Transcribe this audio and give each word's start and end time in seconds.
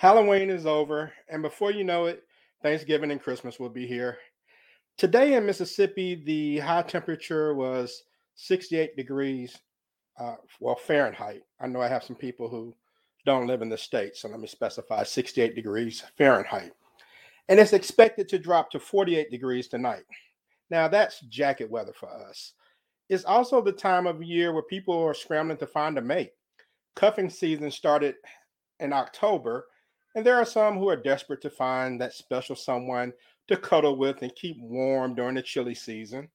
Halloween 0.00 0.48
is 0.48 0.64
over, 0.64 1.12
and 1.28 1.42
before 1.42 1.72
you 1.72 1.84
know 1.84 2.06
it, 2.06 2.24
Thanksgiving 2.62 3.10
and 3.10 3.20
Christmas 3.20 3.60
will 3.60 3.68
be 3.68 3.86
here. 3.86 4.16
Today 4.96 5.34
in 5.34 5.44
Mississippi, 5.44 6.14
the 6.14 6.58
high 6.60 6.80
temperature 6.80 7.52
was 7.52 8.04
68 8.34 8.96
degrees, 8.96 9.58
uh, 10.18 10.36
well, 10.58 10.74
Fahrenheit. 10.74 11.42
I 11.60 11.66
know 11.66 11.82
I 11.82 11.88
have 11.88 12.02
some 12.02 12.16
people 12.16 12.48
who 12.48 12.74
don't 13.26 13.46
live 13.46 13.60
in 13.60 13.68
the 13.68 13.76
state, 13.76 14.16
so 14.16 14.28
let 14.28 14.40
me 14.40 14.46
specify 14.46 15.02
68 15.02 15.54
degrees 15.54 16.02
Fahrenheit. 16.16 16.72
And 17.50 17.60
it's 17.60 17.74
expected 17.74 18.26
to 18.30 18.38
drop 18.38 18.70
to 18.70 18.80
48 18.80 19.30
degrees 19.30 19.68
tonight. 19.68 20.04
Now, 20.70 20.88
that's 20.88 21.20
jacket 21.28 21.70
weather 21.70 21.92
for 21.92 22.08
us. 22.08 22.54
It's 23.10 23.26
also 23.26 23.60
the 23.60 23.70
time 23.70 24.06
of 24.06 24.22
year 24.22 24.54
where 24.54 24.62
people 24.62 24.98
are 24.98 25.12
scrambling 25.12 25.58
to 25.58 25.66
find 25.66 25.98
a 25.98 26.00
mate. 26.00 26.32
Cuffing 26.96 27.28
season 27.28 27.70
started 27.70 28.14
in 28.78 28.94
October 28.94 29.66
and 30.14 30.24
there 30.24 30.36
are 30.36 30.44
some 30.44 30.78
who 30.78 30.88
are 30.88 30.96
desperate 30.96 31.40
to 31.42 31.50
find 31.50 32.00
that 32.00 32.14
special 32.14 32.56
someone 32.56 33.12
to 33.48 33.56
cuddle 33.56 33.96
with 33.96 34.22
and 34.22 34.34
keep 34.34 34.56
warm 34.60 35.14
during 35.14 35.34
the 35.34 35.42
chilly 35.42 35.74
season. 35.74 36.28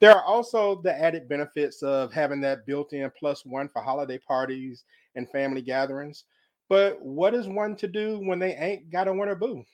There 0.00 0.12
are 0.12 0.24
also 0.24 0.80
the 0.82 0.92
added 0.92 1.28
benefits 1.28 1.82
of 1.82 2.12
having 2.12 2.40
that 2.42 2.66
built 2.66 2.92
in 2.92 3.10
plus 3.18 3.44
one 3.44 3.68
for 3.68 3.82
holiday 3.82 4.18
parties 4.18 4.84
and 5.16 5.28
family 5.28 5.62
gatherings. 5.62 6.24
But 6.68 7.00
what 7.02 7.34
is 7.34 7.48
one 7.48 7.74
to 7.76 7.88
do 7.88 8.20
when 8.20 8.38
they 8.38 8.54
ain't 8.54 8.90
got 8.90 9.08
a 9.08 9.12
winter 9.12 9.34
boo? 9.34 9.64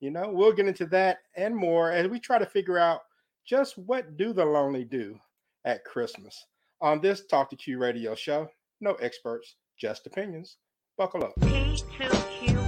You 0.00 0.10
know, 0.10 0.30
we'll 0.30 0.52
get 0.52 0.66
into 0.66 0.86
that 0.86 1.18
and 1.36 1.56
more 1.56 1.90
as 1.90 2.08
we 2.08 2.20
try 2.20 2.38
to 2.38 2.46
figure 2.46 2.78
out 2.78 3.00
just 3.46 3.78
what 3.78 4.16
do 4.16 4.32
the 4.32 4.44
lonely 4.44 4.84
do 4.84 5.18
at 5.64 5.84
Christmas 5.84 6.44
on 6.80 7.00
this 7.00 7.24
Talk 7.26 7.48
to 7.50 7.56
Q 7.56 7.78
radio 7.78 8.14
show. 8.14 8.48
No 8.80 8.94
experts, 8.94 9.56
just 9.78 10.06
opinions. 10.06 10.58
Buckle 10.98 11.24
up. 11.24 12.15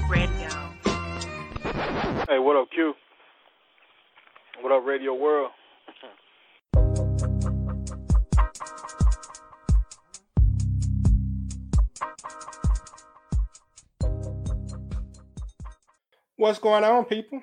T2Q 0.08 0.10
Radio. 0.10 0.48
Hey, 2.28 2.38
what 2.38 2.56
up, 2.56 2.70
Q? 2.70 2.94
What 4.60 4.72
up, 4.72 4.84
Radio 4.86 5.14
World? 5.14 5.50
What's 16.36 16.58
going 16.58 16.84
on, 16.84 17.04
people? 17.04 17.40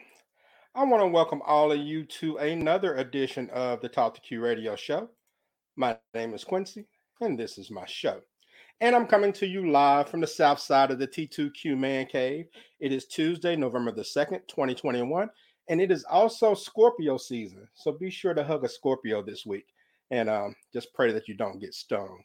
I 0.73 0.83
want 0.83 1.01
to 1.03 1.07
welcome 1.07 1.41
all 1.45 1.71
of 1.71 1.79
you 1.79 2.05
to 2.05 2.37
another 2.37 2.95
edition 2.95 3.49
of 3.51 3.81
the 3.81 3.89
Talk 3.89 4.15
to 4.15 4.21
Q 4.21 4.41
radio 4.41 4.75
show. 4.75 5.09
My 5.75 5.97
name 6.13 6.33
is 6.33 6.43
Quincy, 6.43 6.87
and 7.21 7.37
this 7.37 7.57
is 7.57 7.69
my 7.69 7.85
show. 7.85 8.21
And 8.81 8.93
I'm 8.93 9.07
coming 9.07 9.31
to 9.33 9.47
you 9.47 9.71
live 9.71 10.09
from 10.09 10.19
the 10.19 10.27
south 10.27 10.59
side 10.59 10.91
of 10.91 10.99
the 10.99 11.07
T2Q 11.07 11.77
Man 11.77 12.05
Cave. 12.07 12.47
It 12.81 12.91
is 12.91 13.05
Tuesday, 13.05 13.55
November 13.55 13.93
the 13.93 14.01
2nd, 14.01 14.45
2021. 14.49 15.29
And 15.69 15.81
it 15.81 15.91
is 15.91 16.03
also 16.03 16.53
Scorpio 16.53 17.15
season. 17.15 17.67
So 17.73 17.93
be 17.93 18.09
sure 18.09 18.33
to 18.33 18.43
hug 18.43 18.65
a 18.65 18.69
Scorpio 18.69 19.23
this 19.23 19.45
week 19.45 19.67
and 20.11 20.29
um, 20.29 20.53
just 20.73 20.93
pray 20.93 21.13
that 21.13 21.29
you 21.29 21.35
don't 21.35 21.61
get 21.61 21.73
stung. 21.73 22.19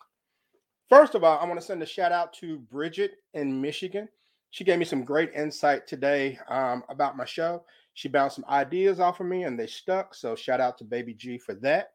First 0.88 1.14
of 1.14 1.22
all, 1.22 1.38
I 1.38 1.46
want 1.46 1.60
to 1.60 1.64
send 1.64 1.84
a 1.84 1.86
shout 1.86 2.10
out 2.10 2.32
to 2.34 2.58
Bridget 2.58 3.12
in 3.34 3.60
Michigan. 3.60 4.08
She 4.50 4.64
gave 4.64 4.80
me 4.80 4.84
some 4.84 5.04
great 5.04 5.32
insight 5.32 5.86
today 5.86 6.36
um, 6.48 6.82
about 6.88 7.16
my 7.16 7.24
show. 7.24 7.62
She 7.94 8.08
bounced 8.08 8.34
some 8.34 8.44
ideas 8.50 8.98
off 8.98 9.20
of 9.20 9.26
me 9.26 9.44
and 9.44 9.58
they 9.58 9.68
stuck. 9.68 10.16
So 10.16 10.34
shout 10.34 10.60
out 10.60 10.78
to 10.78 10.84
Baby 10.84 11.14
G 11.14 11.38
for 11.38 11.54
that. 11.56 11.92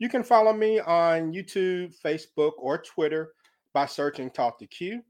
You 0.00 0.08
can 0.08 0.24
follow 0.24 0.52
me 0.52 0.80
on 0.80 1.32
YouTube, 1.32 1.94
Facebook, 2.04 2.52
or 2.58 2.78
Twitter 2.78 3.30
by 3.76 3.84
searching 3.84 4.30
Talk 4.30 4.58
to 4.60 4.66
Q. 4.66 5.02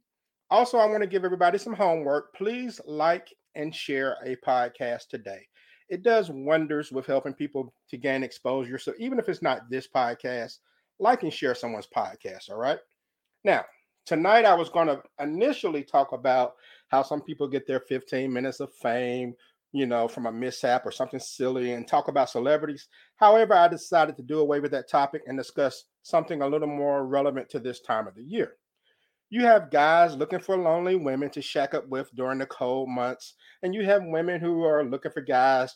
Also, 0.50 0.77
I 0.77 0.86
want 0.86 1.00
to 1.00 1.06
give 1.06 1.25
everybody 1.25 1.56
some 1.56 1.72
homework. 1.72 2.34
Please 2.34 2.81
like 2.84 3.33
and 3.55 3.73
share 3.73 4.17
a 4.25 4.34
podcast 4.45 5.06
today. 5.08 5.47
It 5.89 6.03
does 6.03 6.31
wonders 6.31 6.91
with 6.91 7.06
helping 7.06 7.33
people 7.33 7.73
to 7.91 7.97
gain 7.97 8.25
exposure. 8.25 8.77
So 8.77 8.92
even 8.98 9.20
if 9.20 9.28
it's 9.28 9.41
not 9.41 9.70
this 9.70 9.86
podcast, 9.86 10.58
like 10.98 11.23
and 11.23 11.33
share 11.33 11.55
someone's 11.55 11.86
podcast. 11.86 12.51
All 12.51 12.57
right. 12.57 12.80
Now, 13.45 13.64
tonight 14.05 14.45
I 14.45 14.55
was 14.55 14.69
going 14.69 14.89
to 14.89 15.01
initially 15.20 15.85
talk 15.85 16.11
about 16.11 16.55
how 16.89 17.05
some 17.05 17.20
people 17.20 17.46
get 17.46 17.69
their 17.69 17.79
15 17.79 18.33
minutes 18.33 18.58
of 18.58 18.74
fame, 18.74 19.33
you 19.70 19.86
know, 19.86 20.08
from 20.08 20.27
a 20.27 20.33
mishap 20.33 20.85
or 20.86 20.90
something 20.90 21.20
silly 21.20 21.74
and 21.74 21.86
talk 21.86 22.08
about 22.08 22.30
celebrities. 22.30 22.89
However, 23.14 23.55
I 23.55 23.69
decided 23.69 24.17
to 24.17 24.23
do 24.23 24.40
away 24.40 24.58
with 24.58 24.73
that 24.73 24.90
topic 24.90 25.23
and 25.29 25.39
discuss 25.39 25.85
something 26.02 26.40
a 26.40 26.46
little 26.46 26.69
more 26.69 27.05
relevant 27.05 27.48
to 27.51 27.58
this 27.58 27.80
time 27.80 28.07
of 28.07 28.14
the 28.14 28.23
year. 28.23 28.57
You 29.29 29.42
have 29.42 29.70
guys 29.70 30.14
looking 30.14 30.39
for 30.39 30.57
lonely 30.57 30.95
women 30.95 31.31
to 31.31 31.42
shack 31.42 31.75
up 31.75 31.89
with 31.89 32.14
during 32.14 32.39
the 32.39 32.47
cold 32.47 32.89
months, 32.89 33.35
and 33.63 33.75
you 33.75 33.85
have 33.85 34.03
women 34.05 34.41
who 34.41 34.64
are 34.64 34.85
looking 34.85 35.11
for 35.11 35.20
guys 35.20 35.75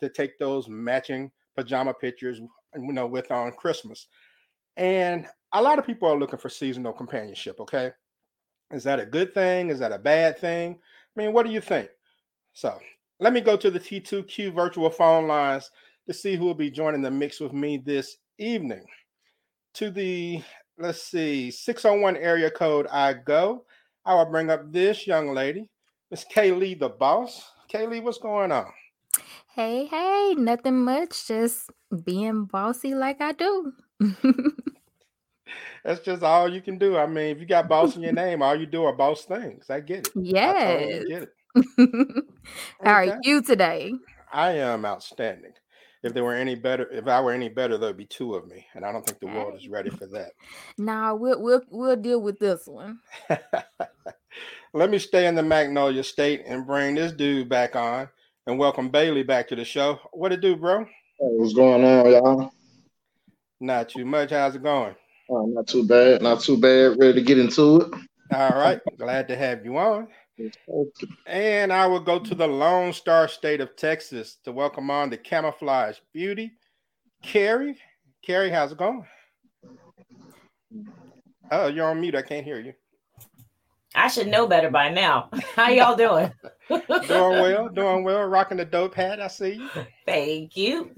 to 0.00 0.08
take 0.08 0.38
those 0.38 0.68
matching 0.68 1.30
pajama 1.56 1.94
pictures, 1.94 2.40
you 2.74 2.92
know, 2.92 3.06
with 3.06 3.30
on 3.30 3.52
Christmas. 3.52 4.08
And 4.76 5.26
a 5.52 5.62
lot 5.62 5.78
of 5.78 5.86
people 5.86 6.08
are 6.08 6.18
looking 6.18 6.38
for 6.38 6.48
seasonal 6.48 6.92
companionship. 6.92 7.60
Okay, 7.60 7.92
is 8.72 8.84
that 8.84 9.00
a 9.00 9.06
good 9.06 9.34
thing? 9.34 9.70
Is 9.70 9.78
that 9.78 9.92
a 9.92 9.98
bad 9.98 10.38
thing? 10.38 10.78
I 11.16 11.20
mean, 11.20 11.32
what 11.32 11.46
do 11.46 11.52
you 11.52 11.60
think? 11.60 11.90
So 12.52 12.78
let 13.20 13.32
me 13.32 13.40
go 13.40 13.56
to 13.56 13.70
the 13.70 13.80
T2Q 13.80 14.54
virtual 14.54 14.90
phone 14.90 15.28
lines 15.28 15.70
to 16.06 16.14
see 16.14 16.34
who 16.34 16.44
will 16.44 16.54
be 16.54 16.70
joining 16.70 17.02
the 17.02 17.10
mix 17.10 17.38
with 17.38 17.52
me 17.52 17.76
this 17.76 18.16
evening 18.38 18.84
to 19.74 19.90
the 19.90 20.42
let's 20.80 21.02
see 21.02 21.50
601 21.50 22.16
area 22.16 22.50
code 22.50 22.86
I 22.90 23.12
go. 23.12 23.64
I 24.04 24.14
will 24.14 24.26
bring 24.26 24.50
up 24.50 24.72
this 24.72 25.06
young 25.06 25.34
lady, 25.34 25.68
Miss 26.10 26.24
Kaylee 26.24 26.78
the 26.78 26.88
boss. 26.88 27.52
Kaylee, 27.72 28.02
what's 28.02 28.18
going 28.18 28.50
on? 28.50 28.72
Hey, 29.54 29.86
hey, 29.86 30.34
nothing 30.36 30.84
much, 30.84 31.28
just 31.28 31.70
being 32.04 32.46
bossy 32.46 32.94
like 32.94 33.20
I 33.20 33.32
do. 33.32 33.72
That's 35.84 36.00
just 36.00 36.22
all 36.22 36.52
you 36.52 36.62
can 36.62 36.78
do. 36.78 36.96
I 36.96 37.06
mean, 37.06 37.36
if 37.36 37.40
you 37.40 37.46
got 37.46 37.68
boss 37.68 37.96
in 37.96 38.02
your 38.02 38.12
name, 38.12 38.42
all 38.42 38.56
you 38.56 38.66
do 38.66 38.84
are 38.84 38.94
boss 38.94 39.24
things. 39.24 39.68
I 39.68 39.80
get 39.80 40.08
it. 40.08 40.12
Yes. 40.14 40.56
I 40.56 40.84
totally 40.84 41.08
get 41.08 41.22
it. 41.22 41.30
How 42.82 43.02
okay. 43.02 43.10
are 43.10 43.18
you 43.22 43.42
today? 43.42 43.92
I 44.32 44.52
am 44.52 44.84
outstanding 44.84 45.52
if 46.02 46.14
there 46.14 46.24
were 46.24 46.34
any 46.34 46.54
better, 46.54 46.88
if 46.90 47.06
I 47.06 47.20
were 47.20 47.32
any 47.32 47.48
better, 47.48 47.76
there'd 47.76 47.96
be 47.96 48.06
two 48.06 48.34
of 48.34 48.46
me, 48.48 48.66
and 48.74 48.84
I 48.84 48.92
don't 48.92 49.06
think 49.06 49.20
the 49.20 49.26
world 49.26 49.54
is 49.56 49.68
ready 49.68 49.90
for 49.90 50.06
that. 50.06 50.32
Nah, 50.78 51.14
we'll 51.14 51.40
we'll 51.40 51.62
we'll 51.70 51.96
deal 51.96 52.20
with 52.22 52.38
this 52.38 52.66
one. 52.66 53.00
Let 54.72 54.90
me 54.90 54.98
stay 54.98 55.26
in 55.26 55.34
the 55.34 55.42
Magnolia 55.42 56.02
State 56.02 56.42
and 56.46 56.66
bring 56.66 56.94
this 56.94 57.12
dude 57.12 57.48
back 57.48 57.76
on, 57.76 58.08
and 58.46 58.58
welcome 58.58 58.88
Bailey 58.88 59.22
back 59.22 59.48
to 59.48 59.56
the 59.56 59.64
show. 59.64 59.98
What 60.12 60.32
it 60.32 60.40
do, 60.40 60.56
bro? 60.56 60.84
Hey, 60.84 60.88
what's 61.18 61.52
going 61.52 61.84
on, 61.84 62.10
y'all? 62.10 62.52
Not 63.60 63.90
too 63.90 64.06
much. 64.06 64.30
How's 64.30 64.54
it 64.54 64.62
going? 64.62 64.94
Oh, 65.28 65.46
not 65.46 65.66
too 65.66 65.86
bad. 65.86 66.22
Not 66.22 66.40
too 66.40 66.56
bad. 66.56 66.98
Ready 66.98 67.14
to 67.14 67.22
get 67.22 67.38
into 67.38 67.82
it. 67.82 67.92
All 68.32 68.50
right. 68.50 68.80
Glad 68.98 69.28
to 69.28 69.36
have 69.36 69.64
you 69.64 69.76
on. 69.76 70.08
And 71.26 71.72
I 71.72 71.86
will 71.86 72.00
go 72.00 72.18
to 72.18 72.34
the 72.34 72.46
Lone 72.46 72.92
Star 72.92 73.28
State 73.28 73.60
of 73.60 73.76
Texas 73.76 74.38
to 74.44 74.52
welcome 74.52 74.90
on 74.90 75.10
the 75.10 75.16
Camouflage 75.16 75.98
Beauty, 76.12 76.52
Carrie. 77.22 77.78
Carrie, 78.22 78.50
how's 78.50 78.72
it 78.72 78.78
going? 78.78 79.06
Oh, 81.50 81.66
you're 81.66 81.88
on 81.90 82.00
mute. 82.00 82.14
I 82.14 82.22
can't 82.22 82.44
hear 82.44 82.60
you. 82.60 82.74
I 83.94 84.08
should 84.08 84.28
know 84.28 84.46
better 84.46 84.70
by 84.70 84.88
now. 84.88 85.30
How 85.56 85.68
y'all 85.68 85.96
doing? 85.96 86.32
doing 86.68 86.84
well, 87.08 87.68
doing 87.68 88.04
well. 88.04 88.24
Rocking 88.24 88.58
the 88.58 88.64
dope 88.64 88.94
hat. 88.94 89.20
I 89.20 89.26
see 89.26 89.54
you. 89.54 89.68
Thank 90.06 90.56
you 90.56 90.92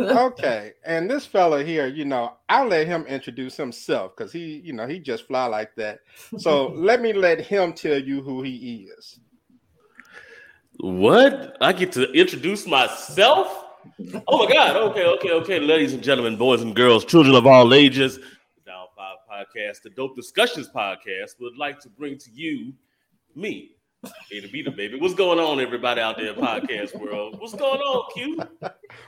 okay, 0.00 0.72
and 0.84 1.10
this 1.10 1.26
fella 1.26 1.62
here, 1.62 1.86
you 1.86 2.04
know, 2.04 2.34
I'll 2.48 2.66
let 2.68 2.86
him 2.86 3.04
introduce 3.06 3.56
himself 3.56 4.16
because 4.16 4.32
he, 4.32 4.60
you 4.64 4.72
know, 4.72 4.86
he 4.86 4.98
just 4.98 5.26
fly 5.26 5.46
like 5.46 5.74
that. 5.76 6.00
So 6.38 6.66
let 6.74 7.00
me 7.00 7.12
let 7.12 7.40
him 7.40 7.72
tell 7.72 7.98
you 7.98 8.22
who 8.22 8.42
he 8.42 8.88
is. 8.96 9.20
What? 10.80 11.56
I 11.60 11.72
get 11.72 11.92
to 11.92 12.10
introduce 12.12 12.66
myself? 12.66 13.64
Oh 14.26 14.46
my 14.46 14.52
God! 14.52 14.76
Okay, 14.76 15.04
okay, 15.04 15.30
okay, 15.32 15.60
ladies 15.60 15.92
and 15.92 16.02
gentlemen, 16.02 16.36
boys 16.36 16.62
and 16.62 16.74
girls, 16.74 17.04
children 17.04 17.34
of 17.34 17.46
all 17.46 17.72
ages, 17.74 18.18
Down 18.66 18.86
Five 18.96 19.16
Podcast, 19.30 19.82
the 19.82 19.90
Dope 19.90 20.14
Discussions 20.14 20.68
Podcast, 20.68 21.40
would 21.40 21.56
like 21.56 21.80
to 21.80 21.88
bring 21.88 22.18
to 22.18 22.30
you 22.30 22.72
me, 23.34 23.76
Hey, 24.30 24.40
to 24.40 24.48
be 24.48 24.62
the 24.62 24.70
baby. 24.70 24.98
What's 25.00 25.14
going 25.14 25.40
on, 25.40 25.58
everybody 25.58 26.00
out 26.00 26.16
there 26.16 26.28
in 26.28 26.34
podcast 26.36 26.98
world? 27.00 27.40
What's 27.40 27.54
going 27.54 27.80
on, 27.80 28.10
Q? 28.12 28.38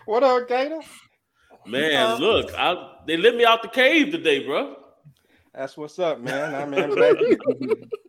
What 0.06 0.24
up, 0.24 0.48
Gator? 0.48 0.80
Man, 1.64 1.94
uh, 1.94 2.18
look, 2.18 2.52
I, 2.56 2.94
they 3.06 3.16
let 3.16 3.36
me 3.36 3.44
out 3.44 3.62
the 3.62 3.68
cave 3.68 4.10
today, 4.10 4.44
bro. 4.44 4.76
That's 5.54 5.76
what's 5.76 5.98
up, 5.98 6.20
man. 6.20 6.54
I 6.54 6.64
mean, 6.64 6.90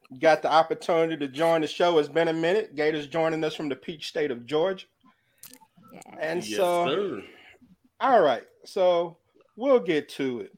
you 0.09 0.19
got 0.19 0.41
the 0.41 0.51
opportunity 0.51 1.17
to 1.17 1.27
join 1.27 1.61
the 1.61 1.67
show. 1.67 1.99
It's 1.99 2.09
been 2.09 2.29
a 2.29 2.33
minute. 2.33 2.75
Gator's 2.75 3.07
joining 3.07 3.43
us 3.43 3.53
from 3.53 3.69
the 3.69 3.75
peach 3.75 4.07
state 4.07 4.31
of 4.31 4.45
Georgia. 4.45 4.87
And 6.19 6.43
yes, 6.43 6.57
so, 6.57 6.87
sir. 6.87 7.21
all 7.99 8.21
right. 8.21 8.43
So 8.65 9.17
we'll 9.55 9.79
get 9.79 10.09
to 10.09 10.41
it. 10.41 10.57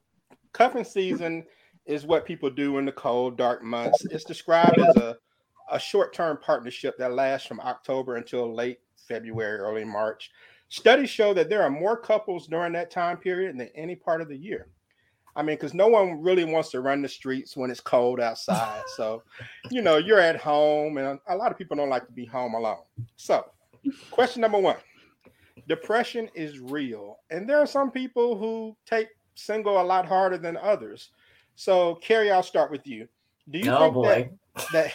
Cuffing 0.52 0.84
season 0.84 1.44
is 1.84 2.06
what 2.06 2.24
people 2.24 2.48
do 2.48 2.78
in 2.78 2.86
the 2.86 2.92
cold, 2.92 3.36
dark 3.36 3.62
months. 3.62 4.06
It's 4.06 4.24
described 4.24 4.78
as 4.78 4.96
a 4.96 5.16
a 5.70 5.78
short-term 5.78 6.38
partnership 6.42 6.96
that 6.98 7.12
lasts 7.12 7.46
from 7.46 7.60
October 7.60 8.16
until 8.16 8.54
late 8.54 8.78
February, 9.08 9.58
early 9.58 9.84
March. 9.84 10.30
Studies 10.68 11.10
show 11.10 11.34
that 11.34 11.48
there 11.48 11.62
are 11.62 11.70
more 11.70 11.96
couples 11.96 12.46
during 12.46 12.72
that 12.72 12.90
time 12.90 13.16
period 13.16 13.58
than 13.58 13.68
any 13.74 13.94
part 13.94 14.20
of 14.20 14.28
the 14.28 14.36
year. 14.36 14.68
I 15.36 15.42
mean, 15.42 15.56
because 15.56 15.74
no 15.74 15.88
one 15.88 16.22
really 16.22 16.44
wants 16.44 16.70
to 16.70 16.80
run 16.80 17.02
the 17.02 17.08
streets 17.08 17.56
when 17.56 17.70
it's 17.70 17.80
cold 17.80 18.20
outside. 18.20 18.82
so, 18.96 19.22
you 19.70 19.82
know, 19.82 19.96
you're 19.96 20.20
at 20.20 20.36
home, 20.36 20.96
and 20.98 21.18
a 21.28 21.36
lot 21.36 21.50
of 21.50 21.58
people 21.58 21.76
don't 21.76 21.90
like 21.90 22.06
to 22.06 22.12
be 22.12 22.24
home 22.24 22.54
alone. 22.54 22.82
So, 23.16 23.44
question 24.10 24.40
number 24.40 24.58
one 24.58 24.76
depression 25.68 26.28
is 26.34 26.58
real. 26.58 27.18
And 27.30 27.48
there 27.48 27.58
are 27.58 27.66
some 27.66 27.90
people 27.90 28.36
who 28.36 28.76
take 28.86 29.08
single 29.34 29.80
a 29.80 29.82
lot 29.82 30.06
harder 30.06 30.38
than 30.38 30.56
others. 30.56 31.10
So, 31.56 31.96
Carrie, 31.96 32.30
I'll 32.30 32.42
start 32.42 32.70
with 32.70 32.86
you. 32.86 33.08
Do 33.50 33.58
you 33.58 33.70
Oh 33.70 33.78
think 33.78 33.94
boy. 33.94 34.08
that, 34.08 34.32
that 34.72 34.92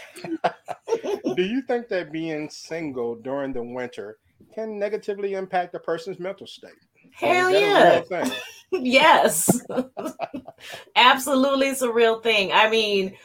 do 1.36 1.44
you 1.44 1.62
think 1.62 1.88
that 1.90 2.12
being 2.12 2.50
single 2.50 3.16
during 3.16 3.54
the 3.54 3.62
winter 3.62 4.18
can 4.54 4.80
negatively 4.80 5.34
impact 5.34 5.76
a 5.76 5.80
person's 5.80 6.20
mental 6.20 6.48
state? 6.48 6.72
Hell 7.12 7.50
yeah. 7.50 8.02
yes. 8.72 9.66
Absolutely, 10.96 11.68
it's 11.68 11.82
a 11.82 11.92
real 11.92 12.22
thing. 12.22 12.52
I 12.54 12.70
mean, 12.70 13.16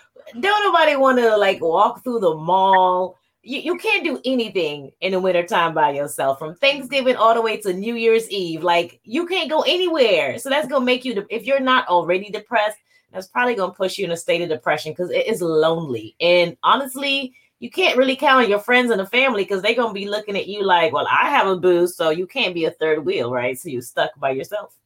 don't 0.40 0.64
nobody 0.64 0.96
want 0.96 1.18
to 1.18 1.36
like 1.36 1.60
walk 1.60 2.02
through 2.02 2.20
the 2.20 2.34
mall. 2.34 3.18
You, 3.42 3.60
you 3.60 3.76
can't 3.76 4.04
do 4.04 4.20
anything 4.24 4.90
in 5.00 5.12
the 5.12 5.20
wintertime 5.20 5.74
by 5.74 5.90
yourself 5.90 6.38
from 6.38 6.56
Thanksgiving 6.56 7.16
all 7.16 7.34
the 7.34 7.42
way 7.42 7.58
to 7.58 7.74
New 7.74 7.94
Year's 7.94 8.28
Eve. 8.30 8.62
Like, 8.62 9.00
you 9.04 9.26
can't 9.26 9.50
go 9.50 9.60
anywhere. 9.62 10.38
So, 10.38 10.48
that's 10.48 10.66
going 10.66 10.80
to 10.80 10.86
make 10.86 11.04
you, 11.04 11.14
de- 11.14 11.26
if 11.28 11.44
you're 11.44 11.60
not 11.60 11.86
already 11.88 12.30
depressed, 12.30 12.78
that's 13.14 13.28
probably 13.28 13.54
going 13.54 13.70
to 13.70 13.76
push 13.76 13.96
you 13.96 14.04
in 14.04 14.10
a 14.10 14.16
state 14.16 14.42
of 14.42 14.48
depression 14.48 14.92
because 14.92 15.10
it 15.10 15.26
is 15.26 15.40
lonely. 15.40 16.16
And 16.20 16.56
honestly, 16.64 17.32
you 17.60 17.70
can't 17.70 17.96
really 17.96 18.16
count 18.16 18.44
on 18.44 18.50
your 18.50 18.58
friends 18.58 18.90
and 18.90 18.98
the 18.98 19.06
family 19.06 19.44
because 19.44 19.62
they're 19.62 19.76
going 19.76 19.94
to 19.94 20.00
be 20.00 20.08
looking 20.08 20.36
at 20.36 20.48
you 20.48 20.64
like, 20.64 20.92
well, 20.92 21.06
I 21.08 21.30
have 21.30 21.46
a 21.46 21.56
boo, 21.56 21.86
so 21.86 22.10
you 22.10 22.26
can't 22.26 22.54
be 22.54 22.64
a 22.64 22.72
third 22.72 23.04
wheel, 23.04 23.30
right? 23.30 23.56
So, 23.56 23.68
you're 23.68 23.82
stuck 23.82 24.10
by 24.18 24.30
yourself. 24.30 24.76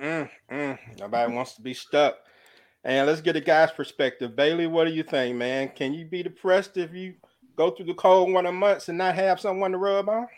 Mm, 0.00 0.30
mm, 0.50 0.78
nobody 1.00 1.32
wants 1.32 1.54
to 1.54 1.62
be 1.62 1.74
stuck. 1.74 2.18
And 2.84 3.08
let's 3.08 3.20
get 3.20 3.34
a 3.34 3.40
guy's 3.40 3.72
perspective. 3.72 4.36
Bailey, 4.36 4.68
what 4.68 4.86
do 4.86 4.92
you 4.92 5.02
think, 5.02 5.36
man? 5.36 5.70
Can 5.74 5.92
you 5.92 6.06
be 6.06 6.22
depressed 6.22 6.76
if 6.76 6.94
you 6.94 7.14
go 7.56 7.72
through 7.72 7.86
the 7.86 7.94
cold 7.94 8.32
winter 8.32 8.52
months 8.52 8.88
and 8.88 8.96
not 8.96 9.16
have 9.16 9.40
someone 9.40 9.72
to 9.72 9.78
rub 9.78 10.08
on? 10.08 10.28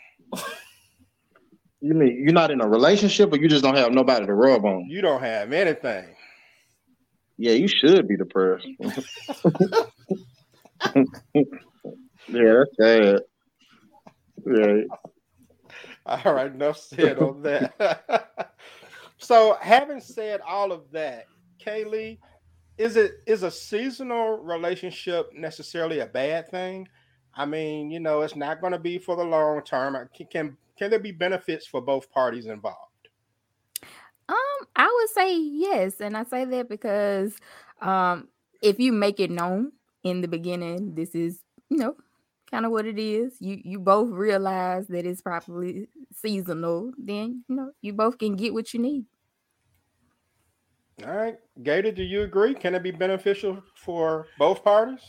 You 1.81 1.93
mean 1.93 2.21
you're 2.23 2.33
not 2.33 2.51
in 2.51 2.59
a 2.59 2.67
relationship, 2.67 3.31
or 3.31 3.37
you 3.37 3.47
just 3.47 3.63
don't 3.63 3.77
have 3.77 3.93
nobody 3.93 4.25
to 4.25 4.33
rub 4.33 4.65
on? 4.65 4.89
You 4.89 5.01
don't 5.01 5.21
have 5.21 5.53
anything. 5.53 6.07
Yeah, 7.41 7.53
you 7.53 7.69
should 7.69 8.05
be 8.05 8.17
depressed. 8.17 8.67
yeah, 11.33 11.43
that's 12.27 12.75
sad. 12.77 13.19
Yeah, 14.45 14.81
All 16.05 16.33
right, 16.33 16.51
enough 16.51 16.77
said 16.77 17.17
on 17.19 17.41
that. 17.43 18.53
so, 19.17 19.57
having 19.61 20.01
said 20.01 20.41
all 20.45 20.73
of 20.73 20.91
that, 20.91 21.27
Kaylee, 21.65 22.17
is 22.77 22.97
it 22.97 23.21
is 23.25 23.43
a 23.43 23.51
seasonal 23.51 24.39
relationship 24.39 25.31
necessarily 25.33 25.99
a 25.99 26.07
bad 26.07 26.49
thing? 26.49 26.89
I 27.33 27.45
mean, 27.45 27.89
you 27.89 28.01
know, 28.01 28.19
it's 28.19 28.35
not 28.35 28.59
going 28.59 28.73
to 28.73 28.79
be 28.79 28.97
for 28.97 29.15
the 29.15 29.23
long 29.23 29.61
term. 29.61 30.09
Can, 30.13 30.27
can 30.27 30.57
can 30.77 30.89
there 30.89 30.99
be 30.99 31.13
benefits 31.13 31.65
for 31.65 31.79
both 31.79 32.11
parties 32.11 32.47
involved? 32.47 32.88
Um, 34.59 34.67
I 34.75 34.85
would 34.85 35.09
say 35.09 35.37
yes, 35.37 35.99
and 35.99 36.15
I 36.17 36.23
say 36.23 36.45
that 36.45 36.69
because 36.69 37.35
um, 37.81 38.27
if 38.61 38.79
you 38.79 38.91
make 38.91 39.19
it 39.19 39.31
known 39.31 39.71
in 40.03 40.21
the 40.21 40.27
beginning, 40.27 40.95
this 40.95 41.15
is 41.15 41.39
you 41.69 41.77
know 41.77 41.95
kind 42.51 42.65
of 42.65 42.71
what 42.71 42.85
it 42.85 42.99
is. 42.99 43.33
You 43.39 43.59
you 43.63 43.79
both 43.79 44.09
realize 44.09 44.87
that 44.87 45.05
it's 45.05 45.21
probably 45.21 45.87
seasonal. 46.13 46.91
Then 46.97 47.43
you 47.47 47.55
know 47.55 47.71
you 47.81 47.93
both 47.93 48.17
can 48.17 48.35
get 48.35 48.53
what 48.53 48.73
you 48.73 48.79
need. 48.79 49.05
All 51.05 51.15
right, 51.15 51.37
Gator, 51.63 51.93
do 51.93 52.03
you 52.03 52.23
agree? 52.23 52.53
Can 52.53 52.75
it 52.75 52.83
be 52.83 52.91
beneficial 52.91 53.63
for 53.73 54.27
both 54.37 54.63
parties? 54.63 54.99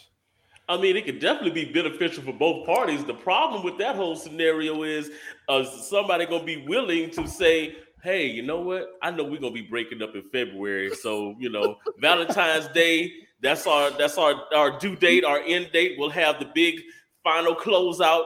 I 0.69 0.77
mean, 0.77 0.97
it 0.97 1.05
could 1.05 1.19
definitely 1.19 1.65
be 1.65 1.73
beneficial 1.73 2.23
for 2.23 2.33
both 2.33 2.65
parties. 2.65 3.05
The 3.05 3.15
problem 3.15 3.65
with 3.65 3.77
that 3.79 3.97
whole 3.97 4.15
scenario 4.15 4.85
is 4.85 5.11
uh, 5.49 5.65
somebody 5.65 6.27
gonna 6.27 6.45
be 6.45 6.65
willing 6.65 7.11
to 7.11 7.27
say, 7.27 7.75
"Hey, 8.03 8.27
you 8.27 8.43
know 8.43 8.61
what? 8.61 8.99
I 9.03 9.11
know 9.11 9.25
we're 9.25 9.41
gonna 9.41 9.53
be 9.53 9.63
breaking 9.63 10.03
up 10.03 10.15
in 10.15 10.23
February, 10.31 10.95
so 10.95 11.35
you 11.39 11.51
know, 11.51 11.77
Valentine's 11.99 12.69
Day. 12.69 13.13
That's 13.41 13.67
our 13.67 13.91
that's 13.91 14.19
our 14.19 14.35
our 14.55 14.79
due 14.79 14.97
date, 14.97 15.25
our 15.25 15.41
end 15.41 15.71
date. 15.73 15.97
We'll 15.99 16.11
have 16.11 16.39
the 16.39 16.51
big 16.55 16.81
final 17.23 17.55
closeout 17.55 18.25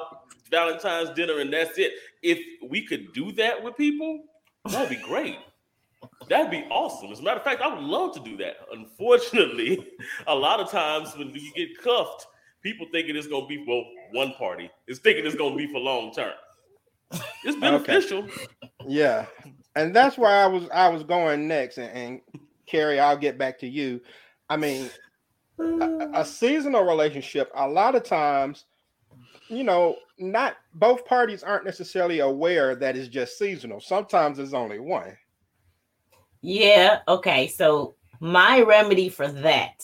Valentine's 0.50 1.10
dinner, 1.10 1.38
and 1.38 1.52
that's 1.52 1.78
it. 1.78 1.92
If 2.22 2.38
we 2.68 2.86
could 2.86 3.12
do 3.12 3.32
that 3.32 3.62
with 3.62 3.76
people, 3.76 4.24
that'd 4.64 4.88
be 4.88 5.02
great." 5.02 5.38
That'd 6.28 6.50
be 6.50 6.64
awesome. 6.70 7.10
As 7.12 7.20
a 7.20 7.22
matter 7.22 7.38
of 7.38 7.44
fact, 7.44 7.60
I 7.60 7.68
would 7.68 7.82
love 7.82 8.14
to 8.14 8.20
do 8.20 8.36
that. 8.38 8.56
Unfortunately, 8.72 9.86
a 10.26 10.34
lot 10.34 10.60
of 10.60 10.70
times 10.70 11.16
when 11.16 11.30
you 11.30 11.52
get 11.54 11.78
cuffed, 11.82 12.26
people 12.62 12.86
thinking 12.92 13.16
it's 13.16 13.26
gonna 13.26 13.46
be 13.46 13.64
for 13.64 13.84
one 14.12 14.32
party. 14.34 14.70
It's 14.86 15.00
thinking 15.00 15.26
it's 15.26 15.34
gonna 15.34 15.56
be 15.56 15.66
for 15.66 15.78
long 15.78 16.12
term. 16.12 16.32
It's 17.44 17.58
beneficial. 17.58 18.26
Yeah, 18.86 19.26
and 19.76 19.94
that's 19.94 20.16
where 20.16 20.30
I 20.30 20.46
was 20.46 20.68
I 20.72 20.88
was 20.88 21.02
going 21.02 21.48
next. 21.48 21.78
And, 21.78 21.90
and 21.96 22.20
Carrie, 22.66 23.00
I'll 23.00 23.16
get 23.16 23.38
back 23.38 23.58
to 23.60 23.68
you. 23.68 24.00
I 24.48 24.56
mean, 24.56 24.90
a, 25.58 26.10
a 26.14 26.24
seasonal 26.24 26.84
relationship, 26.84 27.50
a 27.54 27.68
lot 27.68 27.94
of 27.94 28.02
times, 28.02 28.64
you 29.48 29.64
know, 29.64 29.96
not 30.18 30.56
both 30.74 31.04
parties 31.04 31.42
aren't 31.42 31.64
necessarily 31.64 32.20
aware 32.20 32.74
that 32.76 32.96
it's 32.96 33.08
just 33.08 33.38
seasonal. 33.38 33.80
Sometimes 33.80 34.38
it's 34.38 34.54
only 34.54 34.78
one. 34.78 35.16
Yeah. 36.40 37.00
Okay. 37.08 37.48
So 37.48 37.94
my 38.20 38.60
remedy 38.60 39.08
for 39.08 39.28
that, 39.28 39.82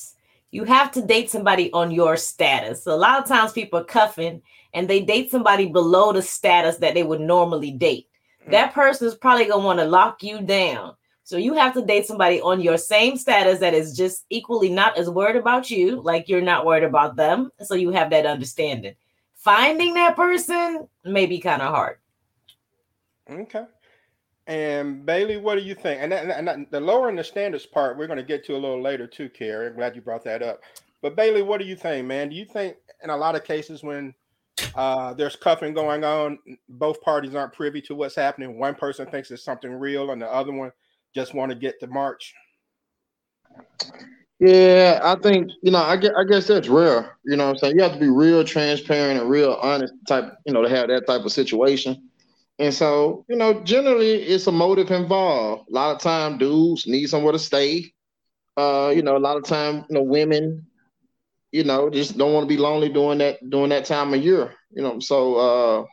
you 0.50 0.64
have 0.64 0.90
to 0.92 1.02
date 1.02 1.30
somebody 1.30 1.72
on 1.72 1.90
your 1.90 2.16
status. 2.16 2.84
So 2.84 2.94
a 2.94 2.96
lot 2.96 3.18
of 3.20 3.26
times 3.26 3.52
people 3.52 3.80
are 3.80 3.84
cuffing 3.84 4.42
and 4.74 4.88
they 4.88 5.00
date 5.00 5.30
somebody 5.30 5.66
below 5.66 6.12
the 6.12 6.22
status 6.22 6.76
that 6.76 6.94
they 6.94 7.02
would 7.02 7.20
normally 7.20 7.70
date. 7.70 8.09
Mm. 8.46 8.50
That 8.52 8.74
person 8.74 9.06
is 9.08 9.14
probably 9.14 9.46
gonna 9.46 9.64
want 9.64 9.78
to 9.78 9.84
lock 9.84 10.22
you 10.22 10.40
down. 10.40 10.94
So 11.24 11.36
you 11.36 11.54
have 11.54 11.74
to 11.74 11.82
date 11.82 12.06
somebody 12.06 12.40
on 12.40 12.60
your 12.60 12.76
same 12.76 13.16
status 13.16 13.60
that 13.60 13.72
is 13.72 13.96
just 13.96 14.24
equally 14.30 14.68
not 14.68 14.98
as 14.98 15.08
worried 15.08 15.36
about 15.36 15.70
you, 15.70 16.00
like 16.00 16.28
you're 16.28 16.40
not 16.40 16.66
worried 16.66 16.82
about 16.82 17.14
them. 17.14 17.52
So 17.62 17.74
you 17.74 17.90
have 17.92 18.10
that 18.10 18.26
understanding. 18.26 18.94
Finding 19.36 19.94
that 19.94 20.16
person 20.16 20.88
may 21.04 21.26
be 21.26 21.38
kind 21.38 21.62
of 21.62 21.72
hard. 21.72 21.98
Okay. 23.30 23.64
And 24.48 25.06
Bailey, 25.06 25.36
what 25.36 25.54
do 25.54 25.62
you 25.62 25.76
think? 25.76 26.02
And, 26.02 26.10
that, 26.10 26.36
and 26.36 26.48
that- 26.48 26.70
the 26.72 26.80
lowering 26.80 27.14
the 27.14 27.22
standards 27.22 27.64
part, 27.64 27.96
we're 27.96 28.08
going 28.08 28.16
to 28.16 28.24
get 28.24 28.44
to 28.46 28.54
a 28.54 28.58
little 28.58 28.82
later 28.82 29.06
too, 29.06 29.28
Carrie. 29.28 29.68
I'm 29.68 29.76
glad 29.76 29.94
you 29.94 30.02
brought 30.02 30.24
that 30.24 30.42
up. 30.42 30.60
But 31.00 31.14
Bailey, 31.14 31.42
what 31.42 31.60
do 31.60 31.64
you 31.64 31.76
think, 31.76 32.08
man? 32.08 32.30
Do 32.30 32.34
you 32.34 32.44
think 32.44 32.76
in 33.04 33.10
a 33.10 33.16
lot 33.16 33.36
of 33.36 33.44
cases 33.44 33.84
when 33.84 34.14
uh, 34.74 35.14
there's 35.14 35.36
cuffing 35.36 35.74
going 35.74 36.04
on, 36.04 36.38
both 36.68 37.00
parties 37.00 37.34
aren't 37.34 37.52
privy 37.52 37.80
to 37.82 37.94
what's 37.94 38.16
happening? 38.16 38.58
One 38.58 38.74
person 38.74 39.06
thinks 39.06 39.30
it's 39.30 39.44
something 39.44 39.72
real, 39.72 40.10
and 40.10 40.20
the 40.20 40.32
other 40.32 40.52
one 40.52 40.72
just 41.14 41.34
want 41.34 41.50
to 41.50 41.56
get 41.56 41.80
to 41.80 41.86
March. 41.86 42.34
Yeah, 44.38 45.00
I 45.02 45.16
think 45.16 45.50
you 45.62 45.70
know. 45.70 45.82
I 45.82 45.96
guess, 45.96 46.12
I 46.16 46.24
guess 46.24 46.46
that's 46.46 46.68
rare. 46.68 47.18
You 47.24 47.36
know 47.36 47.46
what 47.46 47.52
I'm 47.52 47.58
saying? 47.58 47.76
You 47.76 47.82
have 47.82 47.92
to 47.92 48.00
be 48.00 48.08
real 48.08 48.42
transparent 48.42 49.20
and 49.20 49.28
real 49.28 49.58
honest 49.60 49.92
type. 50.08 50.32
You 50.46 50.54
know, 50.54 50.62
to 50.62 50.68
have 50.68 50.88
that 50.88 51.06
type 51.06 51.26
of 51.26 51.32
situation. 51.32 52.08
And 52.58 52.72
so, 52.74 53.24
you 53.28 53.36
know, 53.36 53.62
generally 53.64 54.22
it's 54.22 54.46
a 54.46 54.52
motive 54.52 54.90
involved. 54.90 55.70
A 55.70 55.72
lot 55.72 55.96
of 55.96 56.02
time, 56.02 56.36
dudes 56.36 56.86
need 56.86 57.06
somewhere 57.06 57.32
to 57.32 57.38
stay. 57.38 57.92
Uh, 58.54 58.92
you 58.94 59.02
know, 59.02 59.16
a 59.16 59.18
lot 59.18 59.38
of 59.38 59.44
time, 59.44 59.86
you 59.88 59.94
know, 59.94 60.02
women, 60.02 60.66
you 61.52 61.64
know, 61.64 61.90
just 61.90 62.16
don't 62.16 62.32
want 62.32 62.44
to 62.44 62.54
be 62.54 62.60
lonely 62.60 62.88
during 62.88 63.18
that 63.18 63.38
during 63.48 63.70
that 63.70 63.84
time 63.84 64.14
of 64.14 64.22
year. 64.22 64.54
You 64.70 64.82
know, 64.82 65.00
so 65.00 65.36
uh, 65.36 65.84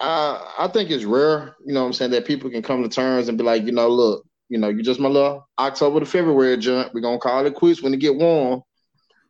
I 0.00 0.64
I 0.64 0.68
think 0.68 0.90
it's 0.90 1.04
rare. 1.04 1.56
You 1.64 1.74
know, 1.74 1.84
I'm 1.84 1.92
saying 1.92 2.12
that 2.12 2.26
people 2.26 2.50
can 2.50 2.62
come 2.62 2.82
to 2.82 2.88
terms 2.88 3.28
and 3.28 3.38
be 3.38 3.44
like, 3.44 3.64
you 3.64 3.72
know, 3.72 3.88
look, 3.88 4.24
you 4.48 4.58
know, 4.58 4.68
you 4.68 4.82
just 4.82 5.00
my 5.00 5.08
little 5.08 5.48
October 5.58 6.00
to 6.00 6.06
February 6.06 6.56
junk. 6.58 6.92
We're 6.94 7.00
gonna 7.00 7.18
call 7.18 7.44
it 7.46 7.54
quits 7.54 7.82
when 7.82 7.94
it 7.94 7.98
get 7.98 8.16
warm. 8.16 8.62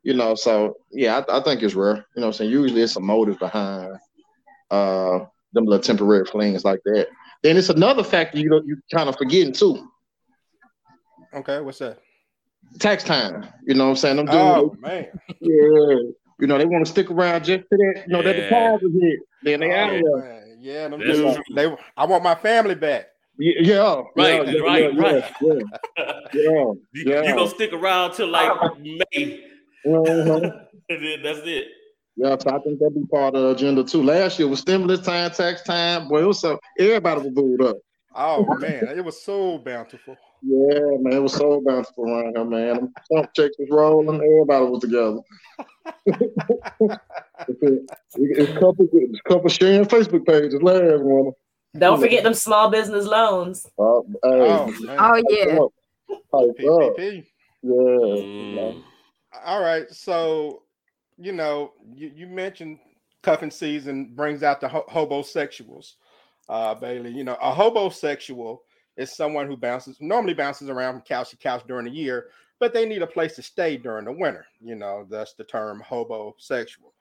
You 0.02 0.14
know, 0.14 0.34
so 0.34 0.76
yeah, 0.92 1.22
I, 1.28 1.38
I 1.38 1.42
think 1.42 1.62
it's 1.62 1.74
rare. 1.74 2.06
You 2.14 2.20
know, 2.20 2.28
I'm 2.28 2.32
saying 2.32 2.50
usually 2.50 2.82
it's 2.82 2.96
a 2.96 3.00
motive 3.00 3.38
behind 3.38 3.96
uh 4.70 5.20
them 5.52 5.64
little 5.64 5.82
temporary 5.82 6.26
flings 6.26 6.64
like 6.64 6.80
that. 6.84 7.08
Then 7.42 7.56
it's 7.56 7.70
another 7.70 8.04
factor 8.04 8.38
you 8.38 8.62
you 8.66 8.76
kind 8.92 9.08
of 9.08 9.16
forgetting 9.16 9.52
too. 9.52 9.88
Okay, 11.32 11.60
what's 11.60 11.78
that? 11.78 11.98
Tax 12.78 13.04
time. 13.04 13.46
You 13.66 13.74
know 13.74 13.84
what 13.84 13.90
I'm 13.90 13.96
saying? 13.96 14.16
Them 14.16 14.26
dudes, 14.26 14.36
Oh 14.38 14.76
man, 14.80 15.06
yeah. 15.40 15.96
You 16.38 16.46
know, 16.46 16.58
they 16.58 16.66
want 16.66 16.84
to 16.84 16.90
stick 16.92 17.10
around 17.10 17.44
just 17.44 17.64
to 17.70 17.76
that, 17.76 18.04
you 18.06 18.12
know, 18.12 18.22
that 18.22 18.36
Yeah. 18.36 18.42
deposit 18.48 18.90
hit. 19.00 19.20
Then 19.42 19.60
they 19.60 19.72
out 19.72 19.94
of 19.94 20.02
Oh, 20.04 20.20
there. 20.20 20.28
man. 20.30 20.56
yeah, 20.60 20.88
them 20.88 21.00
That's 21.00 21.18
dudes, 21.18 21.34
true. 21.36 21.54
they. 21.54 21.76
I 21.96 22.04
want 22.06 22.22
my 22.22 22.34
family 22.34 22.74
back. 22.74 23.06
Yeah, 23.38 23.52
yeah, 23.60 24.02
Right, 24.16 24.46
yeah, 24.48 24.60
right, 24.60 24.94
yeah, 24.94 25.00
right. 25.02 25.24
Yeah, 25.42 25.52
yeah, 26.32 26.50
you, 26.50 26.78
yeah. 26.94 27.22
you 27.22 27.34
gonna 27.34 27.48
stick 27.48 27.72
around 27.72 28.12
till 28.12 28.28
like 28.28 28.50
May, 28.80 29.44
uh-huh. 29.86 30.40
and 30.88 31.04
then 31.04 31.22
that's 31.22 31.40
it. 31.44 31.68
Yeah, 32.16 32.36
so 32.38 32.48
I 32.50 32.58
think 32.60 32.78
that'd 32.78 32.94
be 32.94 33.04
part 33.12 33.34
of 33.34 33.42
the 33.42 33.50
agenda 33.50 33.84
too. 33.84 34.02
Last 34.02 34.38
year 34.38 34.48
was 34.48 34.60
stimulus 34.60 35.00
time, 35.00 35.30
tax 35.32 35.62
time. 35.62 36.08
Boy, 36.08 36.22
it 36.22 36.26
was 36.26 36.40
so 36.40 36.58
everybody 36.78 37.20
was 37.22 37.30
booed 37.30 37.62
up. 37.62 37.76
Oh 38.14 38.44
man, 38.58 38.88
it 38.96 39.04
was 39.04 39.22
so 39.22 39.58
bountiful. 39.58 40.16
Yeah, 40.48 40.98
man, 41.00 41.12
it 41.14 41.22
was 41.22 41.32
so 41.32 41.60
bountiful 41.60 42.04
around 42.04 42.36
here, 42.36 42.44
man. 42.44 42.92
Trump 43.10 43.30
checks 43.34 43.56
was 43.58 43.68
rolling, 43.68 44.16
everybody 44.16 44.64
was 44.66 44.80
together. 44.80 45.18
it's, 47.48 48.48
a 48.48 48.52
couple, 48.54 48.86
it's 48.92 49.18
a 49.18 49.28
couple 49.28 49.48
sharing 49.48 49.84
Facebook 49.86 50.24
pages 50.24 50.62
last 50.62 51.02
one. 51.02 51.32
Don't 51.76 52.00
forget 52.00 52.22
them 52.22 52.34
small 52.34 52.70
business 52.70 53.06
loans. 53.06 53.66
Uh, 53.76 54.00
hey, 54.22 54.30
Oh. 54.30 54.72
Oh 54.88 55.22
yeah. 55.28 55.58
Hype 56.32 56.50
up. 56.70 56.96
PPP. 56.96 57.26
Yeah. 57.62 57.72
Mm. 57.72 58.82
All 59.44 59.60
right, 59.60 59.90
so 59.90 60.62
you 61.18 61.32
know, 61.32 61.72
you, 61.92 62.12
you 62.14 62.26
mentioned 62.28 62.78
cuffing 63.22 63.50
season 63.50 64.12
brings 64.14 64.44
out 64.44 64.60
the 64.60 64.68
ho- 64.68 64.86
hobosexuals, 64.88 65.94
uh, 66.48 66.74
Bailey. 66.74 67.10
You 67.10 67.24
know, 67.24 67.36
a 67.42 67.52
hobosexual 67.52 68.58
is 68.96 69.14
someone 69.14 69.46
who 69.46 69.56
bounces 69.56 69.96
normally 70.00 70.34
bounces 70.34 70.68
around 70.68 70.94
from 70.94 71.02
couch 71.02 71.30
to 71.30 71.36
couch 71.36 71.62
during 71.66 71.86
the 71.86 71.90
year, 71.90 72.28
but 72.58 72.72
they 72.72 72.86
need 72.86 73.02
a 73.02 73.06
place 73.06 73.34
to 73.36 73.42
stay 73.42 73.76
during 73.76 74.06
the 74.06 74.12
winter. 74.12 74.46
You 74.60 74.74
know, 74.74 75.06
that's 75.08 75.34
the 75.34 75.44
term 75.44 75.82
hobosexual. 75.86 76.92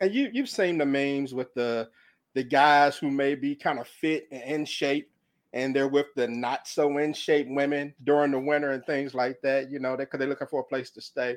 And 0.00 0.14
you 0.14 0.30
you've 0.32 0.48
seen 0.48 0.78
the 0.78 0.86
memes 0.86 1.34
with 1.34 1.52
the 1.54 1.88
the 2.34 2.44
guys 2.44 2.96
who 2.96 3.10
may 3.10 3.34
be 3.34 3.54
kind 3.54 3.78
of 3.78 3.88
fit 3.88 4.28
and 4.30 4.42
in 4.42 4.64
shape, 4.64 5.10
and 5.52 5.74
they're 5.74 5.88
with 5.88 6.06
the 6.14 6.28
not 6.28 6.68
so 6.68 6.98
in 6.98 7.12
shape 7.12 7.48
women 7.50 7.94
during 8.04 8.30
the 8.30 8.38
winter 8.38 8.70
and 8.70 8.84
things 8.86 9.14
like 9.14 9.40
that. 9.42 9.70
You 9.70 9.80
know, 9.80 9.96
because 9.96 10.18
they're 10.18 10.28
looking 10.28 10.46
for 10.46 10.60
a 10.60 10.64
place 10.64 10.90
to 10.92 11.00
stay. 11.00 11.36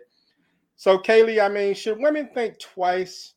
So, 0.75 0.97
Kaylee, 0.97 1.43
I 1.43 1.49
mean, 1.49 1.73
should 1.75 1.99
women 1.99 2.29
think 2.33 2.59
twice 2.59 3.33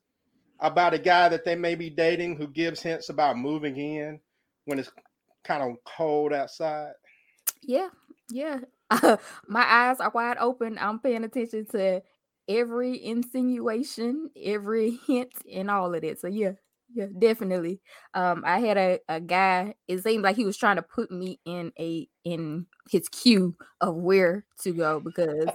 about 0.61 0.95
a 0.95 0.99
guy 0.99 1.28
that 1.28 1.45
they 1.45 1.54
may 1.54 1.75
be 1.75 1.90
dating 1.90 2.37
who 2.37 2.49
gives 2.49 2.83
hints 2.83 3.09
about 3.09 3.37
moving 3.37 3.76
in 3.76 4.18
when 4.64 4.78
it's 4.78 4.90
kind 5.46 5.62
of 5.62 5.76
cold 5.84 6.32
outside? 6.32 6.92
Yeah, 7.62 7.88
yeah. 8.30 8.60
My 9.48 9.64
eyes 9.64 10.00
are 10.00 10.10
wide 10.14 10.38
open. 10.38 10.78
I'm 10.78 10.98
paying 11.00 11.24
attention 11.24 11.66
to 11.72 12.02
every 12.48 13.04
insinuation, 13.04 14.30
every 14.40 14.98
hint, 15.06 15.32
and 15.52 15.70
all 15.70 15.94
of 15.94 16.04
it. 16.04 16.20
So 16.20 16.28
yeah, 16.28 16.52
yeah, 16.96 17.06
definitely. 17.18 17.80
Um, 18.14 18.42
I 18.46 18.58
had 18.60 18.78
a, 18.78 18.98
a 19.06 19.20
guy, 19.20 19.74
it 19.86 20.02
seemed 20.02 20.22
like 20.24 20.34
he 20.34 20.46
was 20.46 20.56
trying 20.56 20.76
to 20.76 20.82
put 20.82 21.10
me 21.10 21.38
in 21.44 21.70
a 21.78 22.08
in 22.24 22.66
his 22.90 23.08
queue 23.10 23.54
of 23.82 23.94
where 23.96 24.46
to 24.62 24.72
go 24.72 24.98
because 24.98 25.46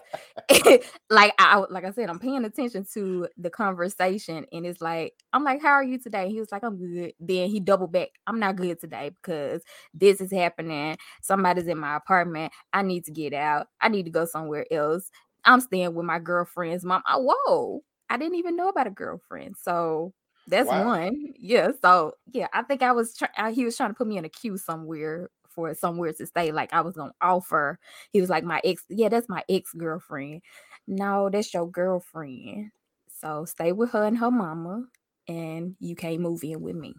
like 1.09 1.33
I 1.39 1.63
like 1.71 1.83
I 1.83 1.91
said, 1.91 2.09
I'm 2.09 2.19
paying 2.19 2.45
attention 2.45 2.85
to 2.93 3.27
the 3.37 3.49
conversation 3.49 4.45
and 4.51 4.67
it's 4.67 4.81
like, 4.81 5.13
I'm 5.33 5.43
like, 5.43 5.63
How 5.63 5.69
are 5.71 5.83
you 5.83 5.97
today? 5.97 6.29
He 6.29 6.39
was 6.39 6.51
like, 6.51 6.63
I'm 6.63 6.77
good. 6.77 7.13
Then 7.19 7.49
he 7.49 7.59
doubled 7.59 7.91
back, 7.91 8.09
I'm 8.27 8.39
not 8.39 8.55
good 8.55 8.79
today 8.79 9.09
because 9.21 9.63
this 9.95 10.21
is 10.21 10.31
happening. 10.31 10.95
Somebody's 11.23 11.67
in 11.67 11.79
my 11.79 11.95
apartment. 11.95 12.53
I 12.71 12.83
need 12.83 13.05
to 13.05 13.11
get 13.11 13.33
out. 13.33 13.65
I 13.81 13.89
need 13.89 14.03
to 14.03 14.11
go 14.11 14.25
somewhere 14.25 14.65
else. 14.71 15.09
I'm 15.43 15.59
staying 15.59 15.95
with 15.95 16.05
my 16.05 16.19
girlfriend's 16.19 16.85
mom. 16.85 17.01
Whoa, 17.09 17.81
I 18.11 18.17
didn't 18.17 18.35
even 18.35 18.55
know 18.55 18.69
about 18.69 18.85
a 18.87 18.91
girlfriend. 18.91 19.55
So 19.57 20.13
that's 20.47 20.67
Wow. 20.69 20.85
one. 20.85 21.33
Yeah. 21.39 21.69
So 21.81 22.13
yeah, 22.31 22.47
I 22.53 22.63
think 22.63 22.81
I 22.81 22.91
was 22.91 23.15
trying. 23.15 23.53
He 23.53 23.65
was 23.65 23.77
trying 23.77 23.89
to 23.89 23.95
put 23.95 24.07
me 24.07 24.17
in 24.17 24.25
a 24.25 24.29
queue 24.29 24.57
somewhere 24.57 25.29
for 25.49 25.73
somewhere 25.73 26.13
to 26.13 26.25
stay. 26.25 26.51
Like 26.51 26.73
I 26.73 26.81
was 26.81 26.95
gonna 26.95 27.13
offer. 27.21 27.79
He 28.11 28.21
was 28.21 28.29
like 28.29 28.43
my 28.43 28.61
ex. 28.63 28.83
Yeah, 28.89 29.09
that's 29.09 29.29
my 29.29 29.43
ex 29.49 29.73
girlfriend. 29.73 30.41
No, 30.87 31.29
that's 31.29 31.53
your 31.53 31.69
girlfriend. 31.69 32.71
So 33.19 33.45
stay 33.45 33.71
with 33.71 33.91
her 33.91 34.03
and 34.05 34.17
her 34.17 34.31
mama, 34.31 34.85
and 35.27 35.75
you 35.79 35.95
can't 35.95 36.19
move 36.21 36.43
in 36.43 36.61
with 36.61 36.75
me. 36.75 36.95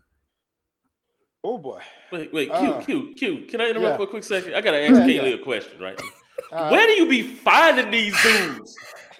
Oh 1.44 1.58
boy. 1.58 1.80
Wait, 2.12 2.32
wait, 2.32 2.49
Q, 2.50 2.56
Uh, 2.56 2.80
Q, 2.82 3.14
Q. 3.16 3.46
Can 3.49 3.61
I 3.61 3.70
interrupt 3.70 3.90
yeah. 3.90 3.96
for 3.96 4.02
a 4.04 4.06
quick 4.06 4.22
second? 4.22 4.54
I 4.54 4.61
gotta 4.61 4.80
ask 4.80 4.94
Yeah, 4.94 5.00
Kaylee 5.06 5.30
yeah. 5.30 5.34
a 5.34 5.38
question, 5.42 5.80
right? 5.80 6.00
Uh, 6.52 6.68
Where 6.68 6.87
do 6.87 6.92
you 6.92 7.08
be 7.08 7.22
finding 7.22 7.90
these 7.90 8.14
dudes? 8.22 8.76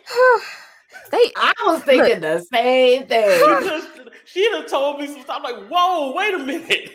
they 1.10 1.32
I 1.36 1.52
was 1.66 1.82
thinking 1.82 2.20
the 2.20 2.40
same 2.52 3.06
thing. 3.06 3.82
She 4.32 4.48
done 4.50 4.66
told 4.66 4.98
me 4.98 5.06
some 5.08 5.20
stuff. 5.20 5.42
I'm 5.42 5.42
like, 5.42 5.68
whoa, 5.68 6.14
wait 6.14 6.34
a 6.34 6.38
minute. 6.38 6.90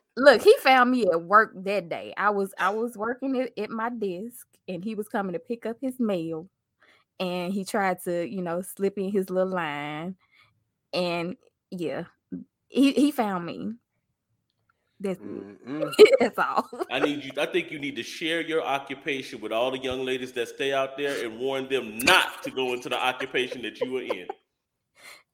look. 0.16 0.42
He 0.42 0.54
found 0.60 0.90
me 0.90 1.06
at 1.10 1.22
work 1.22 1.52
that 1.64 1.88
day. 1.88 2.12
I 2.16 2.30
was 2.30 2.52
I 2.58 2.70
was 2.70 2.96
working 2.96 3.40
at, 3.40 3.58
at 3.58 3.70
my 3.70 3.88
desk, 3.88 4.46
and 4.68 4.84
he 4.84 4.94
was 4.94 5.08
coming 5.08 5.32
to 5.32 5.38
pick 5.38 5.64
up 5.64 5.76
his 5.80 5.98
mail, 5.98 6.48
and 7.18 7.52
he 7.52 7.64
tried 7.64 8.02
to 8.04 8.28
you 8.28 8.42
know 8.42 8.60
slip 8.60 8.98
in 8.98 9.10
his 9.10 9.30
little 9.30 9.52
line, 9.52 10.16
and 10.92 11.36
yeah, 11.70 12.04
he 12.68 12.92
he 12.92 13.10
found 13.10 13.46
me. 13.46 13.72
That's 15.00 15.20
That's 16.20 16.38
all. 16.38 16.68
I 16.90 17.00
need 17.00 17.24
you. 17.24 17.30
I 17.38 17.46
think 17.46 17.70
you 17.70 17.78
need 17.78 17.96
to 17.96 18.02
share 18.02 18.40
your 18.40 18.62
occupation 18.62 19.40
with 19.40 19.52
all 19.52 19.70
the 19.70 19.78
young 19.78 20.04
ladies 20.04 20.32
that 20.32 20.48
stay 20.48 20.72
out 20.72 20.96
there 20.96 21.24
and 21.24 21.38
warn 21.38 21.68
them 21.68 21.98
not 21.98 22.42
to 22.42 22.50
go 22.50 22.72
into 22.72 22.88
the 22.88 23.02
occupation 23.02 23.62
that 23.62 23.80
you 23.80 23.96
are 23.96 24.02
in. 24.02 24.26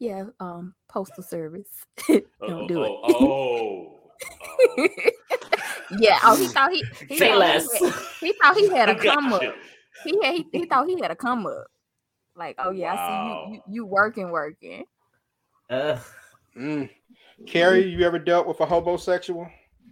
Yeah, 0.03 0.25
um, 0.41 0.75
postal 0.89 1.23
service. 1.23 1.69
Oh, 2.11 2.21
Don't 2.49 2.67
do 2.67 2.81
oh, 2.81 2.83
it. 2.83 2.91
Oh, 3.05 3.99
oh. 4.77 4.89
yeah. 6.01 6.19
Oh, 6.25 6.35
he 6.35 6.49
thought 6.49 6.73
he 6.73 6.83
he 7.09 7.19
Say 7.19 7.29
thought 7.29 7.39
less. 7.39 7.73
He, 7.73 7.87
had, 7.87 7.95
he 8.21 8.33
thought 8.33 8.57
he 8.57 8.69
had 8.69 8.89
a 8.89 8.95
come 8.99 9.33
up. 9.33 9.43
He 10.03 10.19
had 10.21 10.35
he, 10.35 10.47
he 10.51 10.67
thought 10.67 10.89
he 10.89 11.01
had 11.01 11.13
a 11.13 11.15
come 11.15 11.47
up. 11.47 11.69
Like, 12.35 12.57
oh 12.59 12.73
yeah, 12.73 12.95
I 12.95 12.97
see 12.97 13.53
you, 13.53 13.55
you 13.55 13.63
you 13.69 13.87
working 13.87 14.33
working. 14.33 14.87
Ugh. 15.71 16.01
Mm. 16.59 16.91
Carrie, 17.47 17.87
you 17.87 18.05
ever 18.05 18.19
dealt 18.19 18.49
with 18.49 18.59
a 18.59 18.67
hobosexual? 18.67 19.49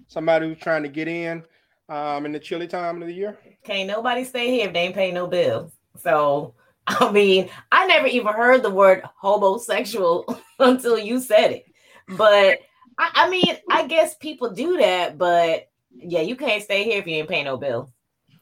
Somebody 0.09 0.49
who's 0.49 0.59
trying 0.59 0.83
to 0.83 0.89
get 0.89 1.07
in 1.07 1.45
um, 1.89 2.27
in 2.27 2.33
the 2.33 2.41
chilly 2.41 2.67
time 2.67 3.01
of 3.01 3.07
the 3.07 3.15
year? 3.15 3.39
Can't 3.63 3.87
nobody 3.87 4.25
stay 4.25 4.51
here 4.51 4.67
if 4.67 4.73
they 4.73 4.81
ain't 4.81 4.95
pay 4.97 5.13
no 5.13 5.29
bills. 5.29 5.71
So 5.97 6.55
I 6.99 7.13
mean, 7.13 7.49
I 7.71 7.87
never 7.87 8.07
even 8.07 8.33
heard 8.33 8.63
the 8.63 8.71
word 8.71 9.03
homosexual 9.17 10.41
until 10.59 10.99
you 10.99 11.21
said 11.21 11.53
it. 11.53 11.67
But 12.09 12.61
I, 12.99 13.11
I 13.15 13.31
mean, 13.31 13.57
I 13.71 13.87
guess 13.87 14.17
people 14.17 14.51
do 14.51 14.79
that, 14.79 15.17
but 15.17 15.69
yeah, 15.97 16.23
you 16.23 16.37
can't 16.37 16.63
stay 16.63 16.85
here 16.85 16.99
if 16.99 17.07
you 17.07 17.15
ain't 17.15 17.29
pay 17.29 17.45
no 17.45 17.57
bill. 17.57 17.93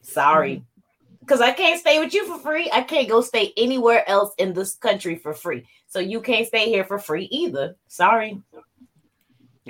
Sorry. 0.01 0.55
Mm-hmm. 0.55 0.63
Because 1.19 1.41
I 1.41 1.51
can't 1.51 1.79
stay 1.79 1.99
with 1.99 2.13
you 2.13 2.25
for 2.25 2.39
free. 2.39 2.71
I 2.73 2.81
can't 2.81 3.07
go 3.07 3.21
stay 3.21 3.53
anywhere 3.55 4.07
else 4.09 4.33
in 4.39 4.53
this 4.53 4.73
country 4.75 5.15
for 5.15 5.31
free. 5.31 5.67
So 5.85 5.99
you 5.99 6.21
can't 6.21 6.47
stay 6.47 6.69
here 6.69 6.83
for 6.83 6.97
free 6.97 7.25
either. 7.25 7.75
Sorry. 7.87 8.41
All 8.53 8.61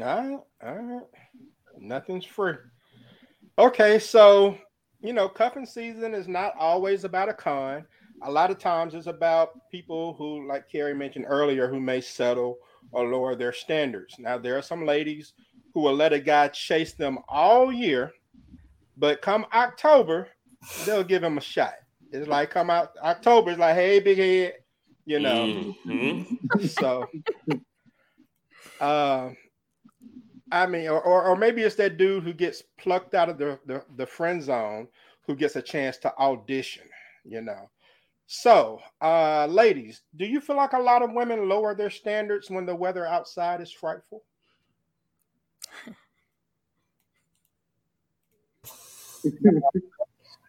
right, 0.03 0.39
all 0.63 0.75
right. 0.75 1.03
Nothing's 1.77 2.25
free. 2.25 2.53
Okay, 3.57 3.99
so 3.99 4.57
you 5.01 5.11
know, 5.11 5.27
cuffing 5.27 5.65
season 5.65 6.13
is 6.13 6.27
not 6.27 6.53
always 6.57 7.03
about 7.03 7.29
a 7.29 7.33
con. 7.33 7.85
A 8.23 8.31
lot 8.31 8.51
of 8.51 8.59
times 8.59 8.93
it's 8.93 9.07
about 9.07 9.69
people 9.71 10.13
who, 10.13 10.47
like 10.47 10.69
Carrie 10.69 10.93
mentioned 10.95 11.25
earlier, 11.27 11.67
who 11.67 11.79
may 11.79 12.01
settle 12.01 12.57
or 12.91 13.07
lower 13.07 13.35
their 13.35 13.53
standards. 13.53 14.15
Now, 14.19 14.37
there 14.37 14.57
are 14.57 14.61
some 14.61 14.85
ladies 14.85 15.33
who 15.73 15.81
will 15.81 15.95
let 15.95 16.13
a 16.13 16.19
guy 16.19 16.47
chase 16.49 16.93
them 16.93 17.19
all 17.27 17.71
year, 17.71 18.11
but 18.97 19.21
come 19.21 19.45
October, 19.53 20.27
they'll 20.85 21.03
give 21.03 21.23
him 21.23 21.37
a 21.37 21.41
shot. 21.41 21.73
It's 22.11 22.27
like 22.27 22.49
come 22.49 22.69
out 22.69 22.91
October, 23.01 23.51
it's 23.51 23.59
like, 23.59 23.75
hey, 23.75 23.99
big 23.99 24.17
head, 24.17 24.53
you 25.05 25.19
know. 25.19 25.75
Mhm. 25.85 26.37
So, 26.67 27.07
uh, 28.81 29.29
I 30.51 30.65
mean, 30.65 30.87
or, 30.87 31.01
or 31.01 31.25
or 31.25 31.35
maybe 31.35 31.61
it's 31.61 31.75
that 31.75 31.97
dude 31.97 32.23
who 32.23 32.33
gets 32.33 32.63
plucked 32.79 33.13
out 33.13 33.29
of 33.29 33.37
the, 33.37 33.59
the 33.65 33.85
the 33.97 34.05
friend 34.05 34.41
zone 34.41 34.87
who 35.27 35.35
gets 35.35 35.55
a 35.55 35.61
chance 35.61 35.97
to 35.99 36.15
audition. 36.17 36.87
You 37.23 37.41
know. 37.41 37.69
So, 38.31 38.79
uh, 39.01 39.47
ladies, 39.47 40.03
do 40.15 40.23
you 40.23 40.39
feel 40.39 40.55
like 40.55 40.73
a 40.73 40.79
lot 40.79 41.01
of 41.01 41.13
women 41.13 41.49
lower 41.49 41.73
their 41.73 41.89
standards 41.89 42.47
when 42.47 42.67
the 42.67 42.75
weather 42.75 43.03
outside 43.07 43.59
is 43.59 43.71
frightful? 43.71 44.21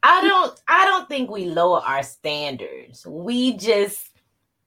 I 0.03 0.21
don't 0.21 0.61
I 0.69 0.85
don't 0.85 1.09
think 1.09 1.31
we 1.31 1.47
lower 1.47 1.81
our 1.81 2.03
standards. 2.03 3.07
We 3.07 3.57
just, 3.57 4.11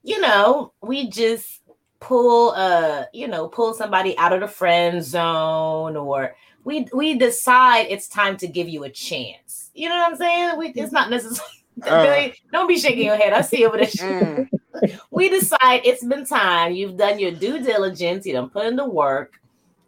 you 0.01 0.19
know, 0.19 0.73
we 0.81 1.07
just 1.11 1.61
pull 1.99 2.53
uh, 2.55 3.05
you 3.13 3.27
know, 3.27 3.47
pull 3.47 3.75
somebody 3.75 4.17
out 4.17 4.33
of 4.33 4.41
the 4.41 4.47
friend 4.47 5.03
zone 5.03 5.95
or 5.95 6.35
we 6.63 6.87
we 6.91 7.15
decide 7.19 7.85
it's 7.91 8.07
time 8.07 8.37
to 8.37 8.47
give 8.47 8.67
you 8.67 8.85
a 8.85 8.89
chance. 8.89 9.69
You 9.75 9.89
know 9.89 9.97
what 9.97 10.13
I'm 10.13 10.17
saying? 10.17 10.57
We 10.57 10.69
it's 10.69 10.91
not 10.91 11.11
necessarily 11.11 11.62
Uh. 11.81 12.03
Billy, 12.03 12.35
don't 12.51 12.67
be 12.67 12.77
shaking 12.77 13.05
your 13.05 13.17
head. 13.17 13.33
I 13.33 13.41
see 13.41 13.65
over 13.65 13.77
there. 13.77 14.49
Mm, 14.73 14.99
we 15.11 15.29
decide 15.29 15.81
it's 15.85 16.03
been 16.03 16.25
time. 16.25 16.73
You've 16.73 16.97
done 16.97 17.19
your 17.19 17.31
due 17.31 17.59
diligence. 17.63 18.25
You 18.25 18.33
done 18.33 18.49
put 18.49 18.65
in 18.65 18.75
the 18.75 18.89
work 18.89 19.39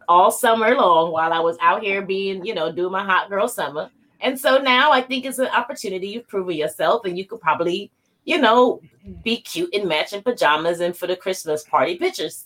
all 0.07 0.29
summer 0.31 0.75
long 0.75 1.11
while 1.11 1.33
I 1.33 1.39
was 1.39 1.57
out 1.59 1.81
here 1.81 2.03
being, 2.03 2.45
you 2.45 2.53
know, 2.53 2.71
doing 2.71 2.91
my 2.91 3.03
hot 3.03 3.29
girl 3.29 3.47
summer. 3.47 3.89
And 4.21 4.39
so 4.39 4.59
now 4.59 4.91
I 4.91 5.01
think 5.01 5.25
it's 5.25 5.39
an 5.39 5.47
opportunity 5.47 6.07
you've 6.09 6.27
proven 6.27 6.55
yourself, 6.55 7.03
and 7.03 7.17
you 7.17 7.25
could 7.25 7.41
probably 7.41 7.91
you 8.25 8.39
know, 8.39 8.81
be 9.23 9.37
cute 9.37 9.73
in 9.73 9.87
matching 9.87 10.21
pajamas 10.21 10.79
and 10.81 10.97
for 10.97 11.07
the 11.07 11.15
Christmas 11.15 11.63
party 11.63 11.95
pictures. 11.95 12.45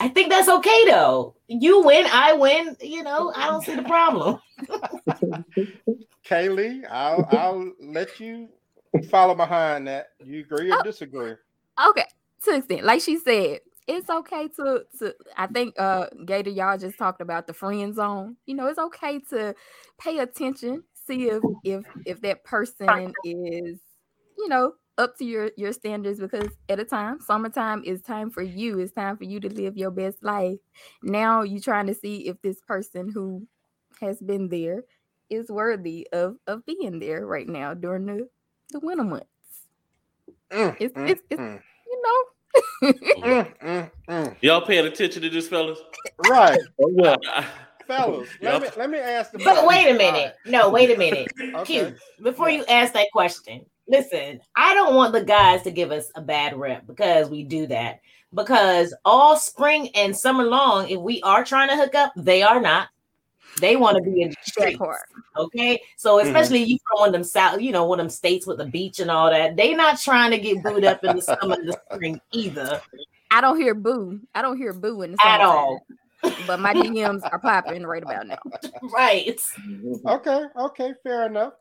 I 0.00 0.08
think 0.08 0.30
that's 0.30 0.48
okay 0.48 0.86
though. 0.86 1.34
You 1.46 1.82
win, 1.82 2.06
I 2.10 2.32
win. 2.32 2.76
You 2.80 3.02
know, 3.02 3.32
I 3.36 3.46
don't 3.46 3.62
see 3.62 3.76
the 3.76 3.82
problem. 3.82 4.40
Kaylee, 6.30 6.84
I'll 6.88 7.26
I'll 7.28 7.72
let 7.80 8.20
you 8.20 8.48
follow 9.10 9.34
behind 9.34 9.88
that. 9.88 10.08
You 10.24 10.40
agree 10.40 10.70
or 10.70 10.76
Oh. 10.76 10.82
disagree? 10.82 11.34
Okay, 11.90 12.04
to 12.44 12.50
an 12.50 12.56
extent, 12.58 12.84
like 12.84 13.00
she 13.00 13.16
said, 13.18 13.60
it's 13.88 14.08
okay 14.10 14.48
to 14.48 14.84
to. 14.98 15.14
I 15.36 15.46
think 15.48 15.74
uh 15.78 16.06
Gator, 16.26 16.50
y'all 16.50 16.78
just 16.78 16.98
talked 16.98 17.20
about 17.20 17.46
the 17.46 17.52
friend 17.54 17.94
zone. 17.94 18.36
You 18.46 18.54
know, 18.54 18.68
it's 18.68 18.78
okay 18.78 19.18
to 19.30 19.54
pay 19.98 20.18
attention, 20.18 20.84
see 20.94 21.28
if 21.28 21.42
if 21.64 21.84
if 22.04 22.20
that 22.22 22.44
person 22.44 23.14
is, 23.24 23.80
you 24.38 24.48
know, 24.48 24.74
up 24.98 25.16
to 25.18 25.24
your 25.24 25.50
your 25.56 25.72
standards. 25.72 26.20
Because 26.20 26.50
at 26.68 26.78
a 26.78 26.84
time, 26.84 27.18
summertime 27.20 27.82
is 27.84 28.02
time 28.02 28.30
for 28.30 28.42
you. 28.42 28.78
It's 28.78 28.92
time 28.92 29.16
for 29.16 29.24
you 29.24 29.40
to 29.40 29.48
live 29.52 29.76
your 29.76 29.90
best 29.90 30.22
life. 30.22 30.58
Now 31.02 31.42
you're 31.42 31.60
trying 31.62 31.88
to 31.88 31.94
see 31.94 32.28
if 32.28 32.40
this 32.42 32.60
person 32.68 33.10
who 33.12 33.46
has 34.00 34.20
been 34.20 34.48
there 34.48 34.84
is 35.30 35.48
worthy 35.48 36.06
of 36.12 36.36
of 36.46 36.64
being 36.66 36.98
there 36.98 37.26
right 37.26 37.48
now 37.48 37.74
during 37.74 38.06
the 38.06 38.28
the 38.70 38.80
winter 38.80 39.04
months. 39.04 39.26
Mm, 40.50 40.76
It's- 40.80 40.90
mm, 40.92 41.08
it's- 41.10 41.24
it's- 41.30 41.38
mm, 41.38 41.62
You 41.86 42.02
know. 42.02 42.92
mm, 43.22 43.58
mm, 43.60 43.90
mm. 44.08 44.36
Y'all 44.42 44.60
paying 44.66 44.86
attention 44.86 45.22
to 45.22 45.28
this, 45.30 45.48
fellas? 45.48 45.78
Right, 46.18 46.58
Oh, 46.80 46.90
yeah. 46.96 47.46
fellas. 47.86 48.28
Yep. 48.40 48.52
Let 48.52 48.62
me 48.62 48.68
let 48.76 48.90
me 48.90 48.98
ask 48.98 49.30
the. 49.32 49.38
But 49.38 49.66
wait 49.66 49.88
a 49.90 49.94
minute. 49.94 50.34
No, 50.46 50.70
wait 50.70 50.90
a 50.90 50.96
minute. 50.98 51.32
All 51.40 51.46
right, 51.46 51.54
Okay. 51.62 51.90
Q, 51.90 51.94
before 52.22 52.50
Yeah. 52.50 52.58
you 52.58 52.64
ask 52.66 52.92
that 52.94 53.08
question, 53.12 53.64
listen, 53.88 54.40
I 54.56 54.74
don't 54.74 54.94
want 54.94 55.12
the 55.12 55.24
guys 55.24 55.62
to 55.62 55.70
give 55.70 55.90
us 55.92 56.10
a 56.14 56.20
bad 56.20 56.56
rep 56.56 56.86
because 56.86 57.28
we 57.28 57.42
do 57.44 57.66
that. 57.68 58.00
Because 58.32 58.94
all 59.04 59.36
spring 59.36 59.88
and 59.96 60.16
summer 60.16 60.44
long, 60.44 60.88
if 60.88 61.00
we 61.00 61.20
are 61.22 61.44
trying 61.44 61.68
to 61.68 61.76
hook 61.76 61.96
up, 61.96 62.12
they 62.16 62.42
are 62.42 62.60
not. 62.60 62.88
They 63.58 63.76
want 63.76 63.96
to 63.96 64.02
be 64.02 64.22
in 64.22 64.30
the 64.30 64.36
that 64.36 64.48
streets. 64.48 64.78
part. 64.78 65.02
Okay. 65.36 65.80
So 65.96 66.18
Mhm. 66.18 66.26
especially 66.26 66.62
you 66.62 66.78
from 66.88 67.00
one 67.00 67.08
of 67.08 67.12
them 67.12 67.24
south, 67.24 67.60
you 67.60 67.72
know, 67.72 67.84
one 67.84 68.00
of 68.00 68.04
them 68.04 68.10
states 68.10 68.46
with 68.46 68.58
the 68.58 68.66
beach 68.66 69.00
and 69.00 69.10
all 69.10 69.30
that. 69.30 69.56
They 69.56 69.74
not 69.74 69.98
trying 70.00 70.30
to 70.30 70.38
get 70.38 70.62
booed 70.62 70.84
up 70.84 71.02
in 71.04 71.16
the 71.16 71.22
summer 71.22 71.54
and 71.54 71.68
the 71.68 71.80
spring 71.92 72.20
either. 72.32 72.80
I 73.30 73.40
don't 73.40 73.58
hear 73.60 73.74
boo. 73.74 74.20
I 74.34 74.42
don't 74.42 74.56
hear 74.56 74.72
boo 74.72 75.02
in 75.02 75.12
the 75.12 75.18
At 75.24 75.40
all. 75.40 75.86
But 76.46 76.60
my 76.60 76.74
DMs 76.74 77.22
are 77.30 77.38
popping 77.38 77.86
right 77.86 78.02
about 78.02 78.26
now. 78.26 78.38
Right. 78.82 79.38
Okay, 80.06 80.44
okay, 80.56 80.94
fair 81.02 81.26
enough. 81.26 81.52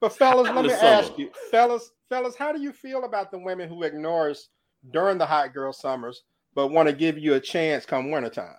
But 0.00 0.14
fellas, 0.14 0.48
let 0.54 0.64
me 0.64 0.70
summer. 0.70 0.90
ask 1.02 1.16
you, 1.18 1.30
fellas, 1.50 1.92
fellas, 2.08 2.34
how 2.34 2.50
do 2.52 2.60
you 2.60 2.72
feel 2.72 3.04
about 3.04 3.30
the 3.30 3.38
women 3.38 3.68
who 3.68 3.82
ignore 3.84 4.30
us 4.30 4.48
during 4.90 5.16
the 5.18 5.26
hot 5.26 5.54
girl 5.54 5.72
summers, 5.72 6.24
but 6.54 6.68
want 6.68 6.88
to 6.88 6.94
give 6.94 7.18
you 7.18 7.34
a 7.34 7.40
chance 7.40 7.86
come 7.86 8.10
wintertime? 8.10 8.56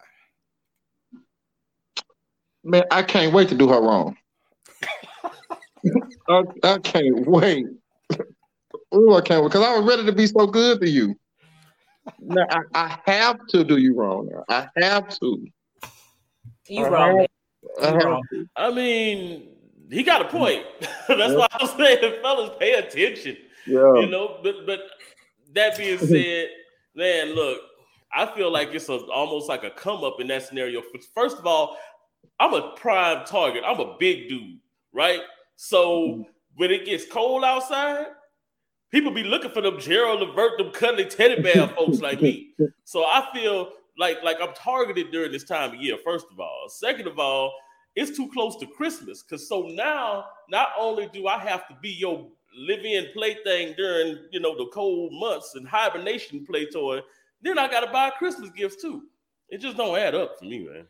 Man, 2.63 2.84
I 2.91 3.03
can't 3.03 3.34
wait 3.34 3.50
to 3.50 3.55
do 3.55 3.67
her 3.67 3.82
wrong. 3.82 4.15
I, 6.29 6.43
I 6.63 6.77
can't 6.79 7.27
wait. 7.27 7.65
Oh, 8.91 9.15
I 9.15 9.22
can't 9.22 9.43
wait 9.43 9.50
because 9.51 9.65
I 9.65 9.77
was 9.77 9.86
ready 9.88 10.05
to 10.05 10.12
be 10.12 10.27
so 10.27 10.48
good 10.48 10.79
to 10.82 10.89
you. 10.89 11.15
Now 12.20 12.46
I, 12.74 12.98
I 13.05 13.12
have 13.12 13.46
to 13.48 13.63
do 13.63 13.77
you 13.77 13.96
wrong. 13.96 14.29
Now. 14.32 14.43
I 14.50 14.86
have 14.86 15.10
to. 15.20 15.48
You 16.67 16.88
wrong. 16.88 17.17
man. 17.17 17.27
I 17.82 17.86
have 17.88 18.03
wrong. 18.03 18.22
to. 18.32 18.48
I 18.55 18.72
mean, 18.72 19.50
he 19.89 20.03
got 20.03 20.22
a 20.22 20.29
point. 20.29 20.65
That's 21.08 21.34
why 21.34 21.48
I'm 21.51 21.67
saying, 21.77 22.22
fellas, 22.22 22.51
pay 22.60 22.74
attention. 22.74 23.38
Yeah. 23.65 23.93
You 23.96 24.08
know, 24.08 24.39
but 24.43 24.65
but 24.65 24.79
that 25.53 25.77
being 25.77 25.98
said, 26.08 26.50
man, 26.96 27.36
look, 27.36 27.60
I 28.13 28.25
feel 28.36 28.51
like 28.51 28.70
it's 28.74 28.89
a, 28.89 28.98
almost 29.08 29.50
like 29.50 29.63
a 29.63 29.72
come 29.72 30.03
up 30.03 30.20
in 30.20 30.27
that 30.27 30.43
scenario. 30.43 30.82
First 31.15 31.39
of 31.39 31.48
all, 31.48 31.77
I'm 32.39 32.53
a 32.53 32.74
prime 32.75 33.26
target. 33.26 33.63
I'm 33.65 33.80
a 33.80 33.95
big 34.00 34.30
dude, 34.30 34.60
right? 34.91 35.21
So 35.56 36.00
mm-hmm. 36.00 36.21
when 36.56 36.71
it 36.71 36.86
gets 36.86 37.06
cold 37.06 37.43
outside, 37.43 38.08
people 38.91 39.12
be 39.12 39.24
looking 39.24 39.52
for 39.52 39.62
them 39.62 39.80
Gerald 39.80 40.21
Levert, 40.21 40.58
them 40.58 40.71
cuddly 40.71 41.06
teddy 41.06 41.41
bear 41.41 41.67
folks 41.76 42.00
like 42.00 42.21
me. 42.21 42.54
So 42.84 43.04
I 43.04 43.28
feel 43.34 43.69
like 43.98 44.24
like 44.24 44.38
I'm 44.41 44.54
targeted 44.54 45.12
during 45.12 45.32
this 45.32 45.43
time 45.43 45.74
of 45.74 45.82
year. 45.82 45.98
First 46.04 46.28
of 46.32 46.39
all, 46.39 46.65
second 46.69 47.08
of 47.08 47.19
all, 47.19 47.54
it's 47.95 48.15
too 48.15 48.30
close 48.32 48.56
to 48.58 48.67
Christmas. 48.67 49.21
Cause 49.21 49.48
so 49.48 49.67
now, 49.67 50.26
not 50.50 50.69
only 50.78 51.10
do 51.13 51.28
I 51.28 51.39
have 51.39 51.67
to 51.67 51.78
be 51.82 51.89
your 51.89 52.28
live-in 52.56 53.08
plaything 53.13 53.74
during 53.78 54.17
you 54.32 54.39
know 54.39 54.58
the 54.58 54.69
cold 54.74 55.12
months 55.13 55.54
and 55.56 55.67
hibernation 55.67 56.45
play 56.45 56.65
toy, 56.65 57.02
then 57.41 57.58
I 57.58 57.67
gotta 57.67 57.91
buy 57.91 58.10
Christmas 58.12 58.50
gifts 58.52 58.82
too. 58.82 59.04
It 59.50 59.62
just 59.62 59.78
don't 59.78 59.98
add 59.98 60.15
up 60.15 60.39
for 60.39 60.45
me, 60.45 60.67
man. 60.67 60.88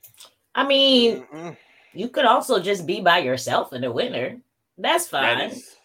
I 0.55 0.67
mean, 0.67 1.25
Mm-mm. 1.33 1.57
you 1.93 2.09
could 2.09 2.25
also 2.25 2.59
just 2.59 2.85
be 2.85 3.01
by 3.01 3.19
yourself 3.19 3.73
in 3.73 3.81
the 3.81 3.91
winter. 3.91 4.37
That's 4.77 5.07
fine. 5.07 5.37
That 5.37 5.51
is 5.51 5.75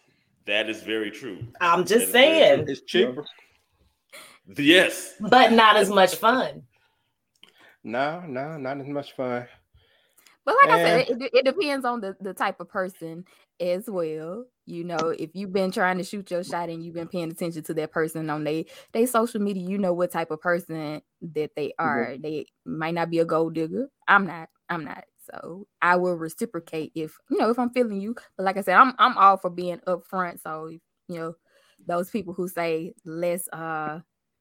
that 0.47 0.71
is 0.71 0.83
very 0.83 1.11
true. 1.11 1.47
I'm 1.61 1.85
just 1.85 2.07
is 2.07 2.11
very 2.11 2.39
saying, 2.39 2.65
It's 2.69 2.83
cheaper. 2.83 3.25
Yes. 4.57 5.13
but 5.21 5.53
not 5.53 5.77
as 5.77 5.91
much 5.91 6.17
fun. 6.17 6.63
No, 7.85 8.21
no, 8.27 8.59
not 8.59 8.81
as 8.81 8.89
much 8.89 9.13
fun. 9.13 9.47
But 10.45 10.57
like 10.63 10.71
I 10.71 10.83
said, 10.83 11.11
it, 11.11 11.31
it 11.33 11.45
depends 11.45 11.87
on 11.87 12.01
the, 12.01 12.17
the 12.21 12.35
type 12.35 12.59
of 12.61 12.69
person 12.69 13.25
as 13.61 13.85
well. 13.89 14.47
You 14.67 14.85
know, 14.85 15.15
if 15.19 15.31
you've 15.35 15.53
been 15.53 15.71
trying 15.71 15.99
to 15.99 16.05
shoot 16.05 16.31
your 16.31 16.43
shot 16.43 16.69
and 16.69 16.83
you've 16.83 16.95
been 16.95 17.09
paying 17.09 17.31
attention 17.31 17.63
to 17.63 17.75
that 17.75 17.93
person 17.93 18.29
on 18.31 18.45
they 18.45 18.67
they 18.93 19.07
social 19.07 19.41
media, 19.41 19.67
you 19.67 19.79
know 19.79 19.93
what 19.93 20.11
type 20.11 20.31
of 20.31 20.41
person 20.41 21.01
that 21.21 21.51
they 21.55 21.69
mm-hmm. 21.69 21.85
are. 21.85 22.17
They 22.19 22.47
might 22.65 22.95
not 22.95 23.11
be 23.11 23.21
a 23.21 23.25
gold 23.25 23.55
digger. 23.55 23.89
I'm 24.07 24.27
not. 24.27 24.49
I'm 24.69 24.85
not. 24.85 25.05
So 25.31 25.67
I 25.83 25.97
will 25.97 26.17
reciprocate 26.17 26.93
if 26.95 27.19
you 27.31 27.39
know 27.39 27.51
if 27.51 27.59
I'm 27.59 27.71
feeling 27.71 28.01
you. 28.01 28.15
But 28.37 28.45
like 28.45 28.57
I 28.57 28.63
said, 28.63 28.77
I'm 28.77 28.95
I'm 28.99 29.17
all 29.19 29.37
for 29.37 29.51
being 29.51 29.79
upfront. 29.87 30.41
So 30.41 30.69
you 30.69 30.81
know, 31.09 31.35
those 31.87 32.11
people 32.11 32.35
who 32.35 32.49
say 32.49 32.95
let's 33.05 33.49
uh 33.53 34.01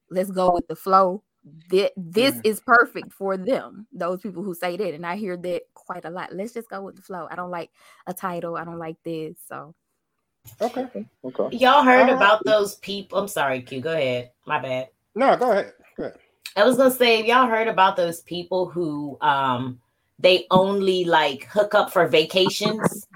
let's 0.10 0.32
go 0.32 0.52
with 0.54 0.68
the 0.68 0.76
flow. 0.76 1.24
That 1.70 1.94
this 1.96 2.36
Mhm. 2.36 2.42
is 2.46 2.60
perfect 2.60 3.14
for 3.14 3.38
them. 3.38 3.88
Those 3.94 4.20
people 4.22 4.44
who 4.44 4.54
say 4.54 4.76
that, 4.76 4.94
and 4.94 5.06
I 5.06 5.16
hear 5.16 5.38
that 5.38 5.62
quite 5.74 6.04
a 6.04 6.10
lot. 6.10 6.34
Let's 6.34 6.52
just 6.54 6.70
go 6.70 6.82
with 6.82 6.98
the 6.98 7.02
flow. 7.02 7.28
I 7.32 7.36
don't 7.36 7.52
like 7.52 7.72
a 8.06 8.14
title. 8.14 8.58
I 8.58 8.66
don't 8.66 8.80
like 8.80 8.98
this. 9.04 9.38
So 9.48 9.74
Okay. 10.62 11.06
Okay. 11.24 11.58
Y'all 11.58 11.84
heard 11.84 12.10
Uh, 12.10 12.16
about 12.16 12.44
those 12.46 12.76
people? 12.76 13.20
I'm 13.20 13.28
sorry, 13.28 13.62
Q. 13.62 13.82
Go 13.82 13.94
ahead. 13.94 14.32
My 14.46 14.60
bad. 14.60 14.90
No, 15.16 15.38
go 15.38 15.52
ahead. 15.52 15.74
Go 15.98 16.04
ahead. 16.06 16.20
I 16.56 16.64
was 16.64 16.78
gonna 16.78 16.92
say, 16.92 17.26
y'all 17.26 17.48
heard 17.48 17.68
about 17.68 17.96
those 17.96 18.22
people 18.22 18.68
who 18.68 19.18
um 19.22 19.80
they 20.20 20.46
only 20.52 21.06
like 21.06 21.46
hook 21.46 21.76
up 21.76 21.92
for 21.92 22.08
vacations, 22.08 23.08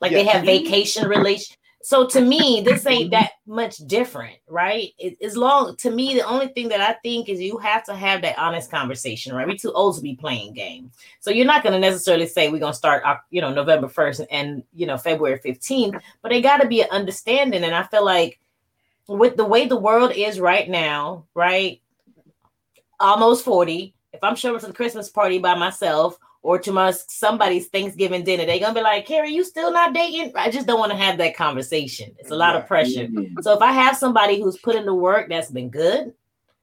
like 0.00 0.12
they 0.12 0.24
have 0.24 0.44
vacation 0.44 1.08
relation. 1.08 1.56
So 1.80 2.06
to 2.08 2.20
me, 2.20 2.60
this 2.62 2.86
ain't 2.86 3.12
that 3.12 3.30
much 3.46 3.78
different, 3.86 4.36
right? 4.48 4.92
It, 4.98 5.16
as 5.22 5.36
long 5.36 5.76
to 5.76 5.90
me, 5.90 6.14
the 6.14 6.26
only 6.26 6.48
thing 6.48 6.68
that 6.68 6.80
I 6.80 6.94
think 7.02 7.28
is 7.28 7.40
you 7.40 7.56
have 7.58 7.84
to 7.84 7.94
have 7.94 8.20
that 8.22 8.38
honest 8.38 8.70
conversation, 8.70 9.34
right? 9.34 9.46
We're 9.46 9.56
too 9.56 9.72
old 9.72 9.96
to 9.96 10.02
be 10.02 10.16
playing 10.16 10.52
games, 10.54 10.92
so 11.20 11.30
you're 11.30 11.46
not 11.46 11.62
gonna 11.62 11.78
necessarily 11.78 12.26
say 12.26 12.50
we're 12.50 12.58
gonna 12.58 12.74
start, 12.74 13.04
Oc- 13.06 13.24
you 13.30 13.40
know, 13.40 13.54
November 13.54 13.88
first 13.88 14.20
and 14.30 14.62
you 14.74 14.86
know 14.86 14.98
February 14.98 15.38
fifteenth, 15.38 15.94
but 16.20 16.30
they 16.30 16.42
got 16.42 16.58
to 16.58 16.68
be 16.68 16.82
an 16.82 16.88
understanding, 16.90 17.64
and 17.64 17.74
I 17.74 17.84
feel 17.84 18.04
like 18.04 18.40
with 19.06 19.36
the 19.36 19.46
way 19.46 19.66
the 19.66 19.76
world 19.76 20.12
is 20.14 20.40
right 20.40 20.68
now, 20.68 21.24
right? 21.34 21.80
almost 23.00 23.44
40, 23.44 23.94
if 24.12 24.22
I'm 24.22 24.36
showing 24.36 24.56
up 24.56 24.60
to 24.62 24.66
the 24.68 24.72
Christmas 24.72 25.08
party 25.08 25.38
by 25.38 25.54
myself 25.54 26.18
or 26.42 26.58
to 26.58 26.72
my 26.72 26.92
somebody's 27.08 27.68
Thanksgiving 27.68 28.24
dinner, 28.24 28.46
they're 28.46 28.60
gonna 28.60 28.74
be 28.74 28.80
like, 28.80 29.06
Carrie, 29.06 29.32
you 29.32 29.44
still 29.44 29.72
not 29.72 29.94
dating? 29.94 30.32
I 30.34 30.50
just 30.50 30.66
don't 30.66 30.78
want 30.78 30.92
to 30.92 30.98
have 30.98 31.18
that 31.18 31.36
conversation. 31.36 32.14
It's 32.18 32.30
a 32.30 32.36
lot 32.36 32.56
of 32.56 32.66
pressure. 32.66 33.08
So 33.42 33.54
if 33.54 33.60
I 33.60 33.72
have 33.72 33.96
somebody 33.96 34.40
who's 34.40 34.58
put 34.58 34.76
in 34.76 34.86
the 34.86 34.94
work 34.94 35.28
that's 35.28 35.50
been 35.50 35.70
good, 35.70 36.14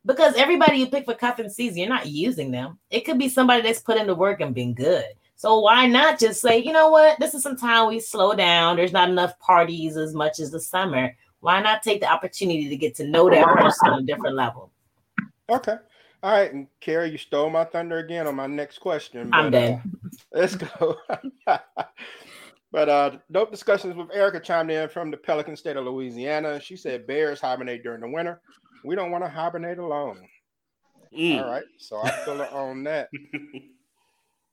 because 0.06 0.36
everybody 0.36 0.78
you 0.78 0.88
pick 0.88 1.06
for 1.06 1.16
cuffing 1.16 1.50
season, 1.50 1.80
you're 1.80 1.90
not 1.90 2.08
using 2.08 2.52
them. 2.52 2.78
It 2.90 3.02
could 3.02 3.18
be 3.18 3.28
somebody 3.28 3.64
that's 3.64 3.82
put 3.82 3.98
in 3.98 4.08
the 4.08 4.16
work 4.16 4.40
and 4.40 4.54
been 4.54 4.74
good. 4.74 5.06
So 5.36 5.60
why 5.60 5.86
not 5.88 6.20
just 6.20 6.42
say, 6.42 6.60
you 6.60 6.72
know 6.72 6.90
what, 6.90 7.20
this 7.20 7.34
is 7.34 7.44
some 7.44 7.58
time 7.58 7.88
we 7.88 8.00
slow 8.00 8.36
down. 8.36 8.78
There's 8.78 8.94
not 8.94 9.10
enough 9.10 9.38
parties 9.40 9.98
as 9.98 10.14
much 10.14 10.40
as 10.40 10.52
the 10.52 10.60
summer. 10.60 11.16
Why 11.42 11.62
not 11.62 11.84
take 11.84 12.00
the 12.00 12.12
opportunity 12.12 12.70
to 12.70 12.78
get 12.78 12.96
to 12.96 13.08
know 13.08 13.30
that 13.30 13.46
person 13.46 13.90
on 13.90 14.00
a 14.00 14.06
different 14.06 14.36
level? 14.36 14.72
Okay. 15.50 15.76
All 16.26 16.32
right. 16.32 16.52
And 16.52 16.66
Carrie, 16.82 17.12
you 17.12 17.20
stole 17.20 17.52
my 17.52 17.66
thunder 17.66 18.00
again 18.00 18.26
on 18.26 18.34
my 18.34 18.48
next 18.48 18.80
question. 18.80 19.30
I'm 19.32 19.52
but, 19.52 19.64
uh, 19.64 19.78
let's 20.34 20.56
go. 20.56 20.98
but 22.72 22.90
uh 22.90 23.12
dope 23.32 23.52
discussions 23.52 23.96
with 23.96 24.10
Erica 24.12 24.40
chimed 24.40 24.72
in 24.72 24.90
from 24.90 25.12
the 25.12 25.18
Pelican 25.18 25.56
state 25.56 25.78
of 25.78 25.86
Louisiana. 25.86 26.60
She 26.60 26.78
said 26.78 27.06
bears 27.06 27.40
hibernate 27.40 27.84
during 27.84 28.02
the 28.02 28.10
winter. 28.10 28.42
We 28.84 28.96
don't 28.96 29.12
want 29.12 29.24
to 29.24 29.30
hibernate 29.30 29.78
alone. 29.78 30.28
Mm. 31.16 31.44
All 31.44 31.52
right. 31.52 31.64
So 31.78 32.02
I 32.04 32.10
feel 32.10 32.38
her 32.38 32.50
on 32.52 32.84
that. 32.86 33.10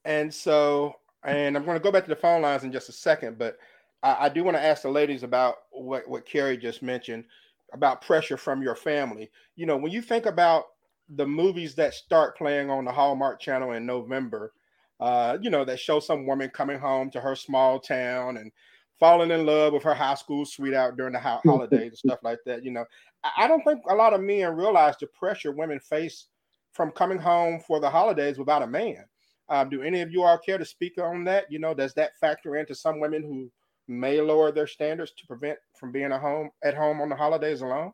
And 0.05 0.33
so, 0.33 0.95
and 1.23 1.55
I'm 1.55 1.63
going 1.63 1.77
to 1.77 1.81
go 1.83 1.89
back 1.89 2.03
to 2.03 2.09
the 2.09 2.15
phone 2.17 2.41
lines 2.41 2.65
in 2.65 2.73
just 2.73 2.89
a 2.89 2.91
second, 2.91 3.37
but 3.37 3.57
I, 4.03 4.25
I 4.25 4.29
do 4.29 4.43
want 4.43 4.57
to 4.57 4.61
ask 4.61 4.81
the 4.81 4.89
ladies 4.89 5.23
about 5.23 5.55
what, 5.71 6.05
what 6.09 6.25
Carrie 6.25 6.57
just 6.57 6.83
mentioned. 6.83 7.23
about 7.71 8.01
pressure 8.01 8.35
from 8.35 8.61
your 8.61 8.75
family. 8.75 9.31
You 9.55 9.65
know, 9.65 9.77
when 9.77 9.93
you 9.93 10.01
think 10.01 10.25
about 10.25 10.65
the 11.09 11.25
movies 11.25 11.75
that 11.75 11.93
start 11.93 12.37
playing 12.37 12.69
on 12.69 12.85
the 12.85 12.91
Hallmark 12.91 13.39
Channel 13.39 13.73
in 13.73 13.85
November, 13.85 14.53
uh, 14.99 15.37
you 15.41 15.49
know, 15.49 15.65
that 15.65 15.79
show 15.79 15.99
some 15.99 16.25
woman 16.25 16.49
coming 16.49 16.79
home 16.79 17.09
to 17.11 17.19
her 17.19 17.35
small 17.35 17.79
town 17.79 18.37
and 18.37 18.51
falling 18.99 19.31
in 19.31 19.45
love 19.45 19.73
with 19.73 19.83
her 19.83 19.93
high 19.93 20.15
school 20.15 20.45
sweetheart 20.45 20.95
during 20.95 21.13
the 21.13 21.19
ho- 21.19 21.41
holidays 21.45 21.89
and 21.89 21.97
stuff 21.97 22.19
like 22.23 22.39
that. 22.45 22.63
You 22.63 22.71
know, 22.71 22.85
I, 23.23 23.31
I 23.39 23.47
don't 23.47 23.63
think 23.63 23.81
a 23.89 23.95
lot 23.95 24.13
of 24.13 24.21
men 24.21 24.55
realize 24.55 24.95
the 24.97 25.07
pressure 25.07 25.51
women 25.51 25.79
face 25.79 26.27
from 26.71 26.91
coming 26.91 27.19
home 27.19 27.59
for 27.59 27.79
the 27.79 27.89
holidays 27.89 28.37
without 28.37 28.63
a 28.63 28.67
man. 28.67 29.03
Um, 29.49 29.69
do 29.69 29.81
any 29.81 30.01
of 30.01 30.11
you 30.11 30.23
all 30.23 30.37
care 30.37 30.57
to 30.57 30.65
speak 30.65 30.97
on 30.97 31.25
that? 31.25 31.51
You 31.51 31.59
know, 31.59 31.73
does 31.73 31.93
that 31.95 32.17
factor 32.19 32.55
into 32.55 32.73
some 32.73 32.99
women 32.99 33.23
who 33.23 33.51
may 33.87 34.21
lower 34.21 34.51
their 34.51 34.67
standards 34.67 35.11
to 35.17 35.27
prevent 35.27 35.59
from 35.77 35.91
being 35.91 36.11
at 36.11 36.21
home 36.21 36.49
at 36.63 36.75
home 36.75 37.01
on 37.01 37.09
the 37.09 37.15
holidays 37.15 37.61
alone? 37.61 37.91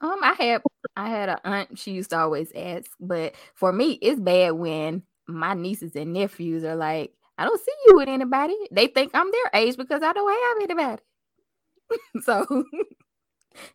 Um, 0.00 0.18
I 0.22 0.34
had 0.38 0.62
I 0.96 1.08
had 1.08 1.28
an 1.28 1.38
aunt. 1.44 1.78
She 1.78 1.92
used 1.92 2.10
to 2.10 2.18
always 2.18 2.52
ask, 2.54 2.90
but 3.00 3.34
for 3.54 3.72
me, 3.72 3.92
it's 3.92 4.20
bad 4.20 4.52
when 4.52 5.02
my 5.26 5.54
nieces 5.54 5.94
and 5.96 6.12
nephews 6.12 6.64
are 6.64 6.76
like, 6.76 7.12
"I 7.36 7.44
don't 7.44 7.60
see 7.60 7.72
you 7.86 7.96
with 7.96 8.08
anybody." 8.08 8.56
They 8.70 8.86
think 8.86 9.10
I'm 9.14 9.30
their 9.30 9.60
age 9.60 9.76
because 9.76 10.02
I 10.02 10.12
don't 10.12 10.30
have 10.30 10.70
anybody. 10.70 11.02
so 12.22 12.64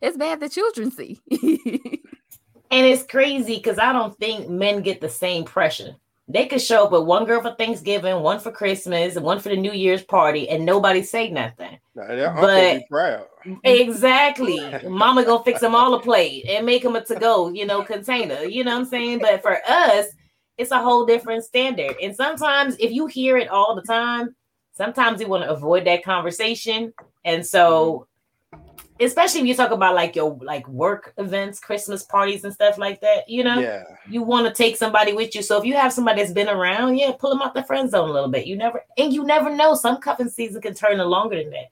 it's 0.00 0.16
bad 0.16 0.40
the 0.40 0.48
children 0.48 0.90
see. 0.90 1.20
and 1.30 2.86
it's 2.86 3.04
crazy 3.04 3.56
because 3.56 3.78
I 3.78 3.92
don't 3.92 4.16
think 4.18 4.48
men 4.48 4.82
get 4.82 5.00
the 5.00 5.08
same 5.08 5.44
pressure. 5.44 5.96
They 6.26 6.46
could 6.46 6.62
show 6.62 6.84
up 6.84 6.92
with 6.92 7.04
one 7.04 7.26
girl 7.26 7.42
for 7.42 7.54
Thanksgiving, 7.54 8.20
one 8.22 8.40
for 8.40 8.50
Christmas, 8.50 9.16
and 9.16 9.24
one 9.24 9.40
for 9.40 9.50
the 9.50 9.56
New 9.56 9.72
Year's 9.72 10.02
party, 10.02 10.48
and 10.48 10.64
nobody 10.64 11.02
say 11.02 11.30
nothing. 11.30 11.78
Nah, 11.94 12.40
But- 12.40 12.82
proud. 12.90 13.26
Exactly. 13.62 14.58
Mama 14.88 15.24
gonna 15.24 15.44
fix 15.44 15.60
them 15.60 15.74
all 15.74 15.92
a 15.94 16.00
plate 16.00 16.46
and 16.48 16.64
make 16.64 16.82
them 16.82 16.96
a 16.96 17.04
to-go, 17.04 17.50
you 17.50 17.66
know, 17.66 17.82
container. 17.82 18.42
You 18.44 18.64
know 18.64 18.72
what 18.72 18.80
I'm 18.80 18.84
saying? 18.86 19.18
But 19.18 19.42
for 19.42 19.58
us, 19.68 20.06
it's 20.56 20.70
a 20.70 20.78
whole 20.82 21.04
different 21.04 21.44
standard. 21.44 21.96
And 22.02 22.16
sometimes 22.16 22.76
if 22.78 22.90
you 22.90 23.06
hear 23.06 23.36
it 23.36 23.48
all 23.48 23.74
the 23.74 23.82
time, 23.82 24.34
sometimes 24.72 25.20
you 25.20 25.28
want 25.28 25.44
to 25.44 25.50
avoid 25.50 25.84
that 25.86 26.04
conversation. 26.04 26.94
And 27.24 27.44
so 27.44 28.06
especially 29.00 29.40
if 29.40 29.46
you 29.46 29.54
talk 29.54 29.70
about 29.70 29.94
like 29.94 30.14
your 30.14 30.38
like 30.42 30.66
work 30.68 31.12
events, 31.18 31.58
Christmas 31.58 32.04
parties 32.04 32.44
and 32.44 32.52
stuff 32.52 32.78
like 32.78 33.00
that, 33.00 33.28
you 33.28 33.42
know, 33.42 33.58
Yeah. 33.58 33.82
you 34.08 34.22
want 34.22 34.46
to 34.46 34.52
take 34.52 34.76
somebody 34.76 35.12
with 35.12 35.34
you. 35.34 35.42
So 35.42 35.58
if 35.58 35.64
you 35.64 35.74
have 35.74 35.92
somebody 35.92 36.20
that's 36.20 36.32
been 36.32 36.48
around, 36.48 36.96
yeah, 36.96 37.12
pull 37.18 37.30
them 37.30 37.42
out 37.42 37.54
the 37.54 37.64
friend 37.64 37.90
zone 37.90 38.08
a 38.08 38.12
little 38.12 38.28
bit. 38.28 38.46
You 38.46 38.56
never 38.56 38.82
and 38.96 39.12
you 39.12 39.24
never 39.24 39.50
know. 39.54 39.74
Some 39.74 39.98
cuffing 40.00 40.28
season 40.28 40.62
can 40.62 40.74
turn 40.74 41.00
in 41.00 41.08
longer 41.08 41.36
than 41.42 41.50
that. 41.50 41.70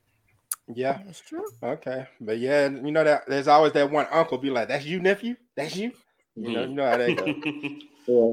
Yeah. 0.75 0.99
That's 1.05 1.21
true. 1.21 1.45
Okay. 1.63 2.07
But 2.21 2.39
yeah, 2.39 2.69
you 2.69 2.91
know 2.93 3.05
that 3.05 3.23
there's 3.29 3.49
always 3.49 3.73
that 3.75 3.91
one 3.91 4.07
uncle 4.11 4.39
be 4.39 4.51
like, 4.51 4.69
That's 4.69 4.85
you, 4.85 5.01
nephew? 5.01 5.37
That's 5.57 5.77
you? 5.77 5.93
You 6.35 6.53
know, 6.53 6.63
you 6.63 6.75
know 6.75 6.89
how 6.91 6.97
they 6.97 7.15
go. 7.15 7.35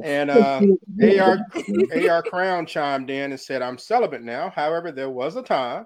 And 0.03 0.31
uh 0.31 0.61
AR 1.21 1.37
AR 2.09 2.23
Crown 2.23 2.65
chimed 2.65 3.11
in 3.11 3.31
and 3.31 3.39
said, 3.39 3.61
I'm 3.61 3.77
celibate 3.77 4.23
now. 4.23 4.49
However, 4.49 4.91
there 4.91 5.11
was 5.11 5.35
a 5.35 5.43
time 5.43 5.85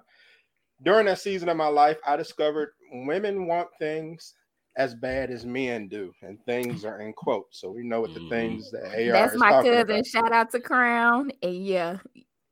during 0.84 1.06
that 1.08 1.20
season 1.20 1.50
of 1.50 1.58
my 1.58 1.68
life 1.68 1.98
I 2.08 2.16
discovered 2.16 2.70
women 2.94 3.48
want 3.48 3.70
things 3.80 4.34
as 4.76 4.96
bad 4.96 5.30
as 5.30 5.46
men 5.46 5.88
do, 5.88 6.12
and 6.22 6.38
things 6.46 6.84
are 6.86 7.00
in 7.00 7.14
quotes. 7.14 7.60
So 7.60 7.70
we 7.70 7.84
know 7.84 8.02
what 8.02 8.14
the 8.14 8.20
Mhm. 8.22 8.30
things 8.30 8.72
that 8.72 8.86
AR 8.86 9.12
That's 9.14 9.34
is 9.34 9.40
my 9.40 9.52
cousin. 9.52 9.78
about. 9.80 10.06
Shout 10.08 10.32
out 10.32 10.52
to 10.52 10.60
Crown. 10.60 11.32
And 11.44 11.66
yeah, 11.66 11.98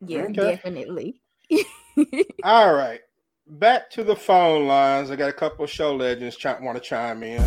yeah, 0.01 0.23
Okay. 0.23 0.33
definitely. 0.33 1.21
All 2.43 2.73
right. 2.73 2.99
Back 3.47 3.89
to 3.91 4.03
the 4.03 4.15
phone 4.15 4.67
lines. 4.67 5.09
I 5.11 5.15
got 5.15 5.29
a 5.29 5.33
couple 5.33 5.63
of 5.65 5.69
show 5.71 5.95
legends 5.95 6.37
ch- 6.37 6.45
want 6.61 6.75
to 6.75 6.79
chime 6.79 7.23
in. 7.23 7.41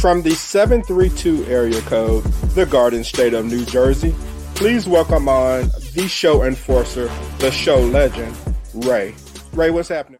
From 0.00 0.22
the 0.22 0.30
732 0.34 1.44
area 1.46 1.80
code, 1.82 2.22
the 2.54 2.64
Garden 2.66 3.02
State 3.02 3.34
of 3.34 3.44
New 3.46 3.64
Jersey, 3.64 4.14
please 4.56 4.88
welcome 4.88 5.28
on 5.28 5.70
the 5.92 6.08
show 6.08 6.44
enforcer, 6.44 7.08
the 7.40 7.50
show 7.50 7.78
legend, 7.78 8.34
Ray. 8.72 9.14
Ray, 9.52 9.70
what's 9.70 9.90
happening? 9.90 10.18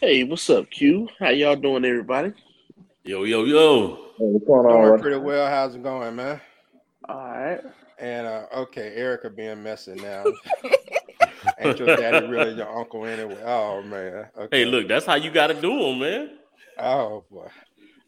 Hey, 0.00 0.24
what's 0.24 0.50
up, 0.50 0.68
Q? 0.68 1.08
How 1.20 1.28
y'all 1.28 1.54
doing, 1.54 1.84
everybody? 1.84 2.32
Yo, 3.04 3.22
yo, 3.22 3.44
yo. 3.44 3.94
Hey, 4.18 4.24
what's 4.24 4.44
going 4.44 4.66
on? 4.66 4.88
Doing 4.88 5.00
pretty 5.00 5.18
well. 5.18 5.48
How's 5.48 5.76
it 5.76 5.84
going, 5.84 6.16
man? 6.16 6.40
All 7.08 7.16
right. 7.16 7.60
And 8.00 8.26
uh, 8.26 8.46
okay, 8.56 8.92
Erica 8.96 9.30
being 9.30 9.62
messy 9.62 9.94
now. 9.94 10.24
Ain't 11.60 11.78
your 11.78 11.96
daddy 11.96 12.26
really 12.26 12.54
your 12.54 12.76
uncle 12.76 13.06
anyway? 13.06 13.40
Oh 13.44 13.82
man. 13.82 14.26
Okay. 14.36 14.58
Hey, 14.58 14.64
look, 14.64 14.88
that's 14.88 15.06
how 15.06 15.14
you 15.14 15.30
got 15.30 15.46
to 15.46 15.54
do 15.54 15.78
them, 15.78 16.00
man. 16.00 16.30
Oh 16.76 17.24
boy. 17.30 17.46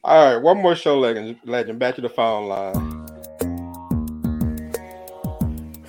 All 0.02 0.34
right, 0.34 0.42
one 0.42 0.58
more 0.58 0.74
show 0.74 0.98
legend. 0.98 1.38
Legend. 1.44 1.78
Back 1.78 1.94
to 1.94 2.00
the 2.00 2.08
phone 2.08 2.48
line. 2.48 3.03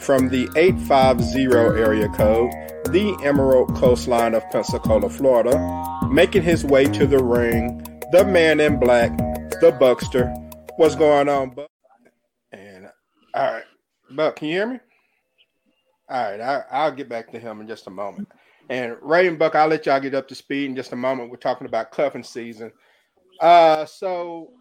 From 0.05 0.29
the 0.29 0.47
850 0.55 1.45
area 1.81 2.07
code, 2.09 2.51
the 2.91 3.17
Emerald 3.23 3.73
Coastline 3.75 4.35
of 4.35 4.47
Pensacola, 4.51 5.09
Florida, 5.09 5.57
making 6.11 6.43
his 6.43 6.63
way 6.63 6.85
to 6.85 7.07
the 7.07 7.23
ring, 7.23 7.83
the 8.11 8.23
man 8.23 8.59
in 8.59 8.79
black, 8.79 9.17
the 9.61 9.75
Buckster. 9.79 10.31
What's 10.77 10.95
going 10.95 11.27
on, 11.27 11.55
Buck? 11.55 11.71
And 12.51 12.87
all 13.33 13.53
right, 13.53 13.63
Buck, 14.11 14.35
can 14.35 14.49
you 14.49 14.53
hear 14.53 14.67
me? 14.67 14.79
All 16.07 16.23
right, 16.23 16.39
I, 16.39 16.63
I'll 16.69 16.91
get 16.91 17.09
back 17.09 17.31
to 17.31 17.39
him 17.39 17.59
in 17.59 17.67
just 17.67 17.87
a 17.87 17.89
moment. 17.89 18.27
And 18.69 18.97
Ray 19.01 19.27
and 19.27 19.39
Buck, 19.39 19.55
I'll 19.55 19.67
let 19.67 19.87
y'all 19.87 19.99
get 19.99 20.13
up 20.13 20.27
to 20.27 20.35
speed 20.35 20.69
in 20.69 20.75
just 20.75 20.93
a 20.93 20.95
moment. 20.95 21.31
We're 21.31 21.37
talking 21.37 21.65
about 21.65 21.89
cuffing 21.89 22.23
season. 22.23 22.71
Uh, 23.41 23.85
so 23.85 24.51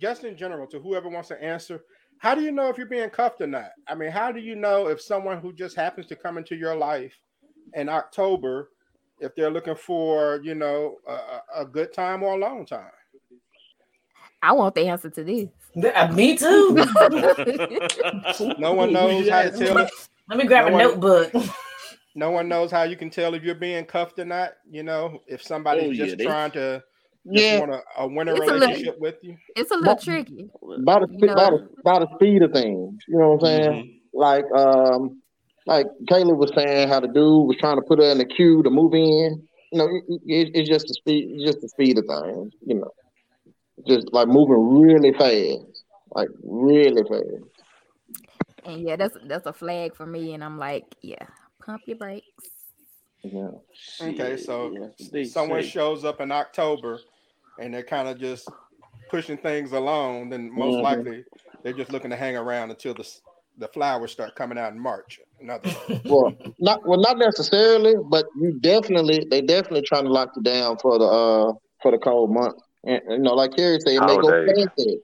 just 0.00 0.22
in 0.22 0.36
general, 0.36 0.68
to 0.68 0.78
whoever 0.78 1.08
wants 1.08 1.30
to 1.30 1.42
answer, 1.42 1.82
how 2.24 2.34
do 2.34 2.40
you 2.40 2.50
know 2.52 2.70
if 2.70 2.78
you're 2.78 2.86
being 2.86 3.10
cuffed 3.10 3.42
or 3.42 3.46
not? 3.46 3.72
I 3.86 3.94
mean, 3.94 4.10
how 4.10 4.32
do 4.32 4.40
you 4.40 4.56
know 4.56 4.88
if 4.88 4.98
someone 4.98 5.40
who 5.40 5.52
just 5.52 5.76
happens 5.76 6.06
to 6.06 6.16
come 6.16 6.38
into 6.38 6.56
your 6.56 6.74
life 6.74 7.12
in 7.74 7.90
October, 7.90 8.70
if 9.20 9.34
they're 9.34 9.50
looking 9.50 9.74
for, 9.74 10.40
you 10.42 10.54
know, 10.54 10.96
a, 11.06 11.12
a- 11.12 11.42
a 11.62 11.64
good 11.66 11.92
time 11.92 12.22
or 12.22 12.32
a 12.32 12.38
long 12.38 12.64
time? 12.64 12.90
I 14.42 14.52
want 14.52 14.74
the 14.74 14.88
answer 14.88 15.10
to 15.10 15.22
this. 15.22 15.48
Uh, 15.94 16.12
Me 16.14 16.34
too. 16.36 16.74
No 18.58 18.72
one 18.72 18.92
knows 18.92 19.28
how 19.28 19.42
to 19.42 19.50
tell 19.50 19.78
it. 19.78 19.90
Let 20.30 20.38
me 20.38 20.46
grab 20.46 20.64
No 20.64 20.68
a 20.70 20.72
one- 20.72 20.82
notebook. 21.00 21.44
No 22.14 22.30
one 22.30 22.48
knows 22.48 22.70
how 22.70 22.84
you 22.84 22.96
can 22.96 23.10
tell 23.10 23.34
if 23.34 23.42
you're 23.42 23.54
being 23.54 23.84
cuffed 23.84 24.18
or 24.18 24.24
not. 24.24 24.52
You 24.70 24.82
know, 24.82 25.20
if 25.26 25.42
somebody's 25.42 25.84
Oh, 25.84 25.90
yeah, 25.90 26.04
just 26.06 26.16
they- 26.18 26.24
trying 26.24 26.52
to 26.52 26.80
just 26.80 26.84
Yeah, 27.26 27.60
want 27.60 27.72
a, 27.72 27.82
a 27.98 28.06
winter 28.06 28.32
It's 28.32 28.40
a 28.40 28.44
little- 28.44 28.60
relationship 28.60 28.98
with 29.00 29.14
you. 29.22 29.36
It's 29.56 29.70
a 29.70 29.74
little 29.76 29.94
But- 29.94 30.02
tricky. 30.02 30.50
by 30.84 31.00
the, 31.00 31.06
You 31.10 31.26
know- 31.28 31.34
by 31.34 31.50
the 31.50 31.68
by 31.84 31.98
the 32.00 32.08
speed 32.16 32.42
of 32.42 32.52
things. 32.52 33.02
You 33.08 33.18
know 33.18 33.30
what 33.32 33.44
I'm 33.48 33.62
saying? 33.62 33.72
Mhm. 33.72 34.00
Like 34.12 34.44
um, 34.56 35.22
like 35.66 35.86
Caleb 36.08 36.38
was 36.38 36.52
saying, 36.54 36.88
how 36.88 37.00
the 37.00 37.08
dude 37.08 37.48
was 37.48 37.56
trying 37.58 37.76
to 37.76 37.82
put 37.82 37.98
her 37.98 38.10
in 38.10 38.18
the 38.18 38.26
queue 38.26 38.62
to 38.62 38.70
move 38.70 38.92
in. 38.94 39.42
You 39.72 39.78
know, 39.78 39.86
it, 39.86 40.20
it, 40.26 40.50
it's 40.54 40.68
just 40.68 40.86
the 40.86 40.94
speed, 40.94 41.40
just 41.44 41.60
the 41.62 41.68
speed 41.68 41.98
of 41.98 42.04
things. 42.06 42.52
You 42.66 42.74
know, 42.80 42.90
just 43.88 44.12
like 44.12 44.28
moving 44.28 44.80
really 44.82 45.12
fast, 45.12 45.84
like 46.14 46.28
really 46.44 47.02
fast. 47.08 47.44
And 48.66 48.82
yeah, 48.86 48.96
that's 48.96 49.16
that's 49.26 49.46
a 49.46 49.52
flag 49.52 49.94
for 49.96 50.06
me. 50.06 50.34
And 50.34 50.44
I'm 50.44 50.58
like, 50.58 50.84
yeah, 51.02 51.26
pump 51.64 51.82
your 51.86 51.96
brakes. 51.96 52.26
Yeah. 53.22 53.50
Okay, 54.02 54.36
so 54.36 54.70
yeah, 54.70 54.80
that's 54.80 55.00
what 55.04 55.12
they 55.12 55.24
someone 55.24 55.62
shows 55.62 56.04
up 56.04 56.20
in 56.20 56.30
October 56.30 57.00
and 57.58 57.72
they're 57.72 57.82
kind 57.82 58.08
of 58.08 58.18
just 58.18 58.48
pushing 59.10 59.36
things 59.36 59.72
along, 59.72 60.30
then 60.30 60.50
most 60.50 60.76
Mhm. 60.76 60.82
likely 60.82 61.24
they're 61.62 61.72
just 61.72 61.92
looking 61.92 62.10
to 62.10 62.16
hang 62.16 62.36
around 62.36 62.70
until 62.70 62.94
the 62.94 63.08
the 63.58 63.68
flowers 63.68 64.10
start 64.10 64.34
coming 64.34 64.58
out 64.58 64.72
in 64.72 64.78
March. 64.78 65.20
In. 65.40 65.48
Well, 66.06 66.36
not 66.58 66.86
well, 66.86 66.98
not 67.00 67.18
necessarily, 67.18 67.94
but 68.10 68.26
you 68.36 68.58
definitely 68.60 69.26
they 69.30 69.40
definitely 69.40 69.82
trying 69.82 70.04
to 70.04 70.10
lock 70.12 70.30
you 70.36 70.42
down 70.42 70.76
for 70.78 70.98
the 70.98 71.04
uh 71.04 71.52
for 71.82 71.92
the 71.92 71.98
cold 71.98 72.30
month. 72.30 72.56
And 72.84 73.00
you 73.08 73.18
know, 73.20 73.34
like 73.34 73.54
Carrie 73.56 73.80
said, 73.80 73.94
it 73.94 74.00
may 74.00 74.16
go 74.18 74.28
Holidays. 74.28 74.54
past 74.56 74.76
that, 74.76 75.00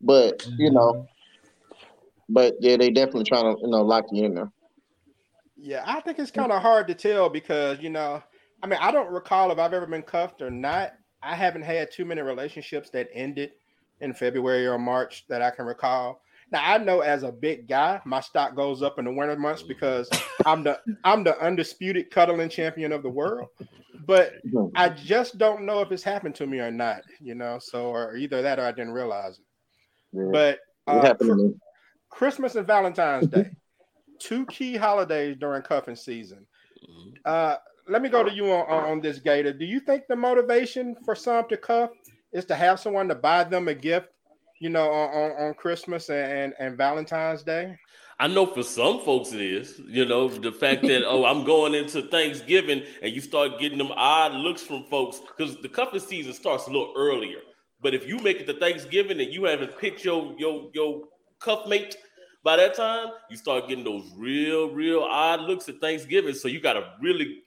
but 0.00 0.46
you 0.58 0.70
know, 0.70 1.08
but 2.28 2.54
yeah, 2.60 2.76
they 2.76 2.90
definitely 2.90 3.24
trying 3.24 3.54
to 3.54 3.60
you 3.62 3.68
know 3.70 3.82
lock 3.82 4.04
you 4.12 4.24
in 4.26 4.34
there. 4.34 4.52
Yeah, 5.56 5.84
I 5.86 6.00
think 6.00 6.18
it's 6.18 6.30
kind 6.30 6.50
of 6.52 6.60
hard 6.60 6.88
to 6.88 6.94
tell 6.94 7.28
because 7.28 7.78
you 7.80 7.88
know, 7.88 8.22
I 8.62 8.66
mean, 8.66 8.78
I 8.82 8.90
don't 8.90 9.10
recall 9.10 9.52
if 9.52 9.58
I've 9.58 9.72
ever 9.72 9.86
been 9.86 10.02
cuffed 10.02 10.42
or 10.42 10.50
not. 10.50 10.92
I 11.22 11.34
haven't 11.34 11.62
had 11.62 11.90
too 11.90 12.04
many 12.04 12.20
relationships 12.20 12.90
that 12.90 13.08
ended 13.12 13.52
in 14.00 14.12
February 14.12 14.66
or 14.66 14.78
March 14.78 15.24
that 15.28 15.42
I 15.42 15.50
can 15.50 15.64
recall. 15.64 16.20
Now 16.50 16.60
I 16.62 16.78
know 16.78 17.00
as 17.00 17.22
a 17.22 17.32
big 17.32 17.68
guy, 17.68 18.00
my 18.04 18.20
stock 18.20 18.54
goes 18.54 18.82
up 18.82 18.98
in 18.98 19.04
the 19.06 19.12
winter 19.12 19.36
months 19.36 19.62
because 19.62 20.08
I'm 20.44 20.62
the 20.62 20.80
I'm 21.04 21.24
the 21.24 21.38
undisputed 21.40 22.10
cuddling 22.10 22.48
champion 22.48 22.92
of 22.92 23.02
the 23.02 23.08
world. 23.08 23.48
But. 24.06 24.34
I 24.74 24.88
just 24.88 25.38
don't 25.38 25.64
know 25.64 25.80
if 25.80 25.92
it's 25.92 26.02
happened 26.02 26.34
to 26.36 26.46
me 26.46 26.58
or 26.58 26.70
not, 26.70 27.02
you 27.20 27.34
know. 27.34 27.58
So 27.60 27.86
or 27.86 28.16
either 28.16 28.42
that 28.42 28.58
or 28.58 28.64
I 28.64 28.72
didn't 28.72 28.92
realize 28.92 29.38
it. 29.38 29.44
Yeah, 30.12 30.28
But 30.32 30.58
uh, 30.86 31.00
happened 31.00 31.30
to 31.30 31.36
me. 31.36 31.54
Christmas 32.10 32.56
and 32.56 32.66
Valentine's 32.66 33.28
Day, 33.28 33.50
two 34.18 34.44
key 34.46 34.76
holidays 34.76 35.36
during 35.38 35.62
cuffing 35.62 35.96
season. 35.96 36.46
Uh, 37.24 37.56
let 37.92 38.02
me 38.02 38.08
go 38.08 38.24
to 38.24 38.32
you 38.32 38.50
on, 38.50 38.84
on, 38.84 39.00
this, 39.00 39.18
Gator. 39.18 39.52
Do 39.52 39.64
you 39.64 39.78
think 39.78 40.04
the 40.08 40.16
motivation 40.16 40.96
for 41.04 41.14
some 41.14 41.46
to 41.48 41.56
cuff 41.56 41.90
is 42.32 42.44
to 42.46 42.54
have 42.54 42.80
someone 42.80 43.06
to 43.08 43.14
buy 43.14 43.44
them 43.44 43.68
a 43.68 43.74
gift, 43.74 44.08
you 44.60 44.70
know, 44.70 44.90
on, 44.90 45.10
on, 45.10 45.30
on 45.46 45.54
Christmas 45.54 46.08
and, 46.08 46.54
and 46.58 46.76
Valentine's 46.76 47.42
Day? 47.42 47.76
I 48.18 48.28
know 48.28 48.46
for 48.46 48.62
some 48.62 49.00
folks 49.00 49.32
it 49.32 49.40
is. 49.40 49.80
You 49.86 50.06
know, 50.06 50.28
the 50.28 50.52
fact 50.52 50.82
that 50.82 51.04
oh, 51.06 51.24
I'm 51.24 51.44
going 51.44 51.74
into 51.74 52.02
Thanksgiving 52.02 52.82
and 53.02 53.12
you 53.12 53.20
start 53.20 53.60
getting 53.60 53.78
them 53.78 53.92
odd 53.92 54.32
looks 54.32 54.62
from 54.62 54.84
folks 54.84 55.20
because 55.20 55.60
the 55.60 55.68
cuffing 55.68 56.00
season 56.00 56.32
starts 56.32 56.66
a 56.66 56.70
little 56.70 56.94
earlier. 56.96 57.40
But 57.82 57.94
if 57.94 58.06
you 58.06 58.18
make 58.18 58.40
it 58.40 58.46
to 58.46 58.54
Thanksgiving 58.54 59.20
and 59.20 59.32
you 59.32 59.44
haven't 59.44 59.76
picked 59.78 60.04
your 60.04 60.34
your 60.38 60.70
your 60.72 61.02
cuff 61.40 61.66
mate 61.66 61.96
by 62.44 62.56
that 62.56 62.74
time, 62.74 63.08
you 63.28 63.36
start 63.36 63.68
getting 63.68 63.84
those 63.84 64.10
real, 64.16 64.70
real 64.70 65.00
odd 65.00 65.42
looks 65.42 65.68
at 65.68 65.80
Thanksgiving. 65.80 66.34
So 66.34 66.48
you 66.48 66.60
got 66.60 66.74
to 66.74 66.92
really 67.00 67.42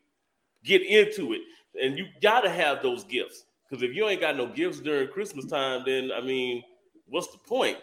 get 0.66 0.82
into 0.82 1.34
it, 1.34 1.42
and 1.82 1.98
you 1.98 2.08
got 2.22 2.42
to 2.42 2.50
have 2.50 2.82
those 2.82 3.04
gifts. 3.04 3.46
Because 3.70 3.84
if 3.84 3.96
you 3.96 4.08
ain't 4.08 4.22
got 4.22 4.38
no 4.38 4.48
gifts 4.48 4.80
during 4.80 5.08
Christmas 5.08 5.46
time, 5.46 5.84
then 5.86 6.12
I 6.12 6.22
mean, 6.22 6.64
what's 7.08 7.28
the 7.28 7.38
point? 7.38 7.78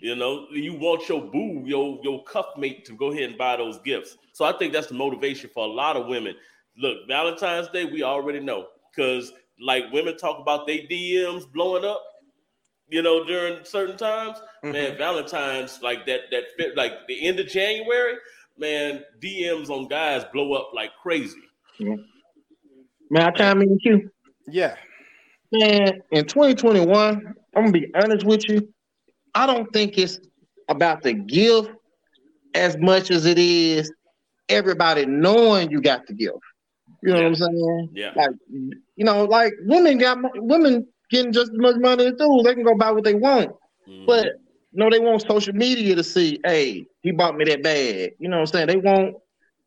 You 0.00 0.16
know, 0.16 0.46
you 0.50 0.74
want 0.74 1.08
your 1.08 1.22
boo, 1.22 1.62
your 1.64 2.00
your 2.02 2.24
cuff 2.24 2.46
mate 2.56 2.84
to 2.86 2.92
go 2.92 3.12
ahead 3.12 3.30
and 3.30 3.38
buy 3.38 3.56
those 3.56 3.78
gifts. 3.80 4.16
So 4.32 4.44
I 4.44 4.52
think 4.52 4.72
that's 4.72 4.88
the 4.88 4.94
motivation 4.94 5.48
for 5.54 5.64
a 5.64 5.70
lot 5.70 5.96
of 5.96 6.08
women. 6.08 6.34
Look, 6.76 7.06
Valentine's 7.06 7.68
Day, 7.68 7.84
we 7.84 8.02
already 8.02 8.40
know 8.40 8.66
because 8.90 9.32
like 9.60 9.84
women 9.92 10.16
talk 10.16 10.40
about 10.40 10.66
their 10.66 10.78
DMs 10.78 11.50
blowing 11.50 11.84
up, 11.84 12.02
you 12.88 13.02
know, 13.02 13.24
during 13.24 13.64
certain 13.64 13.96
times. 13.96 14.38
Mm-hmm. 14.64 14.72
Man, 14.72 14.98
Valentine's 14.98 15.80
like 15.82 16.04
that 16.06 16.22
that 16.32 16.44
fit 16.56 16.76
like 16.76 17.06
the 17.06 17.24
end 17.24 17.38
of 17.38 17.46
January, 17.46 18.16
man, 18.58 19.04
DMs 19.22 19.70
on 19.70 19.86
guys 19.86 20.24
blow 20.32 20.52
up 20.54 20.72
like 20.74 20.90
crazy. 21.00 21.42
Mm-hmm. 21.80 22.02
May 23.12 23.22
I 23.24 23.30
chime 23.32 23.62
in 23.62 23.78
you? 23.82 24.10
Yeah. 24.48 24.76
Man, 25.52 26.02
in 26.12 26.26
2021, 26.26 27.34
I'm 27.56 27.62
gonna 27.62 27.72
be 27.72 27.92
honest 27.94 28.24
with 28.26 28.48
you. 28.48 28.68
I 29.34 29.46
don't 29.46 29.72
think 29.72 29.98
it's 29.98 30.20
about 30.68 31.02
the 31.02 31.14
gift 31.14 31.70
as 32.54 32.78
much 32.78 33.10
as 33.10 33.26
it 33.26 33.38
is 33.38 33.92
everybody 34.48 35.06
knowing 35.06 35.70
you 35.70 35.82
got 35.82 36.06
the 36.06 36.14
gift. 36.14 36.36
You 37.02 37.12
know 37.12 37.18
Yeah. 37.18 37.28
what 37.28 37.28
I'm 37.28 37.34
saying? 37.34 37.90
Yeah. 37.94 38.12
Like, 38.16 38.30
you 38.96 39.04
know, 39.04 39.24
like 39.24 39.52
women 39.66 39.98
got 39.98 40.18
women 40.36 40.86
getting 41.10 41.32
just 41.32 41.52
as 41.52 41.58
much 41.58 41.76
money 41.76 42.06
as 42.06 42.14
dudes. 42.14 42.44
They 42.44 42.54
can 42.54 42.64
go 42.64 42.74
buy 42.76 42.92
what 42.92 43.04
they 43.04 43.14
want, 43.14 43.52
Mhm. 43.88 44.06
but 44.06 44.26
no, 44.72 44.90
they 44.90 45.00
want 45.00 45.22
social 45.22 45.54
media 45.54 45.94
to 45.96 46.04
see, 46.04 46.40
hey, 46.44 46.86
he 47.02 47.12
bought 47.12 47.36
me 47.36 47.44
that 47.46 47.62
bag. 47.62 48.14
You 48.18 48.28
know 48.30 48.38
what 48.38 48.42
I'm 48.42 48.46
saying? 48.46 48.68
They 48.68 48.76
want 48.76 49.16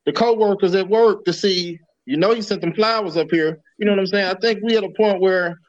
the 0.05 0.13
coworkers 0.13 0.75
at 0.75 0.89
work 0.89 1.25
to 1.25 1.34
see, 1.34 1.79
you 2.06 2.18
know, 2.18 2.34
you 2.34 2.41
sent 2.41 2.62
them 2.62 2.74
flowers 2.74 3.18
up 3.18 3.32
here. 3.32 3.60
You 3.78 3.86
know 3.86 3.94
what 3.94 4.00
I'm 4.00 4.08
saying? 4.08 4.28
I 4.28 4.36
think 4.36 4.60
we 4.63 4.78
at 4.78 4.84
a 4.84 4.89
point 4.89 5.22
where 5.22 5.60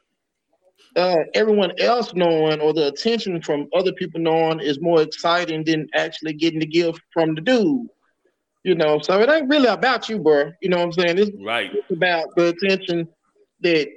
uh, 0.95 1.17
everyone 1.33 1.71
else 1.79 2.13
knowing 2.13 2.59
or 2.59 2.73
the 2.73 2.87
attention 2.87 3.41
from 3.41 3.67
other 3.75 3.91
people 3.93 4.19
knowing 4.19 4.59
is 4.59 4.81
more 4.81 5.01
exciting 5.01 5.63
than 5.63 5.87
actually 5.93 6.33
getting 6.33 6.59
the 6.59 6.65
gift 6.65 7.01
from 7.11 7.35
the 7.35 7.41
dude. 7.41 7.87
You 8.63 8.75
know, 8.75 8.99
so 8.99 9.19
it 9.21 9.29
ain't 9.29 9.49
really 9.49 9.67
about 9.67 10.09
you, 10.09 10.19
bro. 10.19 10.51
You 10.61 10.69
know 10.69 10.77
what 10.77 10.85
I'm 10.85 10.91
saying? 10.91 11.17
It's 11.19 11.31
right. 11.43 11.71
it's 11.73 11.91
about 11.91 12.27
the 12.35 12.47
attention 12.47 13.07
that 13.61 13.87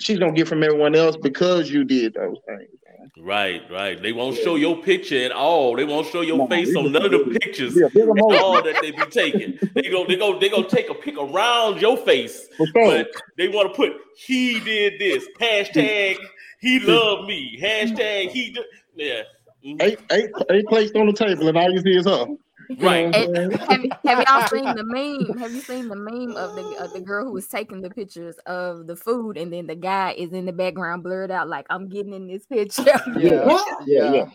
she's 0.00 0.18
gonna 0.18 0.32
get 0.32 0.48
from 0.48 0.62
everyone 0.62 0.96
else 0.96 1.16
because 1.16 1.70
you 1.70 1.84
did 1.84 2.14
those 2.14 2.38
things. 2.46 2.68
Right, 3.16 3.62
right. 3.70 4.00
They 4.00 4.12
won't 4.12 4.36
show 4.36 4.56
your 4.56 4.76
picture 4.82 5.24
at 5.24 5.32
all. 5.32 5.76
They 5.76 5.84
won't 5.84 6.06
show 6.08 6.20
your 6.20 6.38
No, 6.38 6.46
face 6.46 6.74
on 6.76 6.92
none 6.92 7.04
of 7.04 7.10
the 7.10 7.38
pictures 7.40 7.76
Yeah, 7.76 7.86
at 7.86 8.20
all 8.22 8.62
that 8.62 8.78
they 8.80 8.90
be 8.90 9.02
taking. 9.10 9.58
They 9.74 9.90
go, 9.90 10.06
they 10.06 10.16
go, 10.16 10.38
they 10.38 10.48
go 10.48 10.62
take 10.62 10.90
a 10.90 10.94
pic 10.94 11.16
around 11.18 11.80
your 11.80 11.96
face, 11.96 12.48
sure. 12.56 12.66
but 12.74 13.08
they 13.36 13.48
want 13.48 13.72
to 13.72 13.74
put 13.76 13.92
he 14.16 14.60
did 14.60 14.98
this 14.98 15.26
hashtag 15.40 16.16
he 16.60 16.80
loved 16.80 17.28
me 17.28 17.58
hashtag 17.60 18.30
he 18.30 18.50
did 18.50 18.64
yeah. 18.98 19.22
Mm-hmm. 19.64 19.80
Eight, 19.80 19.98
eight, 20.10 20.30
eight 20.50 20.66
plates 20.66 20.92
on 20.94 21.06
the 21.06 21.12
table, 21.12 21.48
and 21.48 21.56
all 21.56 21.70
you 21.70 21.80
see 21.80 21.96
is 21.96 22.04
her. 22.04 22.26
You 22.68 22.76
know 22.76 22.82
right. 22.82 23.28
what 23.28 23.60
have, 23.70 23.80
have 24.04 24.28
y'all 24.28 24.48
seen 24.48 24.74
the 24.74 24.84
meme? 24.84 25.38
Have 25.38 25.52
you 25.52 25.60
seen 25.62 25.88
the 25.88 25.96
meme 25.96 26.36
of 26.36 26.54
the 26.54 26.84
of 26.84 26.92
the 26.92 27.00
girl 27.00 27.24
who 27.24 27.32
was 27.32 27.46
taking 27.46 27.80
the 27.80 27.90
pictures 27.90 28.36
of 28.46 28.86
the 28.86 28.96
food, 28.96 29.38
and 29.38 29.52
then 29.52 29.66
the 29.66 29.74
guy 29.74 30.12
is 30.12 30.32
in 30.32 30.44
the 30.44 30.52
background 30.52 31.02
blurred 31.02 31.30
out 31.30 31.48
like 31.48 31.66
I'm 31.70 31.88
getting 31.88 32.12
in 32.12 32.26
this 32.26 32.46
picture. 32.46 32.84
Yeah. 33.18 33.58
Yeah, 33.86 34.12
yeah, 34.12 34.26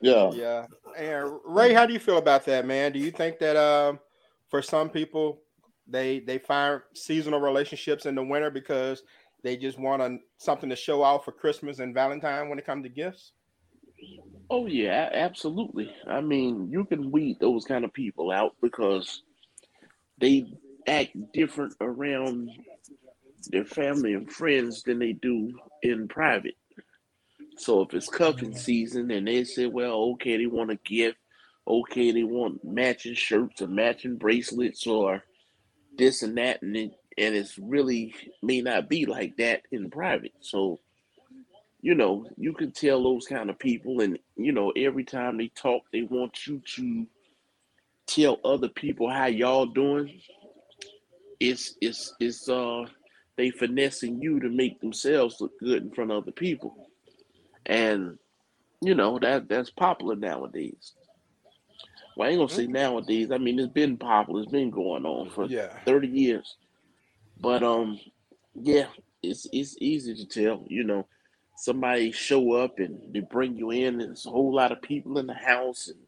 yeah. 0.00 0.32
Yeah. 0.32 0.66
And 0.96 1.38
Ray, 1.44 1.72
how 1.72 1.86
do 1.86 1.92
you 1.92 2.00
feel 2.00 2.18
about 2.18 2.44
that, 2.46 2.66
man? 2.66 2.92
Do 2.92 2.98
you 2.98 3.10
think 3.10 3.38
that 3.38 3.56
um 3.56 4.00
for 4.48 4.60
some 4.60 4.90
people 4.90 5.40
they 5.86 6.20
they 6.20 6.38
find 6.38 6.80
seasonal 6.94 7.40
relationships 7.40 8.06
in 8.06 8.14
the 8.14 8.24
winter 8.24 8.50
because 8.50 9.02
they 9.42 9.56
just 9.56 9.78
want 9.78 10.02
a, 10.02 10.18
something 10.38 10.70
to 10.70 10.76
show 10.76 11.02
off 11.02 11.24
for 11.24 11.32
Christmas 11.32 11.78
and 11.78 11.94
Valentine 11.94 12.48
when 12.48 12.58
it 12.58 12.66
comes 12.66 12.84
to 12.84 12.88
gifts? 12.88 13.32
Oh 14.50 14.66
yeah, 14.66 15.08
absolutely. 15.12 15.94
I 16.06 16.20
mean, 16.20 16.68
you 16.70 16.84
can 16.84 17.10
weed 17.10 17.38
those 17.40 17.64
kind 17.64 17.84
of 17.84 17.92
people 17.92 18.30
out 18.30 18.54
because 18.60 19.22
they 20.18 20.52
act 20.86 21.16
different 21.32 21.74
around 21.80 22.50
their 23.48 23.64
family 23.64 24.14
and 24.14 24.30
friends 24.30 24.82
than 24.82 24.98
they 24.98 25.12
do 25.12 25.58
in 25.82 26.06
private. 26.08 26.56
So 27.56 27.82
if 27.82 27.94
it's 27.94 28.08
cuffing 28.08 28.50
mm-hmm. 28.50 28.58
season 28.58 29.10
and 29.10 29.26
they 29.26 29.44
say, 29.44 29.66
well, 29.66 30.12
okay, 30.12 30.36
they 30.36 30.46
want 30.46 30.70
a 30.70 30.76
gift, 30.76 31.18
okay, 31.66 32.12
they 32.12 32.24
want 32.24 32.64
matching 32.64 33.14
shirts 33.14 33.62
or 33.62 33.68
matching 33.68 34.16
bracelets 34.16 34.86
or 34.86 35.22
this 35.96 36.22
and 36.22 36.36
that, 36.38 36.62
and 36.62 36.76
it, 36.76 36.92
and 37.18 37.34
it's 37.34 37.58
really 37.58 38.14
may 38.42 38.60
not 38.60 38.88
be 38.88 39.06
like 39.06 39.36
that 39.36 39.62
in 39.70 39.90
private. 39.90 40.32
So 40.40 40.80
you 41.82 41.96
know, 41.96 42.24
you 42.38 42.52
can 42.52 42.70
tell 42.70 43.02
those 43.02 43.26
kind 43.26 43.50
of 43.50 43.58
people, 43.58 44.00
and 44.00 44.18
you 44.36 44.52
know, 44.52 44.70
every 44.76 45.04
time 45.04 45.36
they 45.36 45.48
talk, 45.48 45.82
they 45.92 46.02
want 46.02 46.46
you 46.46 46.62
to 46.76 47.06
tell 48.06 48.38
other 48.44 48.68
people 48.68 49.10
how 49.10 49.26
y'all 49.26 49.66
doing. 49.66 50.20
It's 51.40 51.74
it's 51.80 52.14
it's 52.20 52.48
uh 52.48 52.84
they 53.36 53.50
finessing 53.50 54.22
you 54.22 54.38
to 54.40 54.48
make 54.48 54.80
themselves 54.80 55.40
look 55.40 55.58
good 55.58 55.82
in 55.82 55.90
front 55.90 56.12
of 56.12 56.22
other 56.22 56.32
people, 56.32 56.88
and 57.66 58.16
you 58.80 58.94
know 58.94 59.18
that 59.18 59.48
that's 59.48 59.70
popular 59.70 60.14
nowadays. 60.14 60.92
Well, 62.16 62.28
I 62.28 62.30
ain't 62.32 62.38
gonna 62.38 62.48
say 62.48 62.68
nowadays. 62.68 63.32
I 63.32 63.38
mean, 63.38 63.58
it's 63.58 63.72
been 63.72 63.96
popular. 63.96 64.42
It's 64.42 64.52
been 64.52 64.70
going 64.70 65.04
on 65.04 65.30
for 65.30 65.46
Yeah. 65.46 65.76
thirty 65.84 66.06
years, 66.08 66.56
but 67.40 67.64
um, 67.64 67.98
yeah, 68.54 68.86
it's 69.20 69.48
it's 69.52 69.76
easy 69.80 70.14
to 70.14 70.26
tell. 70.26 70.64
You 70.68 70.84
know, 70.84 71.08
somebody 71.56 72.12
show 72.12 72.52
up 72.52 72.78
and 72.78 72.98
they 73.12 73.20
bring 73.20 73.56
you 73.56 73.70
in, 73.70 74.00
and 74.00 74.10
there's 74.10 74.26
a 74.26 74.30
whole 74.30 74.54
lot 74.54 74.72
of 74.72 74.82
people 74.82 75.18
in 75.18 75.26
the 75.26 75.34
house, 75.34 75.88
and 75.88 75.98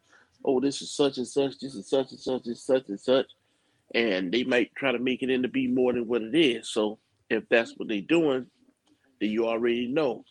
oh, 0.44 0.61
this 0.61 0.83
is 0.83 0.90
such 0.90 1.18
and 1.18 1.26
such, 1.26 1.59
this 1.59 1.74
is 1.74 1.88
such 1.88 2.11
and 2.11 2.20
such, 2.20 2.42
this 2.44 2.59
is 2.59 2.64
such 2.64 2.88
and 2.88 3.00
such, 3.00 3.26
and 3.94 4.33
they 4.33 4.44
might 4.44 4.74
try 4.74 4.92
to 4.92 4.98
make 4.98 5.22
it 5.22 5.30
into 5.30 5.48
be 5.48 5.66
more 5.66 5.92
than 5.92 6.07
what 6.07 6.22
it 6.22 6.35
is. 6.35 6.68
So 6.68 6.98
if 7.30 7.48
that's 7.48 7.76
what 7.76 7.88
they're 7.88 8.00
doing, 8.00 8.46
then 9.20 9.30
you 9.30 9.46
already 9.46 9.87
know 9.87 10.24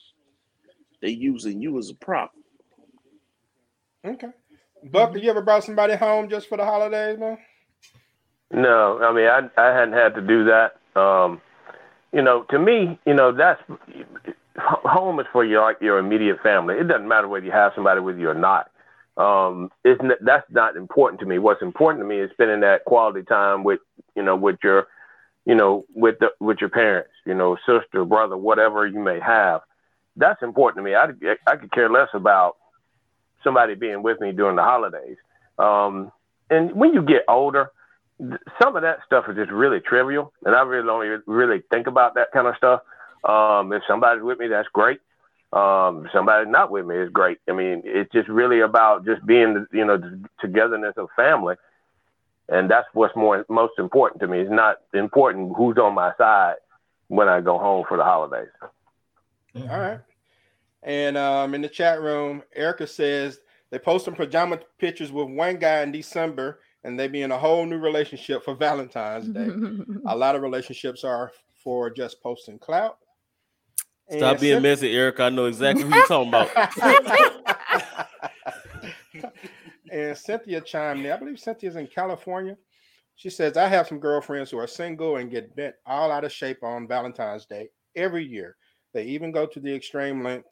they 1.02 1.10
using 1.10 1.62
you 1.62 1.78
as 1.78 1.90
a 1.90 1.96
prop. 1.96 2.32
Okay. 4.06 4.30
Buck, 4.92 5.14
did 5.14 5.24
you 5.24 5.30
ever 5.30 5.42
brought 5.42 5.64
somebody 5.64 5.96
home 5.96 6.30
just 6.30 6.50
for 6.50 6.58
the 6.58 6.66
holidays, 6.66 7.18
man? 7.18 7.38
No, 8.52 9.00
I 9.02 9.14
mean, 9.14 9.28
I 9.28 9.50
I 9.58 9.74
hadn't 9.74 9.94
had 9.94 10.14
to 10.16 10.22
do 10.22 10.46
that. 10.46 10.76
Um, 11.00 11.42
you 12.12 12.22
know, 12.22 12.44
to 12.50 12.60
me, 12.60 13.00
you 13.06 13.14
know, 13.14 13.32
that's 13.32 13.62
home 14.58 15.20
is 15.20 15.26
for 15.32 15.44
your 15.44 15.76
your 15.82 15.98
immediate 15.98 16.42
family. 16.42 16.76
It 16.76 16.88
doesn't 16.88 17.08
matter 17.08 17.28
whether 17.28 17.46
you 17.46 17.52
have 17.52 17.72
somebody 17.76 18.02
with 18.02 18.18
you 18.20 18.30
or 18.30 18.34
not. 18.36 18.70
Um, 19.18 19.72
it's 19.84 20.02
n- 20.02 20.12
that's 20.22 20.46
not 20.50 20.76
important 20.76 21.20
to 21.22 21.26
me. 21.26 21.40
What's 21.40 21.62
important 21.62 22.04
to 22.04 22.08
me 22.08 22.20
is 22.20 22.32
spending 22.32 22.62
that 22.62 22.86
quality 22.86 23.24
time 23.24 23.64
with 23.64 23.80
you 24.16 24.24
know 24.24 24.36
with 24.36 24.58
your 24.64 24.88
you 25.46 25.56
know 25.56 25.86
with 25.94 26.20
the 26.20 26.30
with 26.40 26.58
your 26.62 26.70
parents, 26.70 27.12
you 27.26 27.34
know, 27.34 27.58
sister, 27.66 28.06
brother, 28.06 28.38
whatever 28.38 28.88
you 28.88 29.00
may 29.00 29.20
have. 29.20 29.62
That's 30.16 30.42
important 30.44 30.84
to 30.84 30.84
me. 30.84 30.96
I 30.96 31.08
I 31.48 31.56
could 31.56 31.72
care 31.72 31.90
less 31.90 32.10
about 32.14 32.58
somebody 33.44 33.76
being 33.76 34.04
with 34.04 34.20
me 34.20 34.32
during 34.32 34.56
the 34.56 34.64
holidays. 34.64 35.18
Um, 35.58 36.12
and 36.50 36.74
when 36.74 36.94
you 36.94 37.02
get 37.02 37.24
older, 37.28 37.72
some 38.62 38.76
of 38.76 38.84
that 38.84 39.00
stuff 39.06 39.26
is 39.28 39.36
just 39.36 39.52
really 39.52 39.80
trivial, 39.80 40.32
and 40.46 40.56
I 40.56 40.62
really 40.62 40.86
don't 40.86 41.24
really 41.28 41.64
think 41.72 41.88
about 41.88 42.16
that 42.16 42.32
kind 42.32 42.48
of 42.48 42.56
stuff. 42.58 42.82
Um, 43.24 43.72
if 43.74 43.84
somebody's 43.88 44.24
with 44.24 44.40
me, 44.40 44.48
that's 44.48 44.68
great. 44.74 45.00
Um, 45.54 46.06
if 46.06 46.12
somebody's 46.12 46.52
not 46.52 46.72
with 46.72 46.86
me 46.86 46.98
is 46.98 47.10
great. 47.12 47.38
I 47.48 47.54
mean, 47.54 47.84
it's 47.86 48.12
just 48.12 48.28
really 48.28 48.62
about 48.62 49.06
just 49.06 49.26
being, 49.26 49.66
you 49.72 49.86
know, 49.86 49.98
the 49.98 50.24
togetherness 50.42 50.96
of 50.98 51.10
family, 51.16 51.56
and 52.50 52.70
that's 52.70 52.88
what's 52.94 53.16
more 53.16 53.46
most 53.50 53.74
important 53.78 54.22
to 54.22 54.28
me. 54.28 54.40
It's 54.40 54.52
not 54.52 54.78
important 54.94 55.54
who's 55.56 55.78
on 55.78 55.94
my 55.94 56.12
side 56.18 56.56
when 57.08 57.30
I 57.30 57.42
go 57.42 57.60
home 57.60 57.86
for 57.88 57.98
the 57.98 58.04
holidays. 58.04 58.50
All 59.56 59.68
right. 59.68 60.00
And 60.82 61.18
um, 61.18 61.54
in 61.54 61.62
the 61.62 61.70
chat 61.70 62.02
room, 62.02 62.44
Erica 62.56 62.88
says 62.88 63.40
they 63.70 63.80
post 63.80 64.06
some 64.06 64.16
pajama 64.16 64.60
pictures 64.80 65.12
with 65.12 65.30
one 65.30 65.58
guy 65.58 65.82
in 65.82 65.92
December 65.92 66.60
and 66.84 67.00
they 67.00 67.08
be 67.08 67.22
in 67.22 67.32
a 67.32 67.38
whole 67.38 67.66
new 67.66 67.78
relationship 67.78 68.44
for 68.44 68.56
Valentine's 68.56 69.30
Day. 69.30 69.50
a 70.08 70.16
lot 70.16 70.36
of 70.36 70.42
relationships 70.42 71.04
are 71.04 71.32
for 71.64 71.90
just 71.90 72.22
posting 72.22 72.60
clout. 72.60 72.98
Stop 74.10 74.32
And 74.34 74.40
being 74.42 74.58
Cyn- 74.60 74.62
messy, 74.64 74.96
Eric. 74.96 75.20
I 75.20 75.30
know 75.30 75.46
exactly 75.46 75.84
who 75.86 75.94
you're 75.96 76.06
talking 76.06 76.30
about. 76.30 76.50
and 79.92 80.18
Cynthia 80.18 80.62
chimed 80.62 81.06
in. 81.06 81.12
I 81.12 81.18
believe 81.18 81.40
Cynthia's 81.40 81.76
in 81.76 81.88
California. 81.88 82.58
She 83.16 83.30
says, 83.30 83.58
I 83.58 83.68
have 83.68 83.88
some 83.88 84.00
girlfriends 84.00 84.50
who 84.52 84.58
are 84.58 84.68
single 84.68 85.18
and 85.18 85.30
get 85.32 85.56
bent 85.56 85.76
all 85.86 86.12
out 86.12 86.24
of 86.24 86.32
shape 86.32 86.64
on 86.64 86.88
Valentine's 86.88 87.46
Day 87.46 87.70
every 87.96 88.26
year. 88.26 88.56
They 88.94 89.04
even 89.06 89.32
go 89.32 89.46
to 89.46 89.60
the 89.60 89.74
extreme 89.74 90.24
length, 90.24 90.48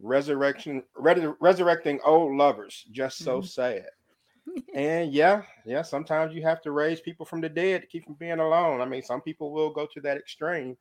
resurrection, 0.00 0.82
re- 0.96 1.32
resurrecting 1.40 2.00
old 2.04 2.36
lovers. 2.36 2.84
Just 2.92 3.18
so 3.18 3.40
Mhm. 3.40 3.48
sad. 3.48 3.86
And 4.74 5.10
yeah, 5.12 5.42
yeah, 5.64 5.80
sometimes 5.82 6.34
you 6.34 6.42
have 6.42 6.60
to 6.62 6.70
raise 6.70 7.00
people 7.00 7.24
from 7.24 7.40
the 7.40 7.48
dead 7.48 7.80
to 7.80 7.86
keep 7.86 8.04
them 8.04 8.14
being 8.18 8.40
alone. 8.40 8.80
I 8.82 8.84
mean, 8.84 9.02
some 9.02 9.22
people 9.22 9.50
will 9.52 9.70
go 9.70 9.86
to 9.86 10.00
that 10.02 10.18
extreme 10.18 10.76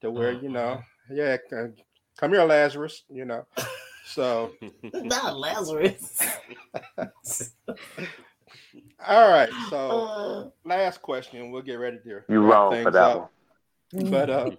to 0.00 0.10
where, 0.10 0.32
you 0.32 0.48
know, 0.48 0.82
yeah, 1.10 1.36
c- 1.50 1.82
come 2.18 2.32
here, 2.32 2.44
Lazarus, 2.44 3.04
you 3.08 3.24
know. 3.24 3.46
So, 4.06 4.52
Not 5.02 5.38
Lazarus. 5.38 6.18
all 9.06 9.30
right. 9.30 9.50
So, 9.70 9.90
Uh, 10.06 10.50
last 10.68 11.02
question. 11.02 11.50
We'll 11.50 11.62
get 11.62 11.74
ready 11.76 11.98
to 12.04 12.20
You 12.28 12.40
wrap 12.40 12.50
wrong 12.70 12.82
for 12.84 12.90
that 12.90 13.00
up. 13.16 13.32
one. 13.92 14.10
But 14.10 14.30
uh, 14.30 14.50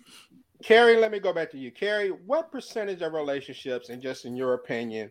Carrie, 0.64 0.96
let 0.96 1.10
me 1.12 1.18
go 1.20 1.32
back 1.32 1.50
to 1.52 1.58
you. 1.58 1.70
Carrie, 1.70 2.10
what 2.10 2.50
percentage 2.50 3.02
of 3.02 3.12
relationships, 3.12 3.88
and 3.90 4.02
just 4.02 4.24
in 4.24 4.34
your 4.36 4.54
opinion, 4.54 5.10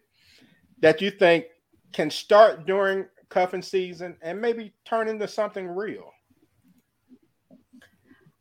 that 0.82 1.02
you 1.02 1.10
think 1.12 1.46
can 1.94 2.10
start 2.10 2.66
during 2.66 3.06
cuffing 3.30 3.62
season 3.62 4.18
and 4.22 4.40
maybe 4.42 4.74
turn 4.86 5.08
into 5.08 5.28
something 5.28 5.68
real? 5.68 6.12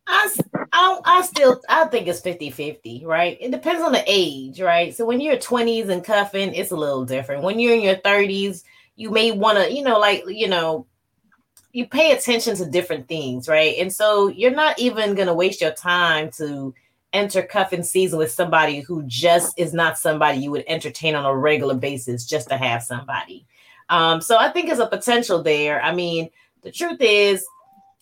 I, 0.09 0.23
s- 0.27 0.41
I, 0.73 1.01
I 1.05 1.23
still 1.23 1.61
I 1.69 1.87
think 1.87 2.07
it's 2.07 2.21
50 2.21 2.51
50, 2.51 3.05
right? 3.07 3.37
It 3.41 3.51
depends 3.51 3.83
on 3.83 3.93
the 3.93 4.05
age, 4.07 4.61
right? 4.61 4.95
So 4.95 5.05
when 5.05 5.21
you're 5.21 5.37
20s 5.37 5.89
and 5.89 6.05
cuffing, 6.05 6.55
it's 6.55 6.71
a 6.71 6.77
little 6.77 7.05
different. 7.05 7.43
When 7.43 7.59
you're 7.59 7.75
in 7.75 7.83
your 7.83 7.97
30s, 7.97 8.63
you 8.97 9.11
may 9.11 9.33
want 9.33 9.59
to, 9.59 9.73
you 9.73 9.83
know, 9.83 9.99
like, 9.99 10.25
you 10.27 10.49
know, 10.49 10.87
you 11.73 11.87
pay 11.87 12.13
attention 12.13 12.57
to 12.57 12.67
different 12.71 13.09
things, 13.09 13.49
right? 13.49 13.77
And 13.79 13.93
so 13.93 14.29
you're 14.29 14.51
not 14.51 14.79
even 14.79 15.15
going 15.15 15.29
to 15.29 15.35
waste 15.35 15.61
your 15.61 15.73
time 15.73 16.31
to 16.39 16.75
enter 17.13 17.43
cuffing 17.43 17.83
season 17.83 18.19
with 18.19 18.31
somebody 18.31 18.81
who 18.81 19.03
just 19.07 19.59
is 19.59 19.75
not 19.75 19.99
somebody 19.99 20.39
you 20.39 20.51
would 20.51 20.65
entertain 20.69 21.15
on 21.15 21.25
a 21.27 21.37
regular 21.37 21.75
basis 21.75 22.25
just 22.25 22.49
to 22.49 22.57
have 22.57 22.83
somebody. 22.83 23.47
Um, 23.89 24.21
so 24.21 24.37
I 24.37 24.51
think 24.51 24.67
there's 24.67 24.79
a 24.79 24.87
potential 24.87 25.43
there. 25.43 25.81
I 25.83 25.95
mean, 25.95 26.31
the 26.63 26.73
truth 26.73 26.99
is, 27.01 27.45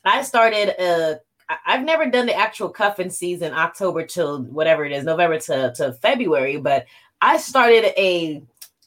I 0.04 0.22
started 0.22 0.74
I- 0.80 1.18
I've 1.66 1.84
never 1.84 2.06
done 2.10 2.26
the 2.26 2.34
actual 2.34 2.68
cuffing 2.68 3.10
season 3.10 3.52
October 3.52 4.04
till 4.06 4.42
whatever 4.44 4.84
it 4.84 4.92
is, 4.92 5.04
November 5.04 5.38
to, 5.40 5.72
to 5.76 5.92
February, 5.94 6.56
but 6.56 6.86
I 7.20 7.36
started 7.36 7.86
a 7.98 8.42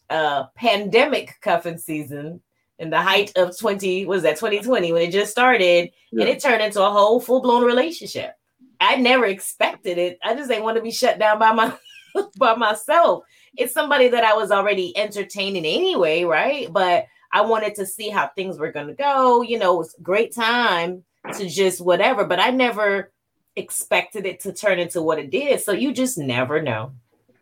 uh 0.09 0.45
pandemic 0.55 1.35
cuffing 1.41 1.77
season 1.77 2.41
in 2.79 2.89
the 2.89 3.01
height 3.01 3.31
of 3.35 3.57
20 3.57 4.05
was 4.05 4.23
that 4.23 4.37
2020 4.37 4.93
when 4.93 5.01
it 5.01 5.11
just 5.11 5.31
started 5.31 5.91
and 6.11 6.21
it 6.21 6.41
turned 6.41 6.61
into 6.61 6.81
a 6.83 6.89
whole 6.89 7.19
full-blown 7.19 7.63
relationship. 7.63 8.35
I 8.79 8.95
never 8.97 9.25
expected 9.25 9.97
it. 9.97 10.19
I 10.23 10.35
just 10.35 10.49
didn't 10.49 10.63
want 10.63 10.77
to 10.77 10.83
be 10.83 10.91
shut 10.91 11.19
down 11.19 11.39
by 11.39 11.51
my 11.51 11.73
by 12.37 12.55
myself. 12.55 13.23
It's 13.57 13.73
somebody 13.73 14.07
that 14.09 14.23
I 14.23 14.33
was 14.33 14.51
already 14.51 14.95
entertaining 14.95 15.65
anyway, 15.65 16.23
right? 16.23 16.71
But 16.71 17.05
I 17.31 17.41
wanted 17.41 17.75
to 17.75 17.85
see 17.85 18.09
how 18.09 18.29
things 18.35 18.59
were 18.59 18.71
going 18.71 18.87
to 18.87 18.93
go. 18.93 19.41
You 19.41 19.57
know, 19.57 19.75
it 19.75 19.79
was 19.79 19.95
a 19.95 20.01
great 20.01 20.33
time 20.33 21.03
to 21.33 21.49
just 21.49 21.81
whatever, 21.81 22.25
but 22.25 22.39
I 22.39 22.51
never 22.51 23.11
expected 23.55 24.25
it 24.25 24.39
to 24.41 24.53
turn 24.53 24.79
into 24.79 25.01
what 25.01 25.19
it 25.19 25.31
did. 25.31 25.61
So 25.61 25.71
you 25.71 25.93
just 25.93 26.17
never 26.17 26.61
know. 26.61 26.93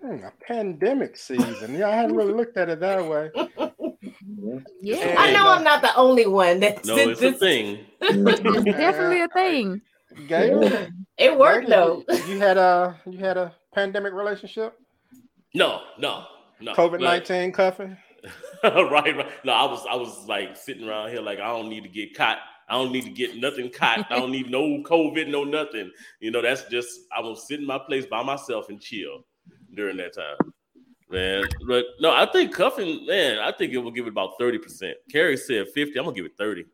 Hmm, 0.01 0.23
a 0.23 0.31
pandemic 0.45 1.17
season. 1.17 1.75
Yeah, 1.75 1.89
I 1.89 1.95
hadn't 1.95 2.15
really 2.15 2.33
looked 2.33 2.57
at 2.57 2.69
it 2.69 2.79
that 2.79 3.05
way. 3.05 3.31
yeah, 4.81 5.15
I 5.17 5.31
know 5.31 5.47
I'm 5.49 5.63
not 5.63 5.81
the 5.81 5.95
only 5.95 6.27
one 6.27 6.59
that's 6.59 6.87
no, 6.87 6.95
it's 6.95 7.21
a 7.21 7.31
thing. 7.31 7.85
it's 8.01 8.63
definitely 8.63 9.21
a 9.21 9.27
thing. 9.29 9.81
Gail, 10.27 10.87
It 11.17 11.37
worked 11.37 11.67
Gail, 11.67 12.03
though. 12.07 12.15
you, 12.15 12.35
you 12.35 12.39
had 12.39 12.57
a 12.57 12.99
you 13.05 13.17
had 13.17 13.37
a 13.37 13.53
pandemic 13.73 14.13
relationship, 14.13 14.79
No, 15.53 15.81
no, 15.99 16.25
no. 16.61 16.73
COVID 16.73 17.01
nineteen 17.01 17.51
cuffing. 17.51 17.97
right, 18.63 18.91
right. 18.91 19.27
No, 19.43 19.53
I 19.53 19.65
was 19.65 19.85
I 19.89 19.95
was 19.95 20.27
like 20.27 20.55
sitting 20.57 20.87
around 20.87 21.09
here 21.09 21.21
like 21.21 21.39
I 21.39 21.47
don't 21.47 21.69
need 21.69 21.83
to 21.83 21.89
get 21.89 22.15
caught. 22.15 22.39
I 22.67 22.73
don't 22.73 22.91
need 22.91 23.03
to 23.03 23.11
get 23.11 23.37
nothing 23.37 23.69
caught. 23.69 24.11
I 24.11 24.19
don't 24.19 24.31
need 24.31 24.49
no 24.49 24.81
COVID, 24.83 25.27
no 25.27 25.43
nothing. 25.43 25.91
You 26.19 26.31
know, 26.31 26.41
that's 26.41 26.63
just 26.65 27.01
I 27.15 27.21
will 27.21 27.35
sit 27.35 27.59
in 27.59 27.65
my 27.65 27.77
place 27.77 28.05
by 28.05 28.23
myself 28.23 28.69
and 28.69 28.81
chill 28.81 29.25
during 29.73 29.97
that 29.97 30.15
time. 30.15 30.53
Man, 31.09 31.43
but 31.67 31.85
no, 31.99 32.11
I 32.11 32.25
think 32.25 32.53
cuffing, 32.53 33.05
man, 33.05 33.37
I 33.37 33.51
think 33.51 33.73
it 33.73 33.77
will 33.77 33.91
give 33.91 34.07
it 34.07 34.09
about 34.09 34.39
30%. 34.39 34.93
Carrie 35.11 35.37
said 35.37 35.67
50, 35.69 35.99
I'm 35.99 36.05
gonna 36.05 36.15
give 36.15 36.25
it 36.25 36.35
30. 36.37 36.65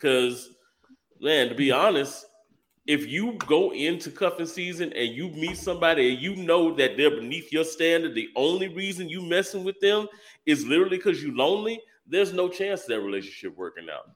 Cause 0.00 0.56
man, 1.20 1.50
to 1.50 1.54
be 1.54 1.70
honest, 1.70 2.24
if 2.86 3.06
you 3.06 3.34
go 3.46 3.74
into 3.74 4.10
cuffing 4.10 4.46
season 4.46 4.92
and 4.94 5.10
you 5.10 5.28
meet 5.28 5.58
somebody 5.58 6.14
and 6.14 6.22
you 6.22 6.34
know 6.36 6.74
that 6.74 6.96
they're 6.96 7.10
beneath 7.10 7.52
your 7.52 7.64
standard, 7.64 8.14
the 8.14 8.30
only 8.34 8.68
reason 8.68 9.10
you 9.10 9.20
messing 9.20 9.62
with 9.62 9.78
them 9.80 10.08
is 10.46 10.64
literally 10.64 10.96
because 10.96 11.22
you 11.22 11.36
lonely, 11.36 11.82
there's 12.06 12.32
no 12.32 12.48
chance 12.48 12.84
that 12.84 13.02
relationship 13.02 13.54
working 13.58 13.88
out 13.94 14.10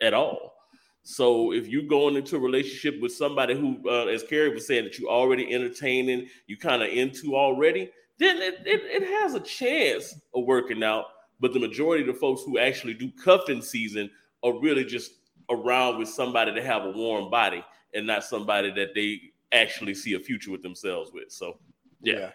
at 0.00 0.14
all. 0.14 0.54
So 1.02 1.52
if 1.52 1.68
you're 1.68 1.82
going 1.84 2.16
into 2.16 2.36
a 2.36 2.40
relationship 2.40 3.00
with 3.00 3.12
somebody 3.12 3.54
who, 3.54 3.78
uh, 3.88 4.06
as 4.06 4.24
Carrie 4.24 4.52
was 4.52 4.66
saying, 4.66 4.84
that 4.84 4.98
you 4.98 5.08
already 5.08 5.54
entertaining, 5.54 6.26
you 6.48 6.56
kind 6.56 6.82
of 6.82 6.88
into 6.88 7.36
already, 7.36 7.90
then 8.18 8.38
it, 8.38 8.62
it, 8.66 8.82
it 8.84 9.06
has 9.20 9.34
a 9.34 9.40
chance 9.40 10.18
of 10.34 10.44
working 10.44 10.82
out. 10.82 11.06
But 11.38 11.52
the 11.52 11.60
majority 11.60 12.02
of 12.02 12.12
the 12.12 12.18
folks 12.18 12.42
who 12.42 12.58
actually 12.58 12.94
do 12.94 13.10
cuffing 13.12 13.62
season 13.62 14.10
are 14.42 14.58
really 14.58 14.84
just 14.84 15.12
around 15.48 15.98
with 15.98 16.08
somebody 16.08 16.52
to 16.52 16.62
have 16.62 16.84
a 16.84 16.90
warm 16.90 17.30
body 17.30 17.64
and 17.94 18.06
not 18.06 18.24
somebody 18.24 18.70
that 18.72 18.94
they 18.94 19.20
actually 19.52 19.94
see 19.94 20.14
a 20.14 20.18
future 20.18 20.50
with 20.50 20.62
themselves 20.62 21.12
with. 21.12 21.30
So 21.30 21.58
yeah. 22.00 22.30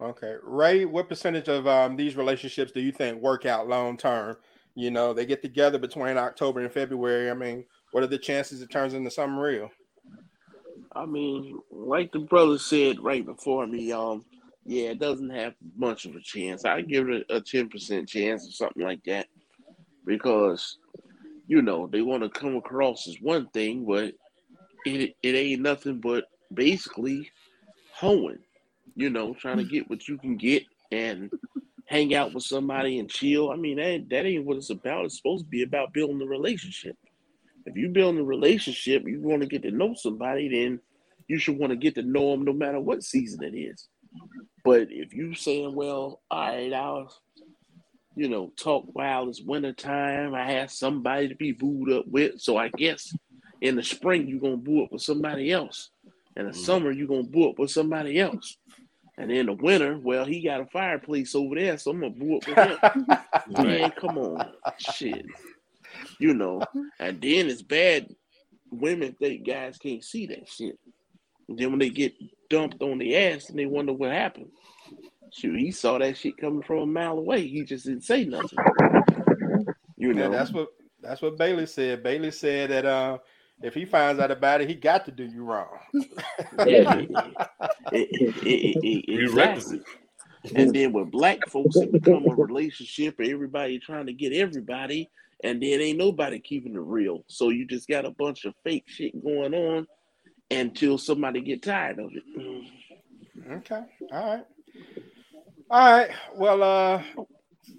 Okay, 0.00 0.34
Ray, 0.42 0.84
what 0.84 1.08
percentage 1.08 1.48
of 1.48 1.68
um, 1.68 1.96
these 1.96 2.16
relationships 2.16 2.72
do 2.72 2.80
you 2.80 2.90
think 2.90 3.20
work 3.20 3.46
out 3.46 3.68
long 3.68 3.96
term? 3.96 4.36
You 4.74 4.90
know, 4.90 5.12
they 5.12 5.24
get 5.24 5.42
together 5.42 5.78
between 5.78 6.18
October 6.18 6.60
and 6.60 6.72
February. 6.72 7.30
I 7.30 7.34
mean, 7.34 7.64
what 7.92 8.02
are 8.02 8.08
the 8.08 8.18
chances 8.18 8.60
it 8.60 8.70
turns 8.70 8.94
into 8.94 9.10
something 9.10 9.36
real? 9.36 9.70
I 10.96 11.06
mean, 11.06 11.60
like 11.70 12.12
the 12.12 12.20
brother 12.20 12.58
said 12.58 13.00
right 13.00 13.24
before 13.24 13.66
me, 13.66 13.92
um, 13.92 14.24
yeah, 14.64 14.90
it 14.90 14.98
doesn't 14.98 15.30
have 15.30 15.54
much 15.76 16.06
of 16.06 16.16
a 16.16 16.20
chance. 16.20 16.64
I 16.64 16.80
give 16.80 17.08
it 17.08 17.26
a 17.30 17.40
ten 17.40 17.68
percent 17.68 18.08
chance 18.08 18.48
or 18.48 18.50
something 18.50 18.82
like 18.82 19.04
that, 19.04 19.26
because 20.06 20.78
you 21.46 21.62
know 21.62 21.86
they 21.86 22.02
want 22.02 22.22
to 22.22 22.28
come 22.28 22.56
across 22.56 23.06
as 23.06 23.16
one 23.20 23.48
thing, 23.50 23.84
but 23.84 24.14
it 24.84 25.14
it 25.22 25.34
ain't 25.34 25.62
nothing 25.62 26.00
but 26.00 26.24
basically 26.52 27.30
hoeing. 27.92 28.38
You 28.96 29.10
know, 29.10 29.34
trying 29.34 29.58
to 29.58 29.64
get 29.64 29.90
what 29.90 30.08
you 30.08 30.18
can 30.18 30.36
get 30.36 30.64
and 30.92 31.30
hang 31.86 32.14
out 32.14 32.34
with 32.34 32.44
somebody 32.44 32.98
and 32.98 33.10
chill. 33.10 33.50
I 33.50 33.56
mean, 33.56 33.76
that 33.76 34.08
that 34.10 34.26
ain't 34.26 34.44
what 34.44 34.56
it's 34.56 34.70
about. 34.70 35.04
It's 35.04 35.16
supposed 35.16 35.44
to 35.44 35.50
be 35.50 35.62
about 35.62 35.92
building 35.92 36.22
a 36.22 36.26
relationship. 36.26 36.96
If 37.66 37.76
you 37.76 37.88
build 37.88 38.18
a 38.18 38.22
relationship, 38.22 39.04
you 39.06 39.20
want 39.22 39.42
to 39.42 39.48
get 39.48 39.62
to 39.62 39.70
know 39.70 39.94
somebody, 39.94 40.48
then 40.48 40.80
you 41.28 41.38
should 41.38 41.58
want 41.58 41.70
to 41.70 41.76
get 41.76 41.94
to 41.94 42.02
know 42.02 42.30
them 42.32 42.44
no 42.44 42.52
matter 42.52 42.78
what 42.78 43.02
season 43.02 43.42
it 43.42 43.56
is. 43.56 43.88
But 44.64 44.88
if 44.90 45.14
you 45.14 45.34
saying, 45.34 45.74
well, 45.74 46.20
all 46.30 46.48
right, 46.48 46.72
I'll, 46.72 47.14
you 48.16 48.28
know, 48.28 48.52
talk 48.56 48.84
while 48.92 49.28
it's 49.28 49.42
winter 49.42 49.72
time, 49.72 50.34
I 50.34 50.52
have 50.52 50.70
somebody 50.70 51.28
to 51.28 51.34
be 51.34 51.52
booed 51.52 51.90
up 51.90 52.06
with. 52.06 52.40
So 52.40 52.56
I 52.56 52.68
guess 52.68 53.14
in 53.60 53.76
the 53.76 53.82
spring 53.82 54.28
you're 54.28 54.40
gonna 54.40 54.56
boo 54.56 54.84
up 54.84 54.92
with 54.92 55.02
somebody 55.02 55.50
else. 55.50 55.90
In 56.36 56.46
the 56.46 56.52
mm. 56.52 56.56
summer 56.56 56.90
you're 56.90 57.08
gonna 57.08 57.24
boo 57.24 57.50
up 57.50 57.58
with 57.58 57.70
somebody 57.70 58.20
else. 58.20 58.56
And 59.16 59.30
in 59.30 59.46
the 59.46 59.52
winter, 59.52 59.98
well, 60.02 60.24
he 60.24 60.42
got 60.42 60.60
a 60.60 60.66
fireplace 60.66 61.34
over 61.34 61.54
there, 61.54 61.78
so 61.78 61.92
I'm 61.92 62.00
gonna 62.00 62.10
boo 62.10 62.36
up 62.36 62.48
with 62.48 62.56
him. 62.58 62.78
Man, 63.62 63.90
come 63.92 64.18
on. 64.18 64.52
Shit. 64.78 65.26
You 66.18 66.34
know, 66.34 66.62
and 66.98 67.20
then 67.20 67.48
it's 67.48 67.62
bad. 67.62 68.08
Women 68.70 69.14
think 69.18 69.46
guys 69.46 69.78
can't 69.78 70.02
see 70.02 70.26
that 70.26 70.48
shit. 70.48 70.78
And 71.48 71.56
then 71.58 71.70
when 71.70 71.78
they 71.78 71.90
get 71.90 72.14
dumped 72.50 72.82
on 72.82 72.98
the 72.98 73.16
ass 73.16 73.50
and 73.50 73.58
they 73.58 73.66
wonder 73.66 73.92
what 73.92 74.10
happened. 74.10 74.50
Shoot, 75.30 75.58
he 75.58 75.70
saw 75.70 75.98
that 75.98 76.16
shit 76.16 76.36
coming 76.36 76.62
from 76.62 76.78
a 76.78 76.86
mile 76.86 77.18
away. 77.18 77.46
He 77.46 77.62
just 77.64 77.86
didn't 77.86 78.04
say 78.04 78.24
nothing. 78.24 78.58
You 79.96 80.12
Yeah, 80.12 80.28
know, 80.28 80.30
that's 80.30 80.52
what 80.52 80.68
that's 81.00 81.22
what 81.22 81.38
Bailey 81.38 81.66
said. 81.66 82.02
Bailey 82.02 82.30
said 82.30 82.70
that 82.70 82.84
uh, 82.84 83.18
if 83.64 83.74
he 83.74 83.84
finds 83.84 84.20
out 84.20 84.30
about 84.30 84.60
it, 84.60 84.68
he 84.68 84.74
got 84.74 85.06
to 85.06 85.10
do 85.10 85.24
you 85.24 85.42
wrong. 85.44 85.78
yeah, 86.66 86.94
it- 86.96 87.08
it- 87.92 88.10
it- 88.12 88.78
it- 88.82 89.04
it- 89.08 89.20
exactly. 89.22 89.80
And 90.54 90.74
then 90.74 90.92
with 90.92 91.10
black 91.10 91.48
folks, 91.48 91.76
it 91.76 91.90
become 91.90 92.26
a 92.28 92.34
relationship, 92.34 93.18
and 93.18 93.28
everybody 93.28 93.78
trying 93.78 94.06
to 94.06 94.12
get 94.12 94.34
everybody, 94.34 95.10
and 95.42 95.62
then 95.62 95.80
ain't 95.80 95.98
nobody 95.98 96.38
keeping 96.38 96.74
it 96.74 96.80
real. 96.80 97.24
So 97.28 97.48
you 97.48 97.66
just 97.66 97.88
got 97.88 98.04
a 98.04 98.10
bunch 98.10 98.44
of 98.44 98.54
fake 98.62 98.84
shit 98.86 99.22
going 99.24 99.54
on 99.54 99.86
until 100.50 100.98
somebody 100.98 101.40
get 101.40 101.62
tired 101.62 101.98
of 101.98 102.10
it. 102.12 102.22
Okay. 103.50 103.80
All 104.12 104.36
right. 104.36 104.44
All 105.70 105.92
right. 105.98 106.10
Well, 106.36 106.62
uh, 106.62 107.02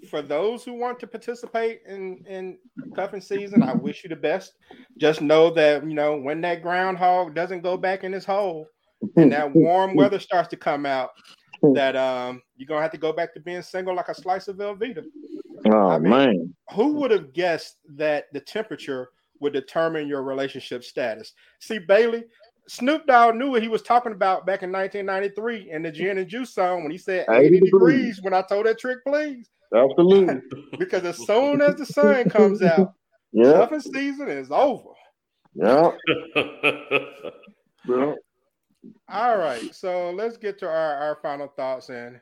for 0.06 0.22
those 0.22 0.64
who 0.64 0.74
want 0.74 0.98
to 1.00 1.06
participate 1.06 1.80
in 1.86 2.24
in 2.26 2.58
cuffing 2.94 3.20
season, 3.20 3.62
I 3.62 3.74
wish 3.74 4.02
you 4.04 4.08
the 4.08 4.16
best. 4.16 4.54
Just 4.96 5.20
know 5.20 5.50
that 5.50 5.86
you 5.86 5.94
know 5.94 6.16
when 6.16 6.40
that 6.42 6.62
groundhog 6.62 7.34
doesn't 7.34 7.62
go 7.62 7.76
back 7.76 8.04
in 8.04 8.12
his 8.12 8.24
hole 8.24 8.66
and 9.16 9.32
that 9.32 9.54
warm 9.54 9.94
weather 9.94 10.18
starts 10.18 10.48
to 10.48 10.56
come 10.56 10.86
out, 10.86 11.10
that 11.74 11.96
um 11.96 12.42
you're 12.56 12.66
gonna 12.66 12.82
have 12.82 12.92
to 12.92 12.98
go 12.98 13.12
back 13.12 13.34
to 13.34 13.40
being 13.40 13.62
single 13.62 13.94
like 13.94 14.08
a 14.08 14.14
slice 14.14 14.48
of 14.48 14.56
Velveeta. 14.56 15.04
Oh 15.66 15.88
I 15.88 15.98
mean, 15.98 16.10
man. 16.10 16.54
Who 16.74 16.94
would 16.94 17.10
have 17.10 17.32
guessed 17.32 17.76
that 17.96 18.26
the 18.32 18.40
temperature 18.40 19.10
would 19.40 19.52
determine 19.52 20.08
your 20.08 20.22
relationship 20.22 20.84
status? 20.84 21.32
See, 21.60 21.78
Bailey, 21.78 22.24
Snoop 22.68 23.06
Dogg 23.06 23.36
knew 23.36 23.50
what 23.50 23.62
he 23.62 23.68
was 23.68 23.82
talking 23.82 24.12
about 24.12 24.46
back 24.46 24.62
in 24.62 24.72
1993 24.72 25.70
in 25.70 25.82
the 25.82 25.92
Gin 25.92 26.18
and 26.18 26.28
Juice 26.28 26.52
song 26.52 26.82
when 26.82 26.90
he 26.90 26.98
said 26.98 27.26
80, 27.30 27.46
80 27.46 27.60
degrees. 27.60 27.70
degrees. 27.70 28.22
when 28.22 28.34
I 28.34 28.42
told 28.42 28.66
that 28.66 28.78
trick, 28.78 29.04
please. 29.06 29.48
Absolutely. 29.74 30.40
Because 30.78 31.04
as 31.04 31.16
soon 31.26 31.60
as 31.60 31.76
the 31.76 31.86
sun 31.86 32.28
comes 32.28 32.62
out, 32.62 32.94
Yeah. 33.32 33.52
cuffing 33.52 33.80
season 33.80 34.28
is 34.28 34.50
over. 34.50 34.90
Yeah. 35.54 35.92
Yeah. 37.88 38.14
All 39.08 39.38
right, 39.38 39.72
so 39.72 40.10
let's 40.10 40.36
get 40.36 40.58
to 40.58 40.66
our, 40.68 40.94
our 40.96 41.18
final 41.22 41.46
thoughts 41.46 41.88
and 41.88 42.20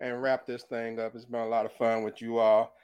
and 0.00 0.22
wrap 0.22 0.46
this 0.46 0.62
thing 0.64 0.98
up. 0.98 1.14
It's 1.14 1.24
been 1.26 1.40
a 1.40 1.46
lot 1.46 1.66
of 1.66 1.72
fun 1.74 2.02
with 2.02 2.20
you 2.20 2.38
all. 2.38 2.74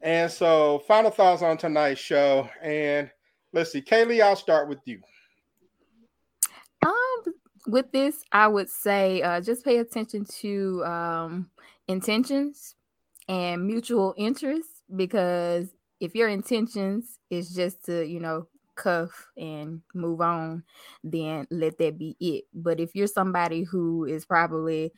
And 0.00 0.30
so, 0.30 0.80
final 0.86 1.10
thoughts 1.10 1.42
on 1.42 1.56
tonight's 1.56 2.00
show. 2.00 2.48
And 2.62 3.10
let's 3.52 3.72
see, 3.72 3.82
Kaylee, 3.82 4.22
I'll 4.22 4.36
start 4.36 4.68
with 4.68 4.78
you. 4.84 5.00
Um, 6.86 7.34
with 7.66 7.90
this, 7.90 8.22
I 8.30 8.46
would 8.46 8.70
say 8.70 9.22
uh, 9.22 9.40
just 9.40 9.64
pay 9.64 9.78
attention 9.78 10.24
to 10.40 10.84
um, 10.84 11.50
intentions 11.88 12.76
and 13.28 13.66
mutual 13.66 14.14
interest 14.16 14.68
because 14.94 15.68
if 16.00 16.14
your 16.14 16.28
intentions 16.28 17.18
is 17.30 17.54
just 17.54 17.84
to, 17.84 18.06
you 18.06 18.20
know, 18.20 18.46
cuff 18.76 19.26
and 19.36 19.82
move 19.94 20.20
on, 20.20 20.62
then 21.04 21.46
let 21.50 21.78
that 21.78 21.98
be 21.98 22.16
it. 22.20 22.44
But 22.54 22.80
if 22.80 22.94
you're 22.94 23.06
somebody 23.08 23.64
who 23.64 24.04
is 24.04 24.24
probably, 24.24 24.92